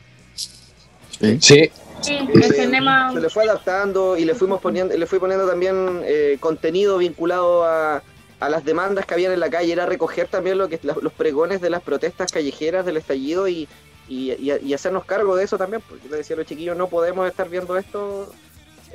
Sí. 1.19 1.39
Sí, 1.39 1.71
Sí, 2.01 2.13
Eh, 2.13 2.33
el 2.33 2.55
cinema. 2.55 3.13
se 3.13 3.21
le 3.21 3.29
fue 3.29 3.43
adaptando 3.45 4.17
y 4.17 4.25
le 4.25 4.35
fuimos 4.35 4.63
poniendo, 4.63 4.97
le 4.97 5.05
fui 5.07 5.19
poniendo 5.19 5.47
también 5.47 6.01
eh, 6.07 6.39
contenido 6.41 6.97
vinculado 6.97 7.63
a, 7.63 8.03
a 8.41 8.49
las 8.49 8.65
demandas 8.65 9.05
que 9.05 9.13
habían 9.13 9.33
en 9.33 9.41
la 9.41 9.51
calle, 9.51 9.71
era 9.71 9.85
recoger 9.85 10.29
también 10.29 10.57
lo 10.57 10.67
que 10.71 10.81
la- 10.83 10.97
los 10.99 11.13
pregones 11.13 11.61
de 11.61 11.69
las 11.69 11.83
protestas 11.83 12.33
callejeras 12.33 12.87
del 12.87 12.97
estallido 12.97 13.49
y, 13.49 13.69
y, 14.09 14.31
y- 14.35 14.53
y 14.63 14.73
hacernos 14.73 15.05
cargo 15.05 15.35
de 15.35 15.43
eso 15.43 15.59
también, 15.59 15.83
porque 15.89 16.05
yo 16.05 16.11
le 16.13 16.19
decía 16.19 16.35
a 16.35 16.39
los 16.39 16.47
chiquillos, 16.47 16.77
no 16.77 16.89
podemos 16.89 17.27
estar 17.27 17.49
viendo 17.49 17.77
esto 17.77 18.29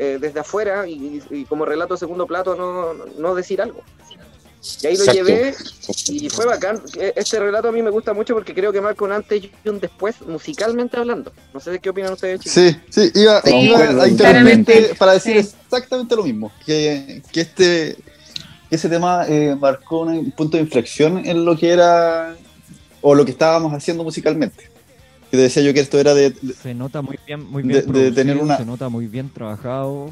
eh, 0.04 0.18
desde 0.20 0.39
afuera 0.39 0.88
y, 0.88 1.22
y 1.30 1.45
como 1.45 1.64
relato 1.64 1.93
de 1.93 1.99
segundo 1.99 2.26
plato 2.26 2.56
no, 2.56 2.93
no 3.20 3.36
decir 3.36 3.62
algo. 3.62 3.82
Y 4.82 4.88
ahí 4.88 4.95
lo 4.95 5.04
Exacto. 5.04 5.24
llevé 5.26 5.56
y 6.10 6.30
fue 6.30 6.45
bacán. 6.45 6.82
E- 6.99 7.14
Este 7.16 7.39
relato 7.39 7.68
a 7.68 7.72
mí 7.72 7.82
me 7.84 7.89
gusta 7.91 8.14
mucho 8.14 8.34
porque 8.34 8.54
creo 8.54 8.72
que 8.72 8.82
marca 8.82 9.04
un 9.06 9.12
antes 9.12 9.43
y 9.43 9.70
un 9.70 9.80
después 9.80 10.16
musicalmente 10.22 10.97
hablando. 10.97 11.32
No 11.54 11.60
sé 11.60 11.78
qué 11.80 11.89
opinan 11.91 12.14
ustedes, 12.14 12.39
chicos. 12.41 12.54
Sí, 12.54 12.76
sí, 12.89 13.12
iba, 13.16 13.41
Sí, 13.41 13.56
iba 13.56 14.04
a 14.04 14.08
interrumpirte 14.08 14.95
para 14.97 15.14
decir 15.14 15.43
Sí. 15.43 15.56
exactamente 15.66 16.16
lo 16.16 16.24
mismo, 16.24 16.52
que, 16.66 17.22
que 17.32 17.41
este 17.41 17.95
que 18.70 18.76
ese 18.78 18.88
tema 18.89 19.26
eh, 19.28 19.56
marcó 19.60 19.99
un 20.02 20.32
punto 20.32 20.58
de 20.58 20.64
inflexión 20.64 21.24
en 21.26 21.43
lo 21.45 21.56
que 21.58 21.70
era 21.70 22.36
o 23.02 23.14
lo 23.14 23.26
que 23.26 23.32
estábamos 23.32 23.72
haciendo 23.74 24.04
musicalmente. 24.04 24.70
Que 25.32 25.38
te 25.38 25.43
decía 25.43 25.63
yo 25.63 25.73
que 25.73 25.79
esto 25.79 25.97
era 25.99 26.13
de, 26.13 26.32
de- 26.32 26.53
Se 26.53 26.73
nota 26.73 27.01
muy 27.01 27.17
bien, 27.25 27.49
muy 27.49 27.63
bien 27.63 27.77
de 27.79 27.84
producido, 27.84 28.13
tener 28.13 28.38
una- 28.38 28.57
se 28.57 28.65
nota 28.65 28.89
muy 28.89 29.07
bien 29.07 29.29
trabajado. 29.29 30.09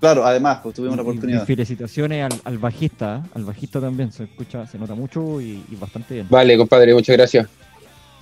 claro, 0.00 0.24
además, 0.26 0.60
pues 0.62 0.74
tuvimos 0.74 0.94
Y- 0.94 0.96
la 0.96 1.02
oportunidad. 1.02 1.42
y 1.42 1.46
felicitaciones 1.46 2.24
al, 2.32 2.40
al 2.44 2.58
bajista, 2.58 3.22
¿eh? 3.24 3.30
al 3.34 3.44
bajista 3.44 3.80
también, 3.80 4.10
se 4.12 4.24
escucha, 4.24 4.66
se 4.66 4.78
nota 4.78 4.94
mucho 4.94 5.40
y, 5.40 5.62
y 5.70 5.76
bastante 5.78 6.14
bien. 6.14 6.26
vale, 6.30 6.56
compadre, 6.56 6.94
muchas 6.94 7.16
gracias. 7.16 7.46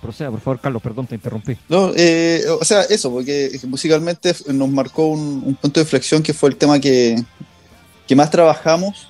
Proceda, 0.02 0.30
por 0.30 0.40
favor, 0.40 0.60
Carlos, 0.60 0.82
perdón, 0.82 1.06
te 1.06 1.14
interrumpí. 1.14 1.56
No, 1.68 1.90
eh, 1.96 2.42
o 2.60 2.64
sea, 2.64 2.82
eso, 2.82 3.10
porque 3.10 3.58
musicalmente 3.68 4.34
nos 4.52 4.68
marcó 4.68 5.06
un, 5.06 5.42
un 5.46 5.54
punto 5.54 5.80
de 5.80 5.84
inflexión 5.84 6.22
que 6.22 6.34
fue 6.34 6.50
el 6.50 6.56
tema 6.56 6.78
que, 6.78 7.16
que 8.06 8.14
más 8.16 8.30
trabajamos 8.30 9.08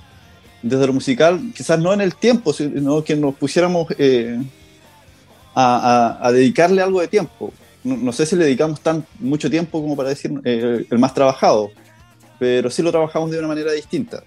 desde 0.62 0.86
lo 0.86 0.92
musical, 0.92 1.40
quizás 1.54 1.78
no 1.80 1.92
en 1.92 2.00
el 2.00 2.14
tiempo, 2.14 2.52
sino 2.52 3.02
que 3.02 3.16
nos 3.16 3.34
pusiéramos 3.34 3.88
eh, 3.98 4.40
a, 5.55 6.18
a- 6.20 6.26
a 6.28 6.32
dedicarle 6.32 6.82
algo 6.82 7.00
de 7.00 7.09
tiempo. 7.09 7.52
No, 7.84 7.96
no 7.96 8.12
sé 8.12 8.24
si 8.26 8.34
le 8.36 8.44
dedicamos 8.46 8.80
tan 8.80 9.05
mucho 9.20 9.50
tiempo 9.50 9.80
como 9.82 9.94
para 9.96 10.09
decir 10.09 10.32
eh, 10.44 10.86
el 10.90 10.98
más 10.98 11.12
trabajado, 11.14 11.70
pero 12.38 12.70
sí 12.70 12.82
lo 12.82 12.90
trabajamos 12.90 13.30
de 13.30 13.38
una 13.38 13.48
manera 13.48 13.72
distinta 13.72 14.22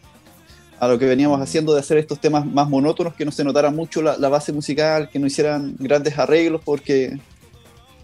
a 0.79 0.87
lo 0.87 0.99
que 0.99 1.07
veníamos 1.07 1.41
haciendo 1.41 1.73
de 1.73 1.79
hacer 1.79 1.97
estos 1.97 2.19
temas 2.21 2.45
más 2.45 2.69
monótonos, 2.69 3.15
que 3.15 3.25
no 3.25 3.31
se 3.31 3.43
notara 3.43 3.71
mucho 3.71 4.01
la, 4.03 4.15
la 4.17 4.29
base 4.29 4.53
musical, 4.53 5.09
que 5.09 5.17
no 5.17 5.25
hicieran 5.25 5.75
grandes 5.79 6.17
arreglos, 6.19 6.61
porque 6.63 7.17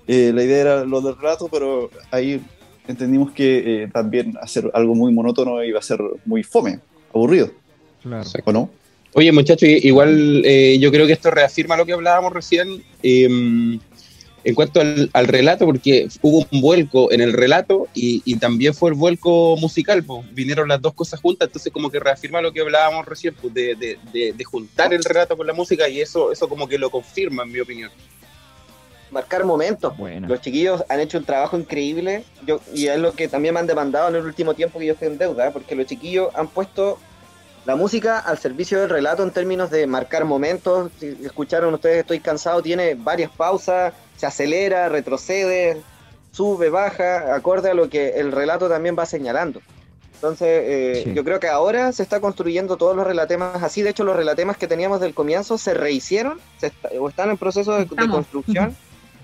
eh, 0.07 0.31
la 0.33 0.43
idea 0.43 0.57
era 0.61 0.83
lo 0.83 0.99
del 1.01 1.15
relato, 1.15 1.47
pero 1.49 1.91
ahí 2.09 2.41
entendimos 2.87 3.31
que 3.31 3.83
eh, 3.83 3.89
también 3.93 4.33
hacer 4.41 4.71
algo 4.73 4.95
muy 4.95 5.13
monótono 5.13 5.63
iba 5.63 5.77
a 5.77 5.83
ser 5.83 5.99
muy 6.25 6.41
fome, 6.41 6.79
aburrido, 7.13 7.51
Claro. 8.01 8.27
¿o 8.43 8.51
no? 8.51 8.69
Oye, 9.15 9.31
muchachos, 9.31 9.69
igual 9.69 10.41
eh, 10.43 10.77
yo 10.79 10.91
creo 10.91 11.05
que 11.05 11.13
esto 11.13 11.29
reafirma 11.29 11.77
lo 11.77 11.85
que 11.85 11.93
hablábamos 11.93 12.33
recién 12.33 12.83
eh, 13.03 13.25
en 14.45 14.55
cuanto 14.55 14.81
al, 14.81 15.09
al 15.13 15.27
relato, 15.27 15.65
porque 15.65 16.07
hubo 16.21 16.45
un 16.51 16.61
vuelco 16.61 17.11
en 17.11 17.21
el 17.21 17.31
relato 17.31 17.87
y, 17.93 18.21
y 18.25 18.37
también 18.37 18.73
fue 18.73 18.89
el 18.89 18.95
vuelco 18.95 19.55
musical, 19.57 20.03
pues, 20.03 20.25
vinieron 20.33 20.67
las 20.67 20.81
dos 20.81 20.93
cosas 20.93 21.19
juntas, 21.21 21.47
entonces 21.47 21.71
como 21.71 21.89
que 21.91 21.99
reafirma 21.99 22.41
lo 22.41 22.51
que 22.51 22.61
hablábamos 22.61 23.05
recién, 23.05 23.35
pues, 23.39 23.53
de, 23.53 23.75
de- 23.75 23.97
de- 24.11 24.33
de 24.33 24.43
juntar 24.43 24.93
el 24.93 25.03
relato 25.03 25.37
con 25.37 25.45
la 25.47 25.53
música 25.53 25.87
y 25.87 26.01
eso, 26.01 26.31
eso 26.31 26.49
como 26.49 26.67
que 26.67 26.77
lo 26.79 26.89
confirma, 26.89 27.43
en 27.43 27.51
mi 27.51 27.59
opinión. 27.59 27.91
Marcar 29.11 29.45
momentos. 29.45 29.95
Buena. 29.95 30.27
Los 30.27 30.41
chiquillos 30.41 30.83
han 30.89 30.99
hecho 30.99 31.19
un 31.19 31.23
trabajo 31.23 31.55
increíble 31.55 32.23
yo, 32.47 32.59
y 32.73 32.87
es 32.87 32.97
lo 32.97 33.13
que 33.13 33.27
también 33.27 33.53
me 33.53 33.59
han 33.59 33.67
demandado 33.67 34.09
en 34.09 34.15
el 34.15 34.25
último 34.25 34.55
tiempo 34.55 34.79
que 34.79 34.87
yo 34.87 34.93
estoy 34.93 35.09
en 35.09 35.19
deuda, 35.19 35.51
porque 35.51 35.75
los 35.75 35.85
chiquillos 35.85 36.29
han 36.33 36.47
puesto 36.47 36.97
la 37.65 37.75
música 37.75 38.19
al 38.19 38.37
servicio 38.37 38.79
del 38.81 38.89
relato 38.89 39.23
en 39.23 39.31
términos 39.31 39.69
de 39.71 39.87
marcar 39.87 40.25
momentos. 40.25 40.91
Si 40.99 41.17
escucharon 41.23 41.73
ustedes, 41.73 41.99
estoy 41.99 42.19
cansado, 42.19 42.61
tiene 42.61 42.95
varias 42.95 43.31
pausas, 43.31 43.93
se 44.17 44.25
acelera, 44.25 44.89
retrocede, 44.89 45.81
sube, 46.31 46.69
baja, 46.69 47.33
acorde 47.35 47.69
a 47.69 47.73
lo 47.73 47.89
que 47.89 48.19
el 48.19 48.31
relato 48.31 48.67
también 48.67 48.95
va 48.97 49.05
señalando. 49.05 49.61
Entonces, 50.15 50.47
eh, 50.49 51.01
Sí. 51.03 51.13
yo 51.13 51.23
creo 51.23 51.39
que 51.39 51.47
ahora 51.49 51.91
se 51.91 52.01
está 52.01 52.21
construyendo 52.21 52.77
todos 52.77 52.95
los 52.95 53.05
relatemas 53.05 53.61
así. 53.61 53.81
De 53.81 53.89
hecho, 53.89 54.03
los 54.05 54.15
relatemas 54.15 54.55
que 54.57 54.67
teníamos 54.67 55.01
del 55.01 55.13
comienzo 55.13 55.57
se 55.57 55.73
rehicieron 55.73 56.39
se 56.59 56.67
está- 56.67 56.89
o 56.99 57.09
están 57.09 57.29
en 57.29 57.37
proceso 57.37 57.77
de, 57.77 57.87
construcción. 57.87 58.75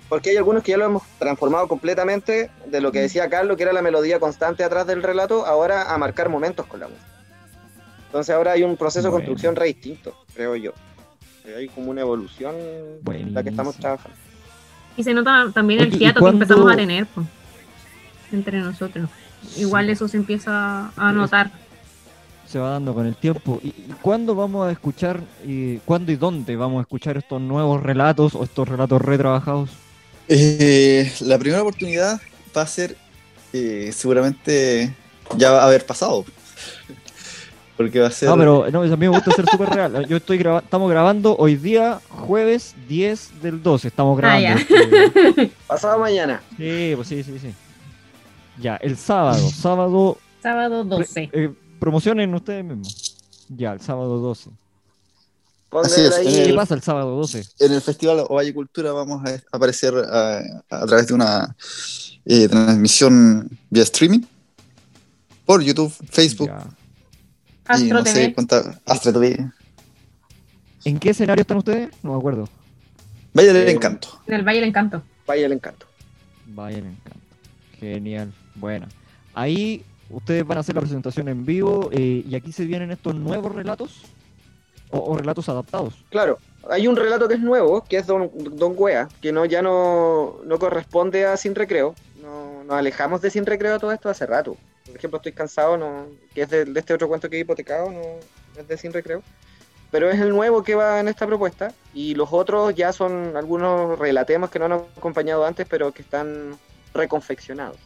Porque 0.10 0.32
hay 0.32 0.38
algunos 0.38 0.64
que 0.64 0.72
ya 0.72 0.78
lo 0.78 0.86
hemos 0.86 1.04
transformado 1.20 1.68
completamente 1.68 2.50
de 2.66 2.82
lo 2.82 2.92
que 2.92 3.00
decía 3.00 3.30
Carlos, 3.30 3.58
que 3.58 3.64
era 3.64 3.74
la 3.74 3.82
melodía 3.84 4.20
constante 4.20 4.64
atrás 4.64 4.88
del 4.88 5.04
relato, 5.04 5.46
ahora 5.46 5.94
a 5.94 5.98
marcar 5.98 6.30
momentos 6.30 6.66
con 6.66 6.80
la 6.80 6.88
música. 6.88 7.06
Entonces 8.10 8.36
ahora 8.36 8.54
hay 8.54 8.64
un 8.64 8.76
proceso 8.76 9.08
de 9.08 9.12
construcción 9.12 9.56
re 9.56 9.68
distinto, 9.68 10.16
creo 10.34 10.56
yo. 10.56 10.72
Eh, 11.46 11.56
Hay 11.60 11.68
como 11.70 11.92
una 11.92 12.02
evolución 12.02 12.56
en 13.06 13.34
la 13.34 13.44
que 13.44 13.50
estamos 13.50 13.76
trabajando. 13.78 14.18
Y 14.98 15.04
se 15.04 15.14
nota 15.14 15.52
también 15.54 15.82
el 15.82 15.94
¿y 15.94 15.98
fiato 15.98 16.20
cuándo- 16.20 16.40
que 16.40 16.44
empezamos 16.46 16.74
a 16.74 16.76
tener 16.76 17.06
pues, 17.06 17.28
entre 18.32 18.60
nosotros. 18.60 19.10
Igual 19.58 19.90
eso 19.90 20.08
se 20.08 20.18
empieza 20.18 20.92
a 20.98 21.12
notar. 21.14 21.52
Se 22.48 22.58
va 22.58 22.72
dando 22.72 22.96
con 22.96 23.06
el 23.06 23.16
tiempo. 23.16 23.60
¿Y, 23.64 23.68
y 23.68 23.94
cuándo 24.02 24.34
vamos 24.34 24.68
a 24.68 24.72
escuchar, 24.72 25.22
y 25.46 25.78
cuándo 25.78 26.12
y 26.12 26.16
dónde 26.16 26.56
vamos 26.56 26.80
a 26.80 26.82
escuchar 26.82 27.16
estos 27.16 27.40
nuevos 27.40 27.82
relatos 27.84 28.34
o 28.34 28.44
estos 28.44 28.68
relatos 28.68 29.00
retrabajados? 29.02 29.70
Eh, 30.28 31.12
la 31.22 31.38
primera 31.38 31.62
oportunidad 31.62 32.20
va 32.58 32.64
a 32.64 32.68
ser 32.68 32.98
eh, 33.54 33.92
seguramente 33.94 34.94
ya 35.38 35.52
va 35.52 35.62
a 35.64 35.68
haber 35.68 35.86
pasado. 35.86 36.26
Porque 37.80 37.98
va 38.02 38.08
a 38.08 38.12
ser. 38.12 38.28
No, 38.28 38.36
pero 38.36 38.70
no, 38.70 38.82
a 38.82 38.88
mí 38.88 38.98
me 38.98 39.08
gusta 39.08 39.32
ser 39.32 39.46
súper 39.50 39.70
real. 39.70 40.06
Yo 40.06 40.18
estoy 40.18 40.38
graba- 40.38 40.60
estamos 40.60 40.92
grabando 40.92 41.38
hoy 41.38 41.56
día, 41.56 42.02
jueves 42.10 42.76
10 42.90 43.42
del 43.42 43.64
12. 43.64 43.88
Estamos 43.88 44.18
Ah, 44.22 44.38
grabando. 44.38 44.66
ya. 44.70 45.44
Eh, 45.44 45.52
Pasado 45.68 45.98
mañana. 45.98 46.42
Sí, 46.58 46.92
pues 46.98 47.08
sí, 47.08 47.24
sí, 47.24 47.40
sí. 47.40 47.54
Ya, 48.60 48.76
el 48.76 48.98
sábado. 48.98 49.50
Sábado. 49.50 50.18
Sábado 50.44 50.84
12. 50.84 51.30
eh, 51.32 51.54
promocionen 51.80 52.34
ustedes 52.36 52.66
mismos. 52.66 53.16
Ya, 53.48 53.72
el 53.72 53.80
sábado 53.80 54.20
12. 54.20 54.50
Así 55.82 56.02
es, 56.02 56.14
ahí- 56.18 56.26
¿Qué 56.26 56.44
el- 56.50 56.56
pasa 56.58 56.74
el 56.76 56.82
sábado 56.82 57.16
12? 57.16 57.46
en 57.60 57.72
el 57.72 57.80
Festival 57.82 58.26
Ovalle 58.28 58.54
Cultura 58.54 58.92
vamos 58.92 59.24
a 59.26 59.40
aparecer 59.56 59.94
a, 59.96 60.40
a 60.70 60.86
través 60.86 61.08
de 61.08 61.14
una 61.14 61.56
eh, 62.26 62.50
transmisión 62.50 63.50
vía 63.70 63.84
streaming 63.84 64.20
por 65.46 65.62
YouTube, 65.64 65.94
Facebook 66.12 66.48
Ya. 66.50 66.68
Astro 67.70 67.98
no 68.00 68.04
TV. 68.04 68.34
sé 68.36 68.36
Astro 68.86 69.14
TV. 69.14 69.50
¿En 70.86 71.00
qué 71.00 71.10
escenario 71.12 71.42
están 71.42 71.58
ustedes? 71.58 71.90
No 72.04 72.14
me 72.14 72.18
acuerdo. 72.18 72.48
Vaya 73.34 73.54
del 73.54 73.68
Eh, 73.68 73.72
encanto. 73.72 74.08
En 74.28 74.34
el 74.36 74.44
Valle 74.44 74.60
del 74.60 74.70
Encanto. 74.70 75.04
Vaya 75.28 75.46
el 75.46 75.52
encanto. 75.52 75.86
Vaya, 76.48 76.82
me 76.82 76.90
encanta. 76.90 77.26
Genial. 77.80 78.34
Bueno. 78.56 78.88
Ahí 79.34 79.84
ustedes 80.10 80.46
van 80.46 80.58
a 80.58 80.62
hacer 80.62 80.74
la 80.76 80.82
presentación 80.82 81.28
en 81.28 81.46
vivo 81.46 81.90
eh, 81.94 82.24
y 82.28 82.36
aquí 82.36 82.52
se 82.52 82.66
vienen 82.66 82.92
estos 82.92 83.14
nuevos 83.14 83.54
relatos 83.54 84.02
o, 84.90 84.98
o 85.00 85.18
relatos 85.18 85.48
adaptados. 85.50 85.94
Claro, 86.10 86.40
hay 86.70 86.88
un 86.88 86.96
relato 86.96 87.28
que 87.28 87.36
es 87.36 87.40
nuevo, 87.40 87.84
que 87.84 87.98
es 87.98 88.08
Don, 88.08 88.32
Don 88.58 88.74
Wea, 88.76 89.08
que 89.22 89.32
no 89.32 89.46
ya 89.46 89.62
no, 89.62 90.38
no 90.46 90.58
corresponde 90.58 91.26
a 91.26 91.38
Sin 91.38 91.54
Recreo. 91.54 91.94
No, 92.24 92.64
nos 92.64 92.74
alejamos 92.78 93.22
de 93.22 93.30
Sin 93.30 93.46
Recreo 93.46 93.78
todo 93.80 93.92
esto 93.92 94.10
hace 94.10 94.26
rato. 94.26 94.58
Por 94.90 94.98
ejemplo, 94.98 95.18
Estoy 95.18 95.32
Cansado, 95.32 95.78
no, 95.78 96.08
que 96.34 96.42
es 96.42 96.50
de, 96.50 96.66
de 96.66 96.80
este 96.80 96.94
otro 96.94 97.08
cuento 97.08 97.30
que 97.30 97.38
he 97.38 97.40
hipotecado, 97.40 97.90
no 97.92 98.02
es 98.60 98.68
de 98.68 98.78
Sin 98.78 98.92
Recreo. 98.92 99.24
Pero 99.92 100.10
es 100.10 100.20
el 100.20 100.30
nuevo 100.30 100.64
que 100.64 100.76
va 100.76 101.00
en 101.00 101.08
esta 101.08 101.26
propuesta. 101.26 101.74
Y 101.94 102.14
los 102.14 102.30
otros 102.32 102.76
ya 102.76 102.94
son 102.94 103.36
algunos 103.36 103.98
relatemos 103.98 104.50
que 104.50 104.60
no 104.60 104.66
han 104.66 104.74
acompañado 104.74 105.46
antes, 105.46 105.66
pero 105.70 105.92
que 105.92 106.04
están 106.04 106.56
reconfeccionados. 106.94 107.78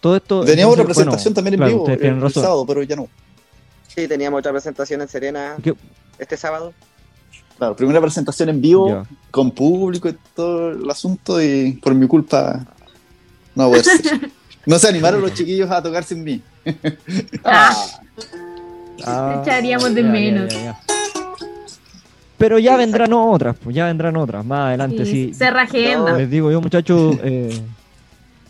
Todo 0.00 0.16
esto. 0.16 0.44
Teníamos 0.44 0.74
otra 0.74 0.84
presentación 0.84 1.32
bueno, 1.32 1.34
también 1.34 1.54
en 1.54 1.58
claro, 1.60 1.98
vivo 2.08 2.26
el, 2.26 2.32
sábado, 2.32 2.66
pero 2.66 2.82
ya 2.82 2.96
no. 2.96 3.08
Sí, 3.86 4.08
teníamos 4.08 4.40
otra 4.40 4.50
presentación 4.50 5.00
en 5.00 5.08
Serena 5.08 5.56
¿Qué? 5.62 5.74
este 6.18 6.36
sábado. 6.36 6.72
Claro, 7.56 7.76
primera 7.76 8.00
presentación 8.00 8.48
en 8.48 8.60
vivo 8.60 8.88
Ya. 8.88 9.06
con 9.30 9.52
público 9.52 10.08
y 10.08 10.16
todo 10.34 10.70
el 10.70 10.90
asunto 10.90 11.40
y 11.40 11.74
por 11.74 11.94
mi 11.94 12.08
culpa 12.08 12.66
no 13.54 13.68
voy 13.68 13.78
a 13.78 13.84
ser. 13.84 14.00
No 14.66 14.78
se 14.78 14.88
animaron 14.88 15.20
los 15.20 15.34
chiquillos 15.34 15.70
a 15.70 15.82
tocar 15.82 16.04
sin 16.04 16.22
mí. 16.24 16.40
Ah, 17.44 17.74
Ah, 19.04 19.40
echaríamos 19.42 19.92
de 19.94 20.02
ya, 20.02 20.08
menos. 20.08 20.52
ya, 20.52 20.62
ya. 20.62 20.80
Pero 22.38 22.58
ya 22.58 22.76
vendrán 22.76 23.12
otras, 23.12 23.56
pues 23.62 23.74
ya 23.74 23.86
vendrán 23.86 24.16
otras, 24.16 24.44
más 24.44 24.68
adelante. 24.68 25.04
Sí, 25.04 25.28
Sí, 25.28 25.34
cerra 25.34 25.62
agenda. 25.62 26.16
Les 26.16 26.30
digo 26.30 26.52
yo, 26.52 26.60
muchachos, 26.60 27.16
eh, 27.24 27.60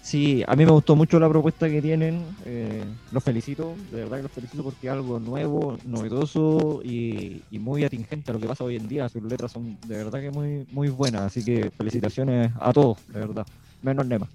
sí, 0.02 0.42
a 0.46 0.54
mí 0.56 0.66
me 0.66 0.72
gustó 0.72 0.94
mucho 0.94 1.18
la 1.18 1.28
propuesta 1.28 1.68
que 1.70 1.80
tienen. 1.80 2.22
eh, 2.44 2.84
los 3.12 3.22
felicito, 3.24 3.74
de 3.90 4.00
verdad 4.02 4.18
que 4.18 4.22
los 4.24 4.32
felicito 4.32 4.62
porque 4.62 4.88
es 4.88 4.92
algo 4.92 5.18
nuevo, 5.20 5.78
novedoso 5.86 6.80
y, 6.84 7.40
y 7.50 7.58
muy 7.58 7.84
atingente 7.84 8.30
a 8.30 8.34
lo 8.34 8.40
que 8.40 8.46
pasa 8.46 8.64
hoy 8.64 8.76
en 8.76 8.88
día. 8.88 9.08
Sus 9.08 9.22
letras 9.22 9.52
son 9.52 9.78
de 9.86 9.96
verdad 9.96 10.20
que 10.20 10.30
muy, 10.30 10.66
muy 10.72 10.88
buenas, 10.90 11.22
así 11.22 11.42
que 11.44 11.70
felicitaciones 11.70 12.50
a 12.60 12.72
todos, 12.74 12.98
de 13.08 13.20
verdad. 13.20 13.46
Menos 13.82 14.06
Nema. 14.06 14.26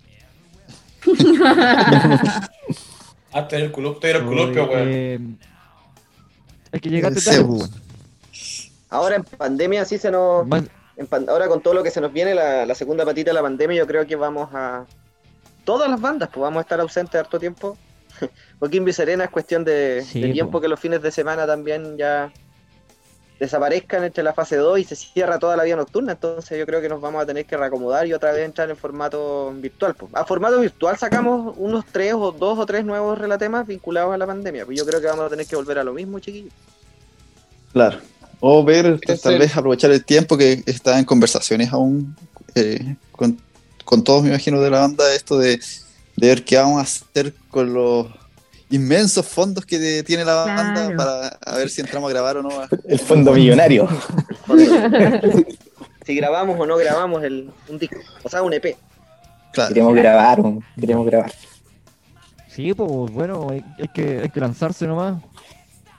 Hasta 3.34 3.56
el 3.58 3.72
columpio, 3.72 4.10
el 4.10 4.26
columpio, 4.26 4.64
Oye, 4.66 4.74
weón. 4.76 4.88
eh, 4.90 5.20
es 6.72 6.82
que 6.82 6.90
llegaste 6.90 7.22
tarde, 7.22 7.44
pues, 7.46 7.70
Ahora 8.90 9.16
en 9.18 9.24
pandemia 9.24 9.84
sí 9.86 9.98
se 9.98 10.10
nos... 10.12 10.46
en 10.96 11.08
pan- 11.08 11.28
ahora 11.30 11.48
con 11.48 11.62
todo 11.62 11.74
lo 11.74 11.84
que 11.84 11.92
se 11.92 12.00
nos 12.02 12.12
viene, 12.14 12.34
la, 12.34 12.66
la 12.66 12.74
segunda 12.76 13.04
patita 13.06 13.32
de 13.32 13.36
la 13.36 13.42
pandemia, 13.42 13.78
yo 13.78 13.88
creo 13.88 14.06
que 14.08 14.16
vamos 14.16 14.50
a... 14.54 14.86
Todas 15.66 15.90
las 15.90 16.00
bandas, 16.00 16.30
pues 16.32 16.42
vamos 16.42 16.60
a 16.60 16.62
estar 16.62 16.80
ausentes 16.80 17.20
harto 17.20 17.38
tiempo. 17.38 17.78
Joaquín 18.60 18.92
Serena 18.94 19.26
es 19.26 19.30
cuestión 19.30 19.66
de, 19.66 20.04
Sí, 20.08 20.22
de 20.22 20.30
tiempo 20.30 20.54
po. 20.54 20.62
que 20.62 20.70
los 20.70 20.80
fines 20.80 21.02
de 21.02 21.12
semana 21.12 21.46
también 21.46 21.98
ya 21.98 22.32
desaparezcan 23.40 24.04
entre 24.04 24.24
la 24.24 24.34
fase 24.34 24.56
2 24.56 24.80
y 24.80 24.84
se 24.84 24.96
cierra 24.96 25.40
toda 25.40 25.56
la 25.56 25.64
vida 25.64 25.76
nocturna. 25.76 26.14
Entonces 26.14 26.58
yo 26.58 26.66
creo 26.66 26.82
que 26.82 26.90
nos 26.90 27.02
vamos 27.02 27.22
a 27.22 27.26
tener 27.26 27.46
que 27.46 27.58
reacomodar 27.58 28.08
y 28.08 28.14
otra 28.14 28.32
vez 28.32 28.46
entrar 28.46 28.70
en 28.70 28.78
formato 28.78 29.54
virtual. 29.56 29.96
pues. 29.96 30.14
A 30.16 30.26
formato 30.26 30.60
virtual 30.60 30.98
sacamos 30.98 31.56
unos 31.58 31.86
tres 31.86 32.14
o 32.14 32.32
dos 32.32 32.58
o 32.58 32.66
tres 32.66 32.84
nuevos 32.86 33.18
relatemas 33.18 33.68
vinculados 33.68 34.14
a 34.14 34.18
la 34.18 34.26
pandemia. 34.26 34.66
Pues 34.66 34.78
yo 34.78 34.86
creo 34.86 35.00
que 35.00 35.08
vamos 35.08 35.26
a 35.26 35.30
tener 35.30 35.46
que 35.46 35.56
volver 35.56 35.80
a 35.80 35.84
lo 35.84 35.94
mismo, 35.94 36.20
chiquillos. 36.20 36.54
Claro. 37.74 38.00
O 38.40 38.64
ver, 38.64 39.00
Es 39.02 39.22
tal 39.22 39.40
vez 39.40 39.56
aprovechar 39.58 39.92
el 39.92 40.06
tiempo 40.06 40.38
que 40.38 40.64
está 40.66 41.00
en 41.00 41.06
conversaciones 41.06 41.74
aún 41.74 42.16
eh, 42.54 42.96
con, 43.12 43.40
con 43.84 44.04
todos, 44.04 44.24
me 44.24 44.30
imagino, 44.30 44.62
de 44.62 44.70
la 44.70 44.82
banda, 44.82 45.14
esto 45.16 45.40
de, 45.40 45.60
de 46.16 46.28
ver 46.28 46.44
qué 46.44 46.58
vamos 46.58 46.80
a 46.80 46.82
hacer 46.82 47.34
con 47.50 47.74
los 47.74 48.08
inmensos 48.70 49.26
fondos 49.26 49.66
que 49.66 50.04
tiene 50.04 50.26
la 50.26 50.34
banda 50.46 50.74
Claro. 50.74 50.98
para 50.98 51.28
a 51.28 51.58
ver 51.58 51.70
si 51.70 51.82
entramos 51.82 52.10
a 52.10 52.14
grabar 52.14 52.38
o 52.38 52.44
no. 52.44 52.50
El 52.88 53.00
fondo 53.00 53.32
millonario. 53.34 53.88
si 56.06 56.16
grabamos 56.16 56.60
o 56.60 56.66
no 56.66 56.78
grabamos 56.78 57.24
el, 57.24 57.50
un 57.70 57.78
disco, 57.80 57.98
o 58.24 58.30
sea, 58.30 58.42
un 58.42 58.54
EP. 58.54 58.76
Claro. 59.54 59.74
Queremos 59.74 59.96
grabar, 59.96 60.40
un- 60.40 60.64
queremos 60.80 61.06
grabar. 61.06 61.32
Sí, 62.50 62.74
pues 62.74 63.12
bueno, 63.12 63.48
hay, 63.52 63.64
hay 63.80 63.88
que, 63.90 64.20
hay 64.22 64.30
que 64.30 64.40
lanzarse 64.40 64.88
nomás. 64.88 65.22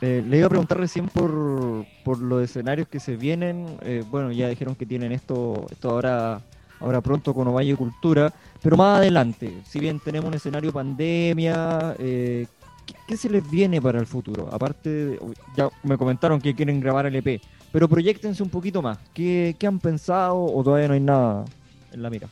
Eh, 0.01 0.23
le 0.27 0.39
iba 0.39 0.47
a 0.47 0.51
preguntar 0.51 0.79
recién 0.79 1.09
por, 1.09 1.85
por 2.05 2.19
los 2.21 2.43
escenarios 2.43 2.89
que 2.89 3.01
se 3.01 3.17
vienen. 3.17 3.67
eh, 3.83 4.05
bueno, 4.09 4.31
ya 4.33 4.49
dijeron 4.49 4.75
que 4.75 4.87
tienen 4.87 5.13
esto, 5.13 5.67
esto 5.71 5.91
ahora, 5.91 6.41
ahora 6.81 7.01
pronto 7.01 7.35
con 7.35 7.49
Ovalle 7.49 7.75
Cultura, 7.77 8.33
pero 8.63 8.77
más 8.77 8.99
adelante, 8.99 9.59
si 9.69 9.79
bien 9.81 9.99
tenemos 10.01 10.29
un 10.29 10.35
escenario 10.35 10.73
pandemia, 10.73 11.97
eh, 11.99 12.47
¿qué, 12.89 12.95
qué 13.07 13.17
se 13.17 13.29
les 13.31 13.49
viene 13.51 13.81
para 13.81 14.01
el 14.01 14.07
futuro? 14.07 14.49
Aparte, 14.51 14.89
de- 14.91 15.19
ya 15.57 15.69
me 15.85 15.97
comentaron 15.97 16.41
que 16.41 16.55
quieren 16.55 16.81
grabar 16.81 17.07
el 17.07 17.15
EP, 17.17 17.41
pero 17.71 17.89
proyectense 17.89 18.43
un 18.43 18.51
poquito 18.51 18.83
más. 18.83 18.99
¿Qué, 19.15 19.55
qué 19.59 19.67
han 19.67 19.79
pensado 19.79 20.43
o 20.43 20.65
todavía 20.65 20.89
no 20.89 20.95
hay 20.95 21.01
nada 21.01 21.45
en 21.93 22.03
la 22.03 22.11
mira? 22.11 22.29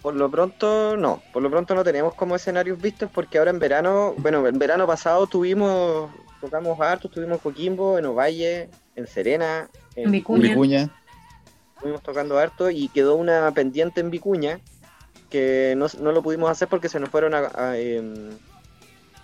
Por 0.00 0.14
lo 0.14 0.30
pronto, 0.30 0.96
no. 0.96 1.22
Por 1.32 1.42
lo 1.42 1.50
pronto 1.50 1.74
no 1.74 1.82
tenemos 1.82 2.14
como 2.14 2.36
escenarios 2.36 2.80
vistos 2.80 3.10
porque 3.12 3.38
ahora 3.38 3.50
en 3.50 3.58
verano, 3.58 4.14
bueno, 4.18 4.46
en 4.46 4.58
verano 4.58 4.86
pasado 4.86 5.26
tuvimos, 5.26 6.10
tocamos 6.40 6.78
harto, 6.80 7.08
estuvimos 7.08 7.34
en 7.38 7.40
Coquimbo, 7.40 7.98
en 7.98 8.04
Ovalle, 8.06 8.68
en 8.96 9.06
Serena, 9.06 9.68
en 9.96 10.10
Vicuña. 10.12 10.48
Vicuña. 10.50 10.90
estuvimos 11.76 12.02
tocando 12.02 12.38
harto 12.38 12.70
y 12.70 12.88
quedó 12.88 13.16
una 13.16 13.50
pendiente 13.52 14.00
en 14.00 14.10
Vicuña 14.10 14.60
que 15.30 15.74
no, 15.76 15.86
no 16.00 16.12
lo 16.12 16.22
pudimos 16.22 16.50
hacer 16.50 16.68
porque 16.68 16.88
se 16.90 17.00
nos 17.00 17.08
fueron 17.08 17.34
a, 17.34 17.50
a, 17.54 17.78
em, 17.78 18.28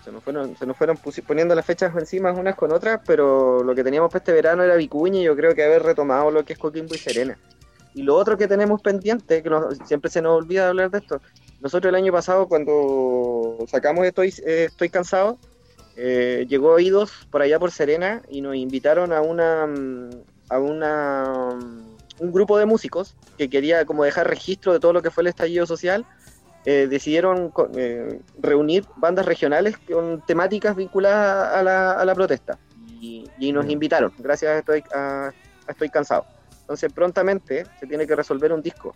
se 0.03 0.11
nos 0.11 0.23
fueron, 0.23 0.55
se 0.57 0.65
nos 0.65 0.77
fueron 0.77 0.97
poniendo 1.25 1.55
las 1.55 1.65
fechas 1.65 1.95
encima 1.95 2.31
unas 2.31 2.55
con 2.55 2.71
otras, 2.71 3.01
pero 3.05 3.63
lo 3.63 3.75
que 3.75 3.83
teníamos 3.83 4.09
para 4.11 4.19
este 4.19 4.33
verano 4.33 4.63
era 4.63 4.75
Vicuña 4.75 5.19
y 5.19 5.23
yo 5.23 5.35
creo 5.35 5.53
que 5.53 5.63
haber 5.63 5.83
retomado 5.83 6.31
lo 6.31 6.43
que 6.43 6.53
es 6.53 6.59
Coquimbo 6.59 6.95
y 6.95 6.97
Serena. 6.97 7.37
Y 7.93 8.03
lo 8.03 8.15
otro 8.15 8.37
que 8.37 8.47
tenemos 8.47 8.81
pendiente, 8.81 9.43
que 9.43 9.49
siempre 9.85 10.09
se 10.09 10.21
nos 10.21 10.37
olvida 10.37 10.69
hablar 10.69 10.91
de 10.91 10.99
esto, 10.99 11.21
nosotros 11.59 11.89
el 11.89 11.95
año 11.95 12.11
pasado 12.11 12.47
cuando 12.47 13.57
sacamos 13.67 14.05
Estoy, 14.05 14.33
Estoy 14.45 14.89
Cansado, 14.89 15.37
eh, 15.95 16.45
llegó 16.47 16.71
Oídos 16.71 17.27
por 17.29 17.41
allá 17.41 17.59
por 17.59 17.71
Serena 17.71 18.21
y 18.29 18.41
nos 18.41 18.55
invitaron 18.55 19.11
a 19.13 19.21
una 19.21 19.67
a 20.49 20.59
una 20.59 21.59
un 22.19 22.31
grupo 22.31 22.57
de 22.57 22.65
músicos 22.65 23.15
que 23.37 23.49
quería 23.49 23.85
como 23.85 24.03
dejar 24.03 24.27
registro 24.27 24.73
de 24.73 24.79
todo 24.79 24.93
lo 24.93 25.01
que 25.01 25.11
fue 25.11 25.21
el 25.21 25.27
estallido 25.27 25.65
social. 25.65 26.05
Eh, 26.65 26.87
decidieron 26.89 27.51
eh, 27.75 28.19
reunir 28.39 28.85
bandas 28.97 29.25
regionales 29.25 29.77
con 29.77 30.21
temáticas 30.21 30.75
vinculadas 30.75 31.55
a 31.55 31.63
la, 31.63 31.91
a 31.93 32.05
la 32.05 32.13
protesta 32.15 32.57
y, 32.99 33.27
y 33.39 33.51
nos 33.51 33.67
invitaron, 33.69 34.11
gracias 34.19 34.51
a 34.51 34.57
Estoy, 34.59 34.83
a- 34.93 35.27
a 35.67 35.71
Estoy 35.71 35.89
Cansado. 35.89 36.25
Entonces 36.61 36.93
prontamente 36.93 37.65
se 37.79 37.87
tiene 37.87 38.05
que 38.07 38.15
resolver 38.15 38.53
un 38.53 38.61
disco. 38.61 38.93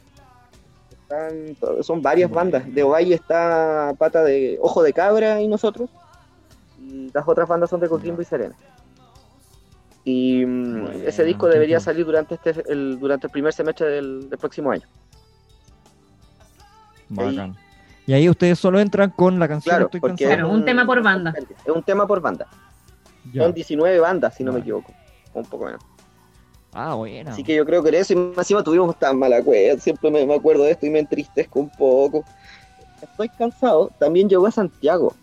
Están- 0.92 1.84
son 1.84 2.02
varias 2.02 2.30
bandas. 2.32 2.64
De 2.74 2.84
Ovalle 2.84 3.16
está 3.16 3.94
Pata 3.98 4.24
de 4.24 4.58
Ojo 4.62 4.82
de 4.84 4.94
Cabra 4.94 5.42
y 5.42 5.48
nosotros. 5.48 5.90
Y 6.80 7.10
las 7.14 7.28
otras 7.28 7.48
bandas 7.48 7.70
son 7.70 7.80
de 7.80 7.90
Coquimbo 7.90 8.22
y 8.22 8.26
Serena. 8.26 8.56
Y 10.04 10.46
mm, 10.46 11.02
ese 11.08 11.24
disco 11.24 11.48
debería 11.48 11.80
salir 11.80 12.06
durante 12.06 12.36
este 12.36 12.64
el, 12.72 13.00
durante 13.00 13.28
el 13.28 13.32
primer 13.32 13.54
semestre 13.54 13.88
del, 13.88 14.30
del 14.30 14.38
próximo 14.40 14.72
año. 14.72 14.88
Bacán. 17.10 17.56
Y 18.08 18.14
ahí 18.14 18.30
ustedes 18.30 18.60
solo 18.60 18.80
entran 18.80 19.10
con 19.10 19.40
la 19.40 19.48
canción 19.48 19.72
Claro, 19.72 19.86
Estoy 19.86 20.00
porque 20.00 20.26
cansado. 20.26 20.52
Un 20.52 20.64
tema 20.64 20.86
por 20.86 21.02
banda. 21.02 21.34
Es 21.66 21.72
un 21.74 21.82
tema 21.82 22.06
por 22.06 22.22
banda. 22.22 22.48
Ya. 23.34 23.44
Son 23.44 23.54
19 23.54 24.00
bandas, 24.00 24.36
si 24.36 24.44
no 24.44 24.54
me 24.54 24.60
equivoco. 24.60 24.94
Un 25.34 25.46
poco 25.46 25.66
menos. 25.66 25.82
Ah, 26.72 26.94
buena. 26.94 27.32
Así 27.32 27.44
que 27.44 27.56
yo 27.56 27.66
creo 27.66 27.82
que 27.82 27.90
en 27.90 27.96
eso, 27.96 28.14
y 28.14 28.16
más 28.18 28.40
encima 28.40 28.64
tuvimos 28.64 29.00
tan 29.00 29.18
mala 29.18 29.42
cueva, 29.42 29.80
siempre 29.80 30.12
me, 30.12 30.26
me 30.26 30.36
acuerdo 30.36 30.64
de 30.64 30.72
esto 30.72 30.86
y 30.86 30.90
me 30.90 31.00
entristezco 31.00 31.62
un 31.62 31.70
poco. 31.70 32.24
Estoy 33.02 33.30
cansado, 33.30 33.92
también 33.98 34.30
llegó 34.30 34.46
a 34.46 34.52
Santiago. 34.52 35.16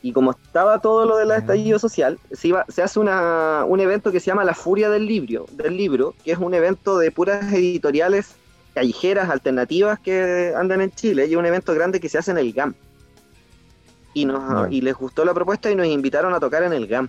Y 0.00 0.12
como 0.12 0.30
estaba 0.30 0.80
todo 0.80 1.04
lo 1.04 1.16
del 1.16 1.30
estallido 1.32 1.78
social, 1.78 2.18
se, 2.32 2.48
iba, 2.48 2.64
se 2.68 2.82
hace 2.82 3.00
una, 3.00 3.64
un 3.66 3.80
evento 3.80 4.12
que 4.12 4.20
se 4.20 4.26
llama 4.26 4.44
La 4.44 4.54
Furia 4.54 4.88
del 4.90 5.06
Libro, 5.06 5.46
del 5.52 5.76
libro, 5.76 6.14
que 6.24 6.32
es 6.32 6.38
un 6.38 6.54
evento 6.54 6.98
de 6.98 7.10
puras 7.10 7.52
editoriales 7.52 8.36
callejeras, 8.78 9.28
alternativas 9.28 9.98
que 9.98 10.52
andan 10.56 10.80
en 10.80 10.92
Chile, 10.92 11.26
y 11.26 11.34
un 11.34 11.44
evento 11.44 11.74
grande 11.74 11.98
que 11.98 12.08
se 12.08 12.18
hace 12.18 12.30
en 12.30 12.38
el 12.38 12.52
GAM. 12.52 12.74
Y, 14.14 14.24
nos, 14.24 14.40
Ya. 14.40 14.68
y 14.70 14.80
les 14.82 14.94
gustó 14.94 15.24
la 15.24 15.34
propuesta 15.34 15.68
y 15.70 15.74
nos 15.74 15.86
invitaron 15.88 16.32
a 16.32 16.38
tocar 16.38 16.62
en 16.62 16.72
el 16.72 16.86
GAM. 16.86 17.08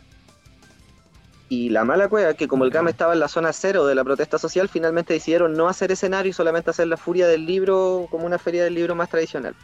Y 1.47 1.69
la 1.69 1.83
mala 1.83 2.07
cueva, 2.07 2.33
que 2.33 2.47
como 2.47 2.63
el 2.63 2.71
GAM 2.71 2.87
estaba 2.87 3.13
en 3.13 3.19
la 3.19 3.27
zona 3.27 3.53
cero 3.53 3.85
de 3.85 3.93
la 3.95 4.03
protesta 4.03 4.37
social, 4.39 4.67
finalmente 4.67 5.13
decidieron 5.13 5.53
no 5.53 5.67
hacer 5.67 5.91
escenario 5.91 6.31
y 6.31 6.33
solamente 6.33 6.71
hacer 6.71 6.87
la 6.87 6.97
furia 6.97 7.27
del 7.27 7.45
libro 7.45 8.07
como 8.09 8.25
una 8.25 8.37
feria 8.39 8.63
del 8.63 8.73
libro 8.73 8.95
más 8.95 9.09
tradicional. 9.09 9.55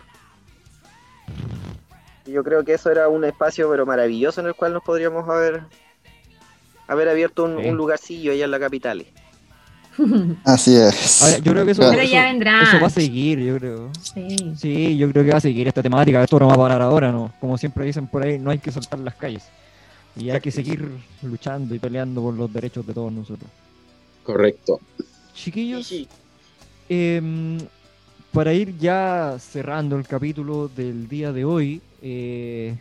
Y 2.25 2.31
yo 2.31 2.43
creo 2.43 2.63
que 2.63 2.73
eso 2.73 2.89
era 2.91 3.07
un 3.07 3.23
espacio 3.23 3.69
pero 3.69 3.85
maravilloso 3.85 4.41
en 4.41 4.47
el 4.47 4.53
cual 4.55 4.73
nos 4.73 4.83
podríamos 4.83 5.27
haber, 5.29 5.63
haber 6.87 7.09
abierto 7.09 7.43
un, 7.45 7.61
Sí. 7.61 7.69
un 7.69 7.77
lugarcillo 7.77 8.31
allá 8.31 8.45
en 8.45 8.51
la 8.51 8.59
capital. 8.59 9.05
Así 10.43 10.75
es. 10.75 11.21
Ahora, 11.23 11.37
yo 11.39 11.51
creo 11.53 11.65
que 11.65 11.71
eso, 11.71 11.81
Claro. 11.81 11.93
Pero 11.93 12.03
eso- 12.03 12.13
ya 12.13 12.23
vendrá. 12.25 12.61
eso 12.63 12.79
va 12.81 12.87
a 12.87 12.89
seguir, 12.89 13.39
yo 13.39 13.57
creo. 13.57 13.89
Sí. 14.01 14.37
Sí, 14.57 14.97
yo 14.97 15.11
creo 15.11 15.23
que 15.23 15.31
va 15.31 15.37
a 15.37 15.41
seguir 15.41 15.67
esta 15.67 15.81
temática. 15.81 16.23
Esto 16.23 16.39
no 16.39 16.47
va 16.47 16.53
a 16.53 16.57
parar 16.57 16.81
ahora, 16.81 17.11
¿no? 17.11 17.33
Como 17.39 17.57
siempre 17.57 17.85
dicen 17.85 18.07
por 18.07 18.23
ahí, 18.23 18.37
no 18.39 18.51
hay 18.51 18.59
que 18.59 18.71
soltar 18.71 18.99
las 18.99 19.15
calles. 19.15 19.43
Y 20.17 20.29
hay 20.29 20.39
que 20.39 20.51
seguir 20.51 20.89
luchando 21.23 21.75
y 21.75 21.79
peleando 21.79 22.21
por 22.21 22.33
los 22.33 22.51
derechos 22.51 22.85
de 22.87 22.93
todos 22.93 23.11
nosotros. 23.11 23.49
Correcto. 24.23 24.79
Chiquillos, 25.33 25.85
Sí, 25.87 26.07
em, 26.89 27.57
para 28.31 28.53
ir 28.53 28.77
ya 28.77 29.35
cerrando 29.39 29.97
el 29.97 30.07
capítulo 30.07 30.69
del 30.75 31.07
día 31.07 31.31
de 31.31 31.43
hoy, 31.45 31.81
eh, 32.01 32.75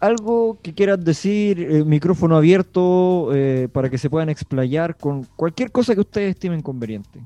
algo 0.00 0.58
que 0.62 0.74
quieras 0.74 1.04
decir, 1.04 1.60
eh, 1.60 1.84
micrófono 1.84 2.36
abierto, 2.36 3.30
eh, 3.34 3.68
para 3.72 3.90
que 3.90 3.98
se 3.98 4.10
puedan 4.10 4.30
explayar 4.30 4.96
con 4.96 5.24
cualquier 5.36 5.70
cosa 5.70 5.94
que 5.94 6.00
ustedes 6.00 6.30
estimen 6.30 6.62
conveniente. 6.62 7.20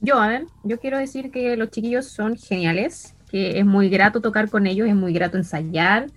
Yo, 0.00 0.18
a 0.18 0.28
ver, 0.28 0.46
yo 0.64 0.80
quiero 0.80 0.98
decir 0.98 1.30
que 1.30 1.56
los 1.56 1.70
chiquillos 1.70 2.06
son 2.06 2.36
geniales, 2.36 3.14
que 3.30 3.58
es 3.58 3.64
muy 3.64 3.88
grato 3.88 4.20
tocar 4.20 4.50
con 4.50 4.66
ellos, 4.66 4.88
es 4.88 4.96
muy 4.96 5.12
grato 5.12 5.36
ensayar, 5.36 6.08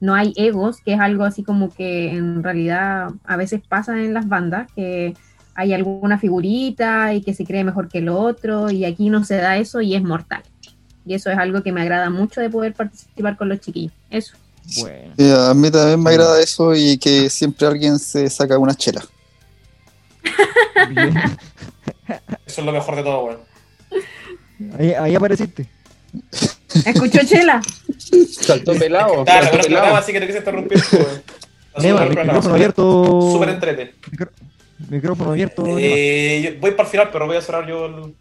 no 0.00 0.14
hay 0.14 0.32
egos, 0.36 0.80
que 0.84 0.94
es 0.94 1.00
algo 1.00 1.24
así 1.24 1.42
como 1.42 1.70
que 1.70 2.10
en 2.10 2.42
realidad 2.42 3.08
a 3.24 3.36
veces 3.36 3.62
pasa 3.66 4.02
en 4.02 4.12
las 4.12 4.28
bandas, 4.28 4.70
que 4.72 5.14
hay 5.54 5.72
alguna 5.72 6.18
figurita 6.18 7.14
y 7.14 7.22
que 7.22 7.34
se 7.34 7.44
cree 7.44 7.64
mejor 7.64 7.88
que 7.88 7.98
el 7.98 8.08
otro, 8.08 8.70
y 8.70 8.84
aquí 8.84 9.08
no 9.08 9.24
se 9.24 9.36
da 9.36 9.56
eso 9.56 9.80
y 9.80 9.94
es 9.94 10.02
mortal. 10.02 10.42
Y 11.06 11.14
eso 11.14 11.30
es 11.30 11.38
algo 11.38 11.62
que 11.62 11.72
me 11.72 11.82
agrada 11.82 12.10
mucho 12.10 12.40
de 12.40 12.50
poder 12.50 12.74
participar 12.74 13.36
con 13.36 13.48
los 13.48 13.60
chiquillos. 13.60 13.92
Eso. 14.10 14.36
Bueno, 14.80 15.14
Sí, 15.18 15.30
a 15.36 15.52
mí 15.54 15.70
también 15.70 16.02
me 16.02 16.10
agrada 16.10 16.40
eso 16.40 16.74
y 16.74 16.96
que 16.98 17.28
siempre 17.28 17.66
alguien 17.66 17.98
se 17.98 18.28
saca 18.30 18.58
una 18.58 18.74
chela. 18.74 19.04
Bien. 20.90 21.14
Eso 22.46 22.60
es 22.60 22.66
lo 22.66 22.72
mejor 22.72 22.96
de 22.96 23.02
todo, 23.02 23.24
weón. 23.24 23.38
Ahí, 24.78 24.92
ahí 24.92 25.14
apareciste. 25.14 25.68
¿Escuchó 26.84 27.20
Chela? 27.24 27.60
Saltó 28.40 28.74
pelado. 28.74 29.24
Saltó 29.24 29.24
bueno, 29.24 29.50
programa, 29.50 29.62
pelado. 29.62 29.96
así 29.96 30.12
que 30.12 30.20
no 30.20 30.26
quise 30.26 30.38
interrumpir, 30.38 30.82
Neva, 31.78 32.04
micrófono 32.06 32.54
abierto. 32.54 33.30
Súper 33.32 33.48
entrete. 33.48 33.94
Micro- 34.10 34.30
Micrófono 34.90 35.30
abierto. 35.30 35.64
Eh, 35.78 36.42
yo- 36.54 36.60
voy 36.60 36.72
para 36.72 36.82
el 36.84 36.90
final, 36.90 37.08
pero 37.12 37.26
voy 37.26 37.36
a 37.36 37.40
cerrar 37.42 37.66
yo 37.66 37.86
el. 37.86 38.14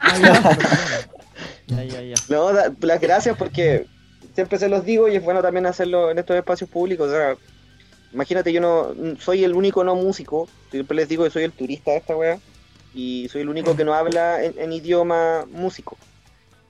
Ya, 1.68 1.82
ya, 1.82 2.00
ya. 2.00 2.14
No, 2.28 2.52
las 2.52 3.00
gracias 3.00 3.36
porque 3.36 3.86
siempre 4.36 4.58
se 4.58 4.68
los 4.68 4.84
digo 4.84 5.08
y 5.08 5.16
es 5.16 5.24
bueno 5.24 5.42
también 5.42 5.66
hacerlo 5.66 6.10
en 6.10 6.18
estos 6.18 6.36
espacios 6.36 6.70
públicos. 6.70 7.08
O 7.08 7.10
sea, 7.10 7.36
imagínate, 8.12 8.52
yo 8.52 8.60
no 8.60 8.94
soy 9.18 9.42
el 9.42 9.54
único 9.54 9.82
no 9.82 9.96
músico, 9.96 10.46
siempre 10.70 10.94
les 10.94 11.08
digo 11.08 11.24
que 11.24 11.30
soy 11.30 11.42
el 11.44 11.52
turista 11.52 11.92
de 11.92 11.96
esta 11.96 12.14
wea 12.14 12.38
y 12.94 13.26
soy 13.30 13.40
el 13.40 13.48
único 13.48 13.74
que 13.74 13.84
no 13.84 13.94
habla 13.94 14.44
en, 14.44 14.56
en 14.58 14.72
idioma 14.72 15.46
músico. 15.50 15.96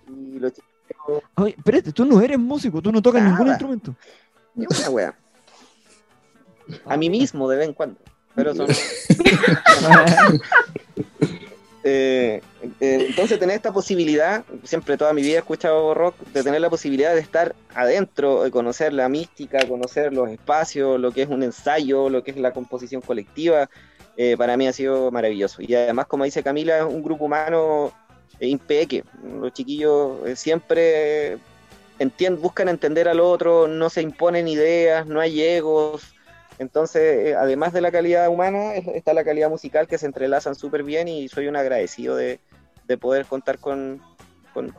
Y 0.09 0.39
los 0.39 0.53
chicos, 0.53 1.23
Oye, 1.35 1.55
espérate, 1.59 1.93
tú 1.93 2.05
no 2.05 2.21
eres 2.21 2.39
músico, 2.39 2.81
tú 2.81 2.93
no 2.93 3.03
tocas 3.03 3.21
Nada. 3.21 3.35
ningún 3.35 3.49
instrumento. 3.49 3.95
ni 4.55 4.67
una 4.67 4.91
wea. 4.91 5.19
A 6.85 6.97
mí 6.97 7.11
mismo 7.11 7.49
de 7.49 7.57
vez 7.57 7.69
en 7.69 7.75
cuando. 7.75 7.99
Pero 8.37 8.55
son, 8.55 8.69
Eh, 11.89 12.41
eh, 12.81 13.07
entonces 13.11 13.39
tener 13.39 13.55
esta 13.55 13.73
posibilidad, 13.73 14.45
siempre 14.65 14.97
toda 14.97 15.13
mi 15.13 15.23
vida 15.23 15.37
he 15.37 15.39
escuchado 15.39 15.95
rock, 15.95 16.17
de 16.35 16.43
tener 16.43 16.61
la 16.61 16.69
posibilidad 16.69 17.15
de 17.15 17.21
estar 17.21 17.55
adentro, 17.77 18.43
de 18.43 18.51
conocer 18.51 18.93
la 18.93 19.09
mística, 19.09 19.65
conocer 19.69 20.13
los 20.13 20.29
espacios, 20.29 20.99
lo 20.99 21.13
que 21.13 21.23
es 21.23 21.29
un 21.29 21.45
ensayo, 21.45 22.09
lo 22.09 22.25
que 22.25 22.33
es 22.33 22.39
la 22.39 22.53
composición 22.53 23.03
colectiva, 23.03 23.71
eh, 24.17 24.35
para 24.37 24.57
mí 24.57 24.67
ha 24.67 24.73
sido 24.73 25.13
maravilloso. 25.13 25.63
Y 25.63 25.77
además, 25.77 26.07
como 26.07 26.25
dice 26.25 26.43
Camila, 26.43 26.79
es 26.79 26.85
un 26.85 27.05
grupo 27.05 27.27
humano 27.27 27.93
eh, 28.41 28.49
impeque. 28.49 29.05
Los 29.41 29.53
chiquillos 29.53 30.19
siempre 30.35 31.39
entien- 32.01 32.41
buscan 32.41 32.69
entender 32.69 33.09
al 33.09 33.21
otro, 33.21 33.69
no 33.69 33.91
se 33.91 34.03
imponen 34.03 34.49
ideas, 34.49 35.07
no 35.07 35.21
hay 35.21 35.41
egos. 35.41 36.03
Entonces, 36.59 37.29
eh, 37.29 37.35
además 37.35 37.73
de 37.73 37.81
la 37.81 37.93
calidad 37.93 38.29
humana, 38.29 38.75
es- 38.75 38.87
está 38.89 39.13
la 39.13 39.25
calidad 39.25 39.51
musical 39.51 39.87
que 39.87 39.99
se 39.99 40.07
entrelazan 40.07 40.55
súper 40.55 40.83
bien 40.83 41.09
y 41.09 41.29
soy 41.29 41.49
un 41.49 41.57
agradecido 41.57 42.17
de, 42.17 42.41
de 42.87 42.99
poder 42.99 43.27
contar 43.27 43.59
con, 43.59 44.01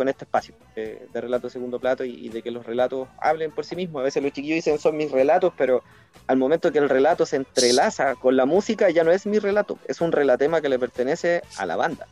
este 0.08 0.24
espacio 0.26 0.56
eh, 0.76 1.08
de 1.14 1.22
relato 1.22 1.48
de 1.48 1.52
segundo 1.52 1.80
plato 1.80 2.04
y, 2.04 2.30
de 2.30 2.42
que 2.42 2.50
los 2.50 2.66
relatos 2.66 3.08
hablen 3.22 3.52
por 3.52 3.64
sí 3.64 3.76
mismos. 3.76 4.00
A 4.00 4.06
veces 4.06 4.24
los 4.24 4.32
chiquillos 4.32 4.56
dicen 4.56 4.80
son 4.80 4.98
mis 4.98 5.12
relatos, 5.12 5.54
pero 5.56 5.84
al 6.26 6.38
momento 6.38 6.72
que 6.72 6.80
el 6.80 6.90
relato 6.90 7.28
se 7.28 7.36
entrelaza 7.36 8.16
con 8.16 8.36
la 8.36 8.48
música 8.48 8.90
ya 8.90 9.04
no 9.04 9.12
es 9.12 9.28
mi 9.28 9.38
relato, 9.38 9.78
es 9.88 10.02
un 10.02 10.12
relatema 10.12 10.62
que 10.62 10.70
le 10.70 10.80
pertenece 10.80 11.44
a 11.58 11.68
la 11.68 11.76
banda. 11.76 12.08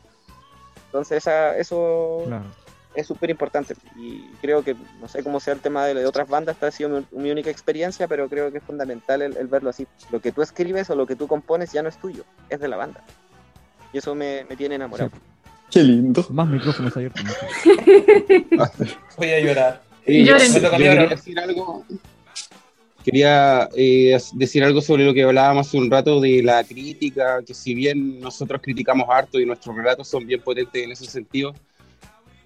Entonces 0.86 1.18
esa, 1.18 1.56
eso. 1.56 2.24
Es 2.96 3.06
súper 3.06 3.30
importante 3.30 3.74
y 3.94 4.22
creo 4.40 4.64
que, 4.64 4.74
no 5.00 5.06
sé 5.06 5.22
cómo 5.22 5.38
sea 5.38 5.54
el 5.54 5.60
tema 5.60 5.86
de, 5.86 5.94
de 5.94 6.06
otras 6.06 6.28
bandas, 6.28 6.56
esta 6.56 6.68
ha 6.68 6.70
sido 6.70 6.88
mi, 6.88 7.06
mi 7.12 7.30
única 7.30 7.50
experiencia, 7.50 8.08
pero 8.08 8.28
creo 8.28 8.50
que 8.50 8.58
es 8.58 8.64
fundamental 8.64 9.22
el, 9.22 9.36
el 9.36 9.46
verlo 9.46 9.70
así. 9.70 9.86
Lo 10.10 10.20
que 10.20 10.32
tú 10.32 10.42
escribes 10.42 10.88
o 10.90 10.96
lo 10.96 11.06
que 11.06 11.14
tú 11.14 11.28
compones 11.28 11.72
ya 11.72 11.82
no 11.82 11.88
es 11.88 11.98
tuyo, 11.98 12.24
es 12.48 12.58
de 12.58 12.68
la 12.68 12.76
banda. 12.76 13.04
Y 13.92 13.98
eso 13.98 14.14
me, 14.14 14.44
me 14.48 14.56
tiene 14.56 14.74
enamorado. 14.74 15.10
Qué 15.70 15.82
lindo. 15.82 16.24
Más 16.30 16.48
micrófonos 16.48 16.96
abiertos. 16.96 17.22
Voy 19.16 19.30
a 19.30 19.40
llorar. 19.40 19.82
Yo, 20.06 20.38
yo 20.38 20.70
quería 20.70 21.06
decir 21.06 21.38
algo. 21.38 21.84
Quería 23.04 23.68
eh, 23.76 24.18
decir 24.34 24.64
algo 24.64 24.80
sobre 24.80 25.04
lo 25.04 25.14
que 25.14 25.22
hablábamos 25.22 25.68
hace 25.68 25.78
un 25.78 25.90
rato 25.90 26.20
de 26.20 26.42
la 26.42 26.64
crítica, 26.64 27.40
que 27.46 27.54
si 27.54 27.74
bien 27.74 28.20
nosotros 28.20 28.60
criticamos 28.60 29.06
harto 29.08 29.38
y 29.38 29.46
nuestros 29.46 29.76
relatos 29.76 30.08
son 30.08 30.26
bien 30.26 30.40
potentes 30.40 30.82
en 30.82 30.90
ese 30.90 31.06
sentido, 31.06 31.54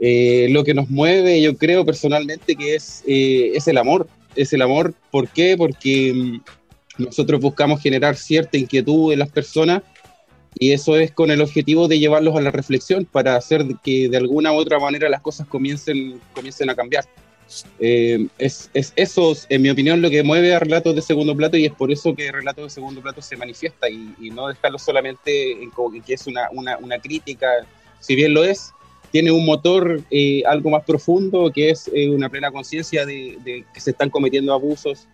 eh, 0.01 0.49
lo 0.51 0.65
que 0.65 0.75
nos 0.75 0.89
mueve, 0.89 1.41
yo 1.43 1.57
creo 1.57 1.85
personalmente 1.85 2.57
que 2.57 2.75
es, 2.75 3.05
eh, 3.07 3.53
es 3.55 3.69
el 3.69 3.79
amor. 3.79 4.09
Es 4.35 4.53
el 4.53 4.63
amor, 4.63 4.95
¿por 5.11 5.29
qué? 5.29 5.57
Porque 5.57 6.13
mm, 6.15 7.05
nosotros 7.05 7.41
buscamos 7.41 7.83
generar 7.83 8.17
cierta 8.17 8.57
inquietud 8.57 9.13
en 9.13 9.19
las 9.19 9.29
personas 9.29 9.83
y 10.59 10.73
eso 10.73 10.97
es 10.97 11.13
con 11.13 11.31
el 11.31 11.41
objetivo 11.41 11.89
de 11.89 11.99
llevarlos 11.99 12.37
a 12.37 12.41
la 12.41 12.51
reflexión 12.51 13.05
para 13.05 13.37
hacer 13.37 13.65
que 13.83 14.09
de 14.09 14.17
alguna 14.17 14.53
u 14.53 14.57
otra 14.57 14.79
manera 14.79 15.09
las 15.09 15.21
cosas 15.21 15.47
comiencen, 15.47 16.21
comiencen 16.35 16.71
a 16.71 16.75
cambiar. 16.75 17.05
Eh, 17.81 18.29
es, 18.39 18.71
es 18.75 18.93
eso, 18.97 19.35
en 19.49 19.63
mi 19.63 19.71
opinión, 19.71 20.01
lo 20.01 20.11
que 20.11 20.23
mueve 20.23 20.55
a 20.55 20.61
Relatos 20.61 20.95
de 20.95 21.03
Segundo 21.03 21.37
Plato 21.37 21.57
y 21.57 21.67
es 21.67 21.73
por 21.73 21.91
eso 21.91 22.15
que 22.15 22.31
Relatos 22.31 22.65
de 22.65 22.71
Segundo 22.71 23.01
Plato 23.01 23.21
se 23.21 23.37
manifiesta 23.37 23.89
y, 23.89 24.15
y 24.21 24.31
no 24.31 24.49
dejarlo 24.49 24.79
solamente 24.79 25.53
en, 25.53 25.71
que 26.05 26.15
es 26.15 26.27
una, 26.27 26.49
una, 26.53 26.79
una, 26.79 26.99
crítica, 26.99 27.49
si 27.99 28.15
bien 28.15 28.35
lo 28.35 28.45
es, 28.45 28.73
tiene 29.11 29.33
un 29.33 29.45
motor 29.45 30.03
eh, 30.11 30.43
algo 30.47 30.71
más 30.71 30.85
profundo 30.85 31.51
que 31.53 31.71
es 31.71 31.91
eh, 31.93 32.09
una 32.11 32.29
plena 32.29 32.51
conciencia 32.51 33.05
de, 33.05 33.39
de, 33.45 33.65
que 33.73 33.81
se 33.81 33.91
están 33.91 34.11
cometiendo 34.11 34.53
abusos 34.53 35.09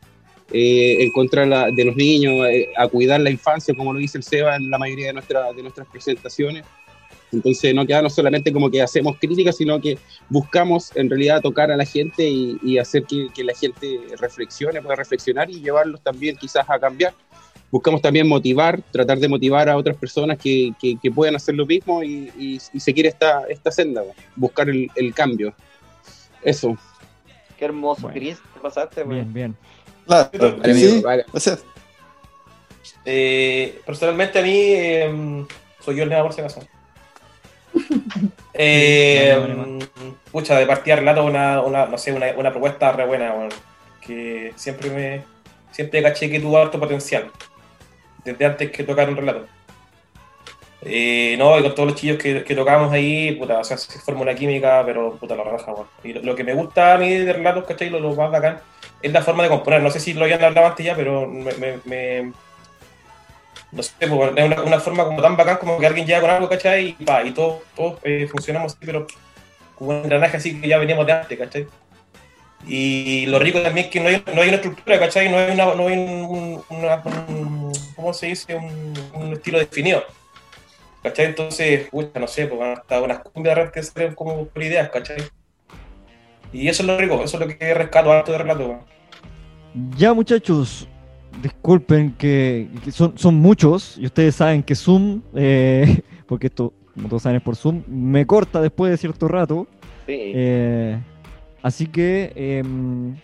eh, 0.53 1.03
en 1.03 1.11
contra 1.11 1.45
la, 1.45 1.71
de 1.73 1.85
los 1.85 1.97
niños, 1.97 2.47
eh, 2.49 2.69
a 2.77 2.87
cuidar 2.87 3.21
la 3.21 3.31
infancia, 3.31 3.75
como 3.75 3.93
lo 3.93 3.99
dice 3.99 4.19
el 4.19 4.25
Seba 4.25 4.55
en 4.55 4.71
la 4.71 4.79
mayoría 4.79 5.09
de, 5.09 5.15
nuestra, 5.15 5.53
de 5.53 5.63
nuestras 5.63 5.89
presentaciones. 5.89 6.65
Entonces 7.33 7.75
no 7.75 7.85
queda 7.85 8.03
no 8.03 8.11
solamente 8.11 8.53
como 8.53 8.71
que 8.71 8.81
hacemos 8.81 9.19
críticas, 9.19 9.57
sino 9.57 9.81
que 9.81 9.99
buscamos 10.29 10.95
en 10.95 11.11
realidad 11.11 11.43
tocar 11.43 11.73
a 11.73 11.77
la 11.77 11.85
gente 11.85 12.29
y, 12.29 12.57
y 12.63 12.79
hacer 12.79 13.03
que, 13.03 13.27
que, 13.35 13.43
la 13.43 13.55
gente 13.55 13.99
reflexione, 14.21 14.81
pueda 14.81 14.95
reflexionar 14.95 15.51
y 15.51 15.61
llevarlos 15.61 16.01
también 16.01 16.37
quizás 16.37 16.65
a 16.71 16.79
cambiar. 16.79 17.13
Buscamos 17.71 18.01
también 18.01 18.29
motivar, 18.29 18.81
tratar 18.93 19.19
de 19.19 19.29
motivar 19.29 19.69
a 19.69 19.77
otras 19.77 19.97
personas 19.97 20.39
que, 20.39 20.73
que, 20.81 20.97
que 21.03 21.11
puedan 21.11 21.35
hacer 21.37 21.55
lo 21.57 21.67
mismo 21.67 22.03
y, 22.03 22.31
y, 22.39 22.61
y, 22.73 22.81
seguir 22.81 23.07
esta, 23.07 23.43
esta 23.49 23.71
senda, 23.73 24.03
buscar 24.37 24.69
el, 24.69 24.89
el 24.95 25.13
cambio. 25.13 25.53
Eso. 26.43 26.77
Qué 27.59 27.65
hermoso, 27.65 28.03
Bueno. 28.03 28.15
Chris, 28.19 28.39
te 28.55 28.61
pasaste. 28.61 29.03
Bien, 29.03 29.17
weón. 29.19 29.33
bien. 29.33 29.57
Claro, 30.07 30.31
Vale, 30.59 30.75
sí, 30.75 30.87
amigo, 30.87 31.03
vale. 31.03 31.25
o 31.33 31.41
sea, 31.41 31.59
Eh, 33.05 33.81
personalmente 33.85 34.39
a 34.39 34.43
mí 34.43 34.53
eh, 34.55 35.45
soy 35.81 35.97
yo 35.97 36.05
el 36.05 36.11
por 36.11 36.33
si 36.33 36.41
acaso. 36.41 36.61
Eh, 38.55 39.37
Vale, 39.39 39.55
vale, 39.55 39.87
pucha, 40.33 40.59
de 40.59 40.67
partida 40.67 40.97
relato 40.97 41.25
una, 41.25 41.61
una, 41.63 41.87
no 41.87 41.99
sé, 41.99 42.13
una, 42.13 42.27
una 42.37 42.51
propuesta 42.51 42.93
re 42.93 43.05
buena, 43.07 43.33
weón, 43.35 43.49
que 44.01 44.53
siempre 44.57 44.91
me 44.91 45.25
siempre 45.73 46.03
caché 46.03 46.31
que 46.31 46.41
tuvo 46.41 46.57
alto 46.59 46.81
potencial 46.81 47.31
desde 48.27 48.45
antes 48.45 48.71
que 48.71 48.85
tocar 48.85 49.09
un 49.09 49.17
relato. 49.17 49.47
Eh, 50.83 51.35
no, 51.39 51.59
y 51.59 51.63
con 51.63 51.75
todos 51.75 51.89
los 51.91 51.99
chillos 51.99 52.19
que, 52.19 52.45
que 52.45 52.55
tocamos 52.55 52.93
ahí, 52.93 53.33
puta, 53.33 53.59
o 53.59 53.65
sea, 53.65 53.77
se 53.77 53.99
forma 53.99 54.21
una 54.21 54.35
química, 54.35 54.83
pero 54.87 55.17
puta 55.17 55.35
la 55.35 55.43
raja, 55.43 55.73
weón. 55.73 55.87
Y 56.05 56.13
lo, 56.13 56.35
que 56.37 56.45
me 56.45 56.55
gusta 56.55 56.95
a 56.95 56.99
mí 56.99 57.13
de 57.13 57.33
relatos, 57.33 57.65
¿cachai? 57.65 57.91
Lo, 57.91 57.99
lo 57.99 58.15
más 58.15 58.31
bacán 58.31 58.61
es 59.03 59.11
la 59.13 59.23
forma 59.23 59.43
de 59.43 59.49
componer. 59.49 59.83
No 59.83 59.91
sé 59.91 59.99
si 60.01 60.13
lo 60.13 60.25
habían 60.25 60.45
hablado 60.45 60.67
antes 60.69 60.87
ya, 60.87 60.95
pero 60.95 61.27
me, 61.27 61.53
me- 61.55 61.79
me- 61.85 62.33
no 63.73 63.83
sé, 63.83 63.93
pues, 64.07 64.33
es 64.37 64.59
una, 64.59 64.79
forma 64.81 65.05
como 65.05 65.21
tan 65.21 65.37
bacán 65.37 65.57
como 65.57 65.79
que 65.79 65.87
alguien 65.87 66.07
llega 66.07 66.21
con 66.21 66.31
algo, 66.31 66.49
¿cachai? 66.49 66.95
Y, 66.99 67.05
pa, 67.05 67.25
y 67.25 67.33
todos 67.33 67.63
todos, 67.75 67.99
eh, 68.05 68.29
funcionamos 68.31 68.75
así, 68.75 68.87
pero 68.87 69.07
como 69.75 69.91
un 69.91 69.97
engranaje 70.05 70.37
así 70.37 70.61
que 70.61 70.69
ya 70.69 70.79
veníamos 70.79 71.05
de 71.07 71.13
antes, 71.13 71.39
¿cachai? 71.39 71.67
Y 72.67 73.27
lo 73.27 73.39
rico 73.39 73.61
también 73.61 73.87
es 73.87 73.93
que 73.93 74.01
no 74.01 74.09
hay, 74.09 74.23
no 74.35 74.41
hay 74.43 74.49
una 74.49 74.57
estructura, 74.57 74.99
¿cachai? 74.99 75.29
No 75.31 75.39
hay, 75.39 75.53
una, 75.53 75.75
no 75.75 75.89
hay 75.89 75.99
un, 75.99 76.63
una- 76.71 77.03
un- 77.29 77.66
¿cómo 77.97 78.13
se 78.13 78.27
dice? 78.27 78.55
Un, 78.55 78.93
un 79.15 79.33
estilo 79.33 79.59
definido. 79.59 80.05
¿Cachai? 81.03 81.27
Entonces, 81.27 81.89
pucha, 81.91 82.21
no 82.21 82.29
sé, 82.29 82.47
pues 82.47 82.61
hasta 82.61 83.01
unas 83.01 83.21
cumbias 83.21 83.57
de 83.57 83.65
repente 83.65 83.83
salen 83.83 84.15
como 84.15 84.45
por 84.45 84.63
ideas, 84.63 84.91
¿cachai? 84.91 85.19
Y 86.53 86.69
eso 86.69 86.83
es 86.83 86.87
lo 86.87 86.99
rico, 86.99 87.23
eso 87.23 87.37
es 87.39 87.47
lo 87.47 87.59
que 87.59 87.75
rescato 87.75 88.13
harto 88.13 88.33
de 88.33 88.39
relato. 88.39 88.81
Ya 89.97 90.15
muchachos, 90.15 90.89
disculpen 91.43 92.13
que, 92.13 92.69
que 92.85 92.93
son, 92.93 93.17
son 93.17 93.35
muchos 93.35 93.97
y 93.99 94.07
ustedes 94.07 94.35
saben 94.37 94.63
que 94.63 94.75
Zoom, 94.75 95.23
eh, 95.35 96.03
porque 96.27 96.49
esto, 96.49 96.73
como 96.95 97.09
todos 97.09 97.23
saben, 97.23 97.37
es 97.37 97.43
por 97.43 97.57
Zoom, 97.57 97.83
me 97.87 98.27
corta 98.27 98.61
después 98.61 98.91
de 98.91 98.97
cierto 98.97 99.29
rato. 99.29 99.67
Sí. 100.07 100.33
Eh, 100.35 100.99
así 101.63 101.87
que 101.87 102.33
em, 102.35 103.17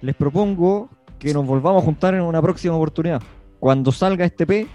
les 0.00 0.14
propongo 0.14 0.88
que 1.18 1.32
nos 1.34 1.46
volvamos 1.46 1.82
a 1.82 1.84
juntar 1.84 2.14
en 2.14 2.22
una 2.22 2.40
próxima 2.40 2.74
oportunidad. 2.74 3.20
Cuando 3.60 3.92
salga 3.92 4.24
este 4.24 4.44
EP, 4.44 4.66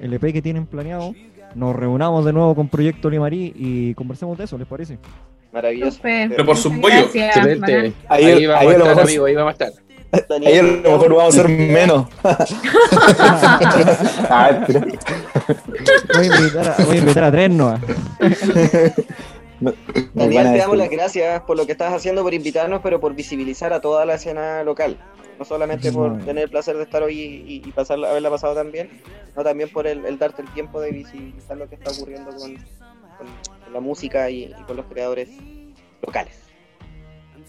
el 0.00 0.12
EP 0.14 0.32
que 0.32 0.42
tienen 0.42 0.66
planeado, 0.66 1.14
nos 1.54 1.74
reunamos 1.74 2.24
de 2.24 2.32
nuevo 2.32 2.54
con 2.54 2.68
Proyecto 2.68 3.08
Limarí 3.08 3.52
y 3.56 3.94
conversemos 3.94 4.36
de 4.36 4.44
eso, 4.44 4.58
¿les 4.58 4.66
parece? 4.66 4.98
Maravilloso. 5.52 5.98
Pero 6.02 6.44
por 6.44 6.56
su 6.56 6.70
Muchas 6.70 6.82
pollo. 6.82 7.02
gracias, 7.14 7.36
Excelente. 7.36 7.92
Ahí- 8.08 8.24
Ahí, 8.24 8.46
vamos 8.46 8.60
ahí 8.62 8.68
a 8.68 8.72
estar, 8.76 9.00
amigo, 9.00 9.24
ahí 9.24 9.34
vamos 9.34 9.48
a 9.48 9.64
estar. 9.64 9.82
Ahí 10.46 10.58
a 10.58 10.62
lo 10.62 10.72
mejor 10.92 11.08
vamos 11.14 11.24
a 11.24 11.40
hacer 11.40 11.48
menos. 11.48 12.06
Ah. 14.28 14.66
Voy 16.14 16.26
a 16.28 16.36
invitar 16.38 16.68
a, 16.68 16.84
voy 16.84 16.96
a, 16.96 16.98
invitar 16.98 17.24
a 17.24 17.30
tres 17.30 17.50
nomás. 17.50 17.80
Nos 19.60 19.74
Daniel, 20.14 20.52
te 20.52 20.58
damos 20.58 20.76
las 20.76 20.90
gracias 20.90 21.40
por 21.42 21.56
lo 21.56 21.64
que 21.66 21.72
estás 21.72 21.92
haciendo, 21.92 22.22
por 22.22 22.34
invitarnos, 22.34 22.80
pero 22.82 23.00
por 23.00 23.14
visibilizar 23.14 23.72
a 23.72 23.80
toda 23.80 24.04
la 24.04 24.14
escena 24.14 24.62
local. 24.64 24.98
No 25.38 25.44
solamente 25.44 25.92
por 25.92 26.12
No. 26.12 26.24
tener 26.24 26.44
el 26.44 26.50
placer 26.50 26.76
de 26.76 26.84
estar 26.84 27.02
hoy 27.02 27.18
y, 27.18 27.62
y 27.66 27.72
pasar, 27.72 28.02
haberla 28.04 28.30
pasado 28.30 28.54
tan 28.54 28.72
bien, 28.72 28.88
no 29.36 29.42
también 29.44 29.68
por 29.70 29.86
el, 29.86 30.04
el 30.06 30.18
darte 30.18 30.42
el 30.42 30.48
tiempo 30.50 30.80
de 30.80 30.92
visibilizar 30.92 31.56
lo 31.56 31.68
que 31.68 31.74
está 31.74 31.90
ocurriendo 31.90 32.30
con, 32.30 32.54
con- 32.54 33.26
con 33.64 33.72
la 33.72 33.80
música 33.80 34.30
y, 34.30 34.44
y 34.44 34.62
con 34.66 34.76
los 34.76 34.86
creadores 34.86 35.28
locales. 36.04 36.42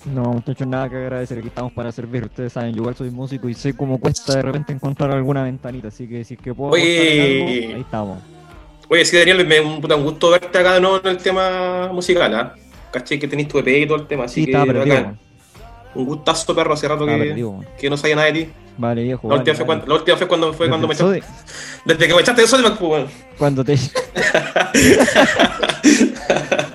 No, 0.06 0.24
muchachos, 0.34 0.68
nada 0.68 0.90
que 0.90 0.96
agradecer. 0.96 1.40
Aquí 1.40 1.48
estamos 1.48 1.72
para 1.74 1.92
servir. 1.92 2.24
Ustedes 2.26 2.54
saben, 2.54 2.72
yo 2.74 2.82
igual 2.82 2.96
soy 2.96 3.10
músico 3.10 3.50
y 3.50 3.54
sé 3.56 3.76
cómo 3.76 4.00
cuesta 4.00 4.36
de 4.36 4.42
repente 4.44 4.72
encontrar 4.72 5.12
alguna 5.12 5.44
ventanita. 5.44 5.88
Así 5.88 6.08
que 6.08 6.24
si 6.24 6.36
es 6.36 6.40
que 6.40 6.54
puedo 6.54 6.72
Oye. 6.74 7.42
algo, 7.64 7.76
ahí 7.76 7.82
estamos. 7.82 8.20
Oye, 8.90 9.06
sí, 9.06 9.18
Daniel, 9.18 9.46
me 9.48 9.60
un, 9.60 9.82
puta, 9.82 9.96
un 9.96 10.04
gusto 10.04 10.30
verte 10.30 10.56
acá 10.58 10.76
de 10.76 10.82
nuevo 10.82 11.00
en 11.02 11.08
el 11.08 11.18
tema 11.18 11.90
musical, 11.92 12.34
¿ah? 12.36 12.56
Caché 12.92 13.18
que 13.20 13.28
tenés 13.28 13.48
tu 13.48 13.58
EP 13.60 13.68
y 13.68 13.88
todo 13.88 13.98
el 13.98 14.08
tema, 14.08 14.26
así 14.26 14.46
Sí, 14.46 14.52
que 14.52 14.58
weón. 14.58 15.20
Un 15.96 16.06
gustazo, 16.06 16.56
perro, 16.56 16.74
hace 16.74 16.88
rato 16.88 17.06
que, 17.06 17.18
perdido. 17.18 17.64
que 17.80 17.90
no 17.90 17.98
sabía 17.98 18.16
nada 18.16 18.28
de 18.28 18.34
ti. 18.46 18.52
Vale, 18.78 19.04
viejo. 19.04 19.28
La 19.28 19.36
vale, 19.36 19.40
última, 19.40 19.56
fue 19.56 19.66
vale. 19.66 19.80
cuando, 19.80 19.94
la 19.94 20.00
última 20.00 20.18
fue 20.18 20.28
cuando 20.28 20.54
fue 20.54 20.70
cuando 20.70 20.88
me 20.88 20.94
echaste. 20.94 21.24
Desde 21.86 22.08
que 22.08 22.14
me 22.14 22.22
echaste 22.22 22.42
de 22.42 22.48
Sodimac, 22.48 22.78
pues, 22.78 22.92
weón. 22.92 23.08
Cuando 23.38 23.64
te. 23.64 23.78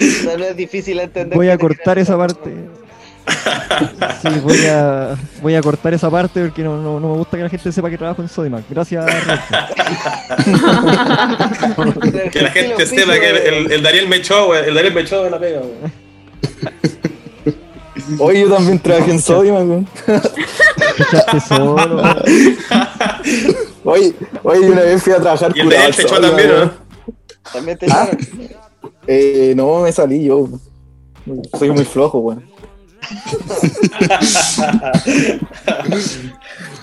Es 0.02 0.56
difícil 0.56 0.98
entender. 0.98 1.36
Voy 1.36 1.48
a 1.48 1.56
cortar 1.56 1.98
esa 1.98 2.16
parte. 2.16 2.52
Sí, 4.20 4.28
voy 4.42 4.66
a, 4.66 5.16
voy 5.40 5.54
a 5.54 5.62
cortar 5.62 5.94
esa 5.94 6.10
parte 6.10 6.42
porque 6.42 6.62
no, 6.62 6.76
no, 6.82 6.98
no 6.98 7.10
me 7.12 7.16
gusta 7.18 7.36
que 7.36 7.44
la 7.44 7.48
gente 7.48 7.70
sepa 7.70 7.88
que 7.88 7.96
trabajo 7.98 8.20
en 8.22 8.28
Sodimac. 8.28 8.64
Gracias. 8.68 9.06
Que 12.32 12.42
la 12.42 12.50
gente 12.50 12.86
sepa 12.86 13.14
que 13.14 13.30
el, 13.30 13.36
el, 13.36 13.72
el 13.72 13.82
Daniel 13.82 14.08
me 14.08 14.16
echó, 14.16 14.48
weón. 14.48 14.64
El 14.64 14.74
Daniel 14.74 14.94
me 14.94 15.00
echó 15.02 15.22
de 15.24 15.30
la 15.30 15.38
pega, 15.38 15.60
weón. 15.60 15.92
Oye, 18.18 18.40
yo 18.40 18.55
también 18.55 18.78
trabajé 18.78 19.11
en 19.12 19.20
Sodimac, 19.20 19.68
weón. 19.68 19.88
Solo. 21.48 22.03
Oye, 23.84 24.14
oye, 24.42 24.70
una 24.70 24.82
vez 24.82 25.03
fui 25.03 25.12
a 25.12 25.16
trabajar 25.16 25.53
Y 25.57 25.61
el 25.61 25.66
curado 25.66 25.90
te 25.90 26.03
echó 26.03 26.20
también. 26.20 26.50
¿no? 26.50 26.72
También 27.53 27.78
te 27.78 27.86
echaron. 27.86 28.18
Eh, 29.07 29.53
no, 29.57 29.80
me 29.80 29.92
salí 29.92 30.24
yo. 30.24 30.48
Soy 31.59 31.70
muy 31.70 31.84
flojo, 31.84 32.18
weón. 32.18 32.44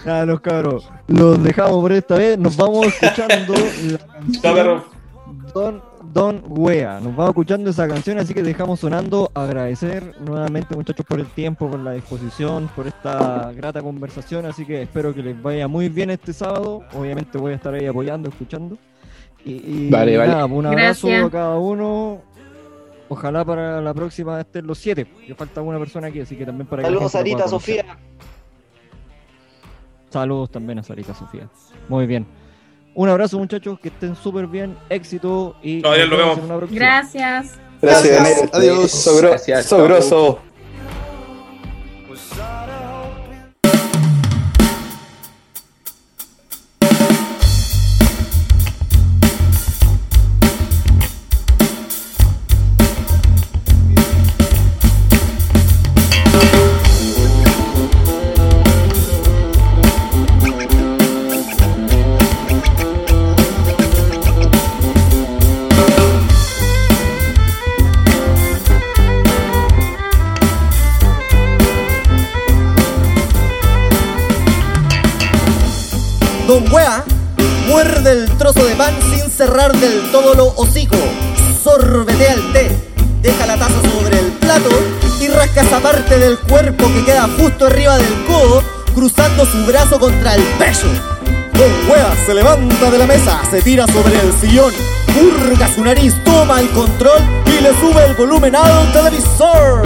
Nada, 0.06 0.26
los 0.26 0.42
cabros. 0.42 0.90
Los 1.08 1.42
dejamos 1.44 1.82
por 1.82 1.92
esta 1.92 2.16
vez. 2.16 2.38
Nos 2.38 2.56
vamos 2.56 2.88
escuchando 2.88 3.54
la 3.54 3.98
canción 3.98 4.42
perro. 4.42 4.86
Don, 5.54 5.82
Don 6.14 6.44
Wea. 6.48 7.00
Nos 7.00 7.16
vamos 7.16 7.30
escuchando 7.30 7.70
esa 7.70 7.88
canción, 7.88 8.18
así 8.20 8.34
que 8.34 8.42
dejamos 8.42 8.80
sonando. 8.80 9.32
Agradecer 9.34 10.16
nuevamente, 10.22 10.76
muchachos, 10.76 11.06
por 11.06 11.20
el 11.20 11.28
tiempo, 11.28 11.70
por 11.70 11.80
la 11.80 11.92
disposición, 11.94 12.70
por 12.76 12.88
esta 12.88 13.52
grata 13.54 13.82
conversación. 13.82 14.46
Así 14.46 14.66
que 14.66 14.82
espero 14.82 15.14
que 15.14 15.22
les 15.22 15.42
vaya 15.42 15.68
muy 15.68 15.90
bien 15.90 16.10
este 16.10 16.34
sábado. 16.34 16.84
Obviamente 16.94 17.38
voy 17.38 17.54
a 17.54 17.56
estar 17.56 17.74
ahí 17.74 17.86
apoyando, 17.86 18.30
escuchando. 18.30 18.78
Y, 19.46 19.52
y 19.86 19.90
Vale, 19.90 20.18
vale. 20.18 20.44
un 20.46 20.66
abrazo 20.66 21.08
Gracias. 21.08 21.28
a 21.28 21.30
cada 21.30 21.58
uno. 21.60 22.22
Ojalá 23.08 23.44
para 23.46 23.82
la 23.82 23.94
próxima 23.94 24.40
estén 24.42 24.68
los 24.68 24.78
siete. 24.78 25.06
Que 25.26 25.36
falta 25.36 25.62
una 25.62 25.80
persona 25.80 26.08
aquí, 26.08 26.20
así 26.22 26.36
que 26.36 26.46
también 26.46 26.68
para 26.68 26.82
que 26.82 26.88
Saludos, 26.88 27.12
pueda 27.12 27.24
Sarita. 27.24 27.48
Sofía. 27.48 27.86
Saludos 30.10 30.50
también 30.52 30.80
a 30.80 30.84
Sarita 30.84 31.14
Sofía. 31.14 31.48
Muy 31.88 32.08
bien. 32.08 32.26
Un 33.00 33.08
abrazo 33.08 33.40
muchachos, 33.40 33.80
que 33.80 33.88
estén 33.88 34.14
súper 34.14 34.46
bien, 34.46 34.76
éxito 34.90 35.56
y 35.64 35.78
nos 35.82 36.18
vemos. 36.20 36.38
en 36.38 36.44
una 36.44 36.58
próxima. 36.58 36.80
Gracias. 36.82 37.54
Gracias. 37.82 38.50
Adiós. 38.52 38.92
Sogro- 38.92 39.30
Gracias. 39.30 39.68
Sogroso. 39.68 40.40
Trozo 78.54 78.68
de 78.68 78.76
pan 78.76 78.96
sin 79.12 79.30
cerrar 79.30 79.76
del 79.78 80.12
todo 80.12 80.34
lo 80.34 80.54
hocico. 80.56 80.98
Sorbetea 81.64 82.34
el 82.34 82.54
té, 82.54 82.72
deja 83.22 83.46
la 83.46 83.58
taza 83.58 83.82
sobre 83.92 84.20
el 84.20 84.32
plato 84.34 84.70
y 85.20 85.28
rasca 85.28 85.62
esa 85.62 85.80
parte 85.80 86.18
del 86.18 86.38
cuerpo 86.40 86.88
que 86.94 87.06
queda 87.06 87.30
justo 87.38 87.68
arriba 87.68 87.98
del 87.98 88.26
codo, 88.26 88.64
cruzando 88.96 89.46
su 89.46 89.66
brazo 89.66 90.00
contra 90.00 90.36
el 90.36 90.44
pecho. 90.58 90.88
Don 91.54 91.72
Wea 91.90 92.16
se 92.26 92.34
levanta 92.34 92.90
de 92.90 92.98
la 92.98 93.06
mesa, 93.06 93.42
se 93.52 93.62
tira 93.62 93.86
sobre 93.88 94.20
el 94.20 94.34
sillón, 94.40 94.74
hurga 95.20 95.68
su 95.74 95.84
nariz, 95.84 96.16
toma 96.24 96.60
el 96.62 96.70
control 96.70 97.22
y 97.46 97.62
le 97.62 97.70
sube 97.80 98.04
el 98.06 98.16
volumen 98.16 98.56
al 98.56 98.92
televisor. 98.94 99.84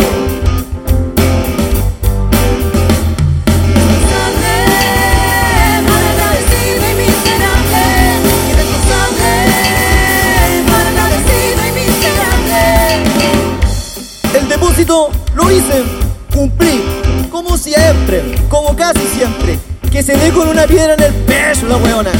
Lo 14.86 15.50
hice, 15.50 15.82
cumplí, 16.34 16.84
como 17.32 17.58
siempre, 17.58 18.36
como 18.50 18.76
casi 18.76 19.00
siempre. 19.16 19.58
Que 19.90 20.04
se 20.04 20.14
dé 20.18 20.30
con 20.32 20.50
una 20.50 20.68
piedra 20.68 20.96
en 20.96 21.04
el 21.04 21.14
pecho 21.24 21.68
la 21.70 21.78
weona. 21.78 22.12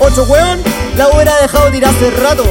Ocho 0.00 0.24
weón, 0.24 0.58
la 0.96 1.08
hubiera 1.10 1.40
dejado 1.40 1.70
tirar 1.70 1.94
hace 1.94 2.10
rato. 2.10 2.44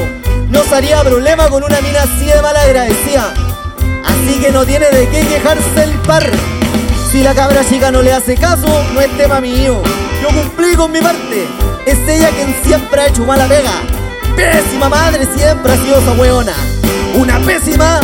No 0.49 0.63
sería 0.63 1.03
problema 1.03 1.49
con 1.49 1.65
una 1.65 1.81
mina 1.81 2.03
así 2.03 2.27
de 2.27 2.41
mal 2.41 2.55
agradecida. 2.55 3.33
Así 4.05 4.39
que 4.39 4.51
no 4.51 4.65
tiene 4.65 4.85
de 4.85 5.09
qué 5.09 5.27
quejarse 5.27 5.83
el 5.83 5.91
par. 6.07 6.23
Si 7.11 7.21
la 7.21 7.35
cabra 7.35 7.67
chica 7.67 7.91
no 7.91 8.01
le 8.01 8.13
hace 8.13 8.35
caso, 8.35 8.67
no 8.93 9.01
es 9.01 9.17
tema 9.17 9.41
mío. 9.41 9.81
Yo 10.21 10.29
cumplí 10.29 10.77
con 10.77 10.93
mi 10.93 11.01
parte. 11.01 11.45
Es 11.85 11.99
ella 12.07 12.29
quien 12.29 12.55
siempre 12.63 13.01
ha 13.01 13.07
hecho 13.07 13.25
mala 13.25 13.47
pega. 13.47 13.81
Pésima 14.33 14.87
madre 14.87 15.27
siempre 15.35 15.73
ha 15.73 15.75
sido 15.75 15.99
esa 15.99 16.13
weona. 16.13 16.53
Una 17.15 17.37
pésima 17.39 17.99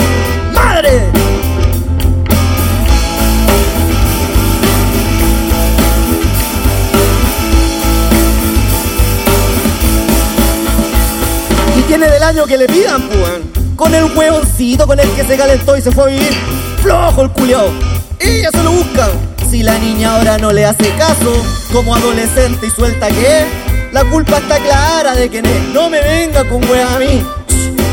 Del 12.22 12.38
año 12.38 12.46
que 12.46 12.56
le 12.56 12.68
pidan, 12.68 13.10
pues. 13.10 13.32
Con 13.76 13.96
el 13.96 14.04
huevoncito 14.16 14.86
con 14.86 15.00
el 15.00 15.10
que 15.14 15.24
se 15.24 15.36
calentó 15.36 15.76
y 15.76 15.82
se 15.82 15.92
fue 15.92 16.04
a 16.04 16.06
vivir. 16.06 16.32
Flojo 16.80 17.24
el 17.24 17.32
culiao. 17.32 17.74
Ella 18.20 18.52
se 18.52 18.62
lo 18.62 18.74
busca. 18.74 19.10
Si 19.50 19.64
la 19.64 19.80
niña 19.80 20.14
ahora 20.14 20.38
no 20.38 20.54
le 20.54 20.64
hace 20.64 20.88
caso, 20.98 21.34
como 21.74 21.96
adolescente 21.96 22.68
y 22.68 22.70
suelta 22.70 23.08
que 23.08 23.48
la 23.92 24.06
culpa 24.06 24.38
está 24.38 24.60
clara 24.60 25.16
de 25.16 25.30
que. 25.30 25.42
No 25.74 25.90
me 25.90 26.00
venga 26.00 26.48
con 26.48 26.64
wea 26.70 26.94
a 26.94 27.00
mí. 27.00 27.26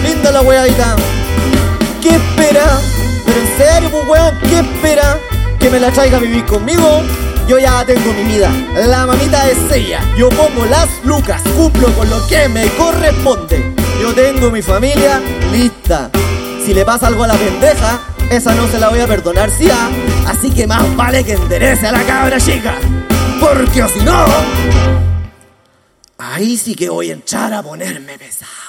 Linda 0.03 0.31
la 0.31 0.43
weadita. 0.43 0.95
¿Qué 2.03 2.11
espera? 2.11 2.79
Pero 3.25 3.41
en 3.41 3.57
serio, 3.57 3.91
pues 3.91 4.09
weón, 4.09 4.39
¿qué 4.41 4.59
espera? 4.59 5.19
¿Que 5.59 5.71
me 5.71 5.81
la 5.81 5.91
traiga 5.91 6.19
a 6.19 6.21
vivir 6.21 6.45
conmigo? 6.45 7.03
Yo 7.49 7.59
ya 7.59 7.83
tengo 7.87 8.13
mi 8.13 8.25
vida, 8.25 8.53
la 8.87 9.07
mamita 9.07 9.49
es 9.49 9.57
ella. 9.73 10.03
Yo 10.19 10.29
pongo 10.29 10.67
las 10.67 10.87
lucas, 11.03 11.41
cumplo 11.57 11.91
con 11.95 12.11
lo 12.11 12.27
que 12.27 12.47
me 12.47 12.67
corresponde. 12.73 13.68
Tengo 14.15 14.51
mi 14.51 14.63
familia 14.63 15.21
lista. 15.53 16.11
Si 16.65 16.75
le 16.75 16.85
pasa 16.85 17.07
algo 17.07 17.25
a 17.25 17.29
la 17.29 17.35
pendeja, 17.35 18.01
esa 18.31 18.55
no 18.55 18.67
se 18.69 18.79
la 18.79 18.89
voy 18.89 19.01
a 19.01 19.07
perdonar, 19.07 19.51
si 19.51 19.71
ah. 19.71 19.91
Así 20.27 20.51
que 20.51 20.67
más 20.67 20.95
vale 20.97 21.25
que 21.25 21.33
enderece 21.33 21.87
a 21.87 21.93
la 21.93 22.03
cabra 22.03 22.39
chica. 22.39 22.75
Porque 23.41 23.83
o 23.83 23.89
si 23.89 24.01
no, 24.01 24.27
ahí 26.19 26.57
sí 26.57 26.75
que 26.75 26.89
voy 26.89 27.11
a 27.11 27.15
echar 27.15 27.53
a 27.55 27.63
ponerme 27.63 28.19
pesado. 28.19 28.68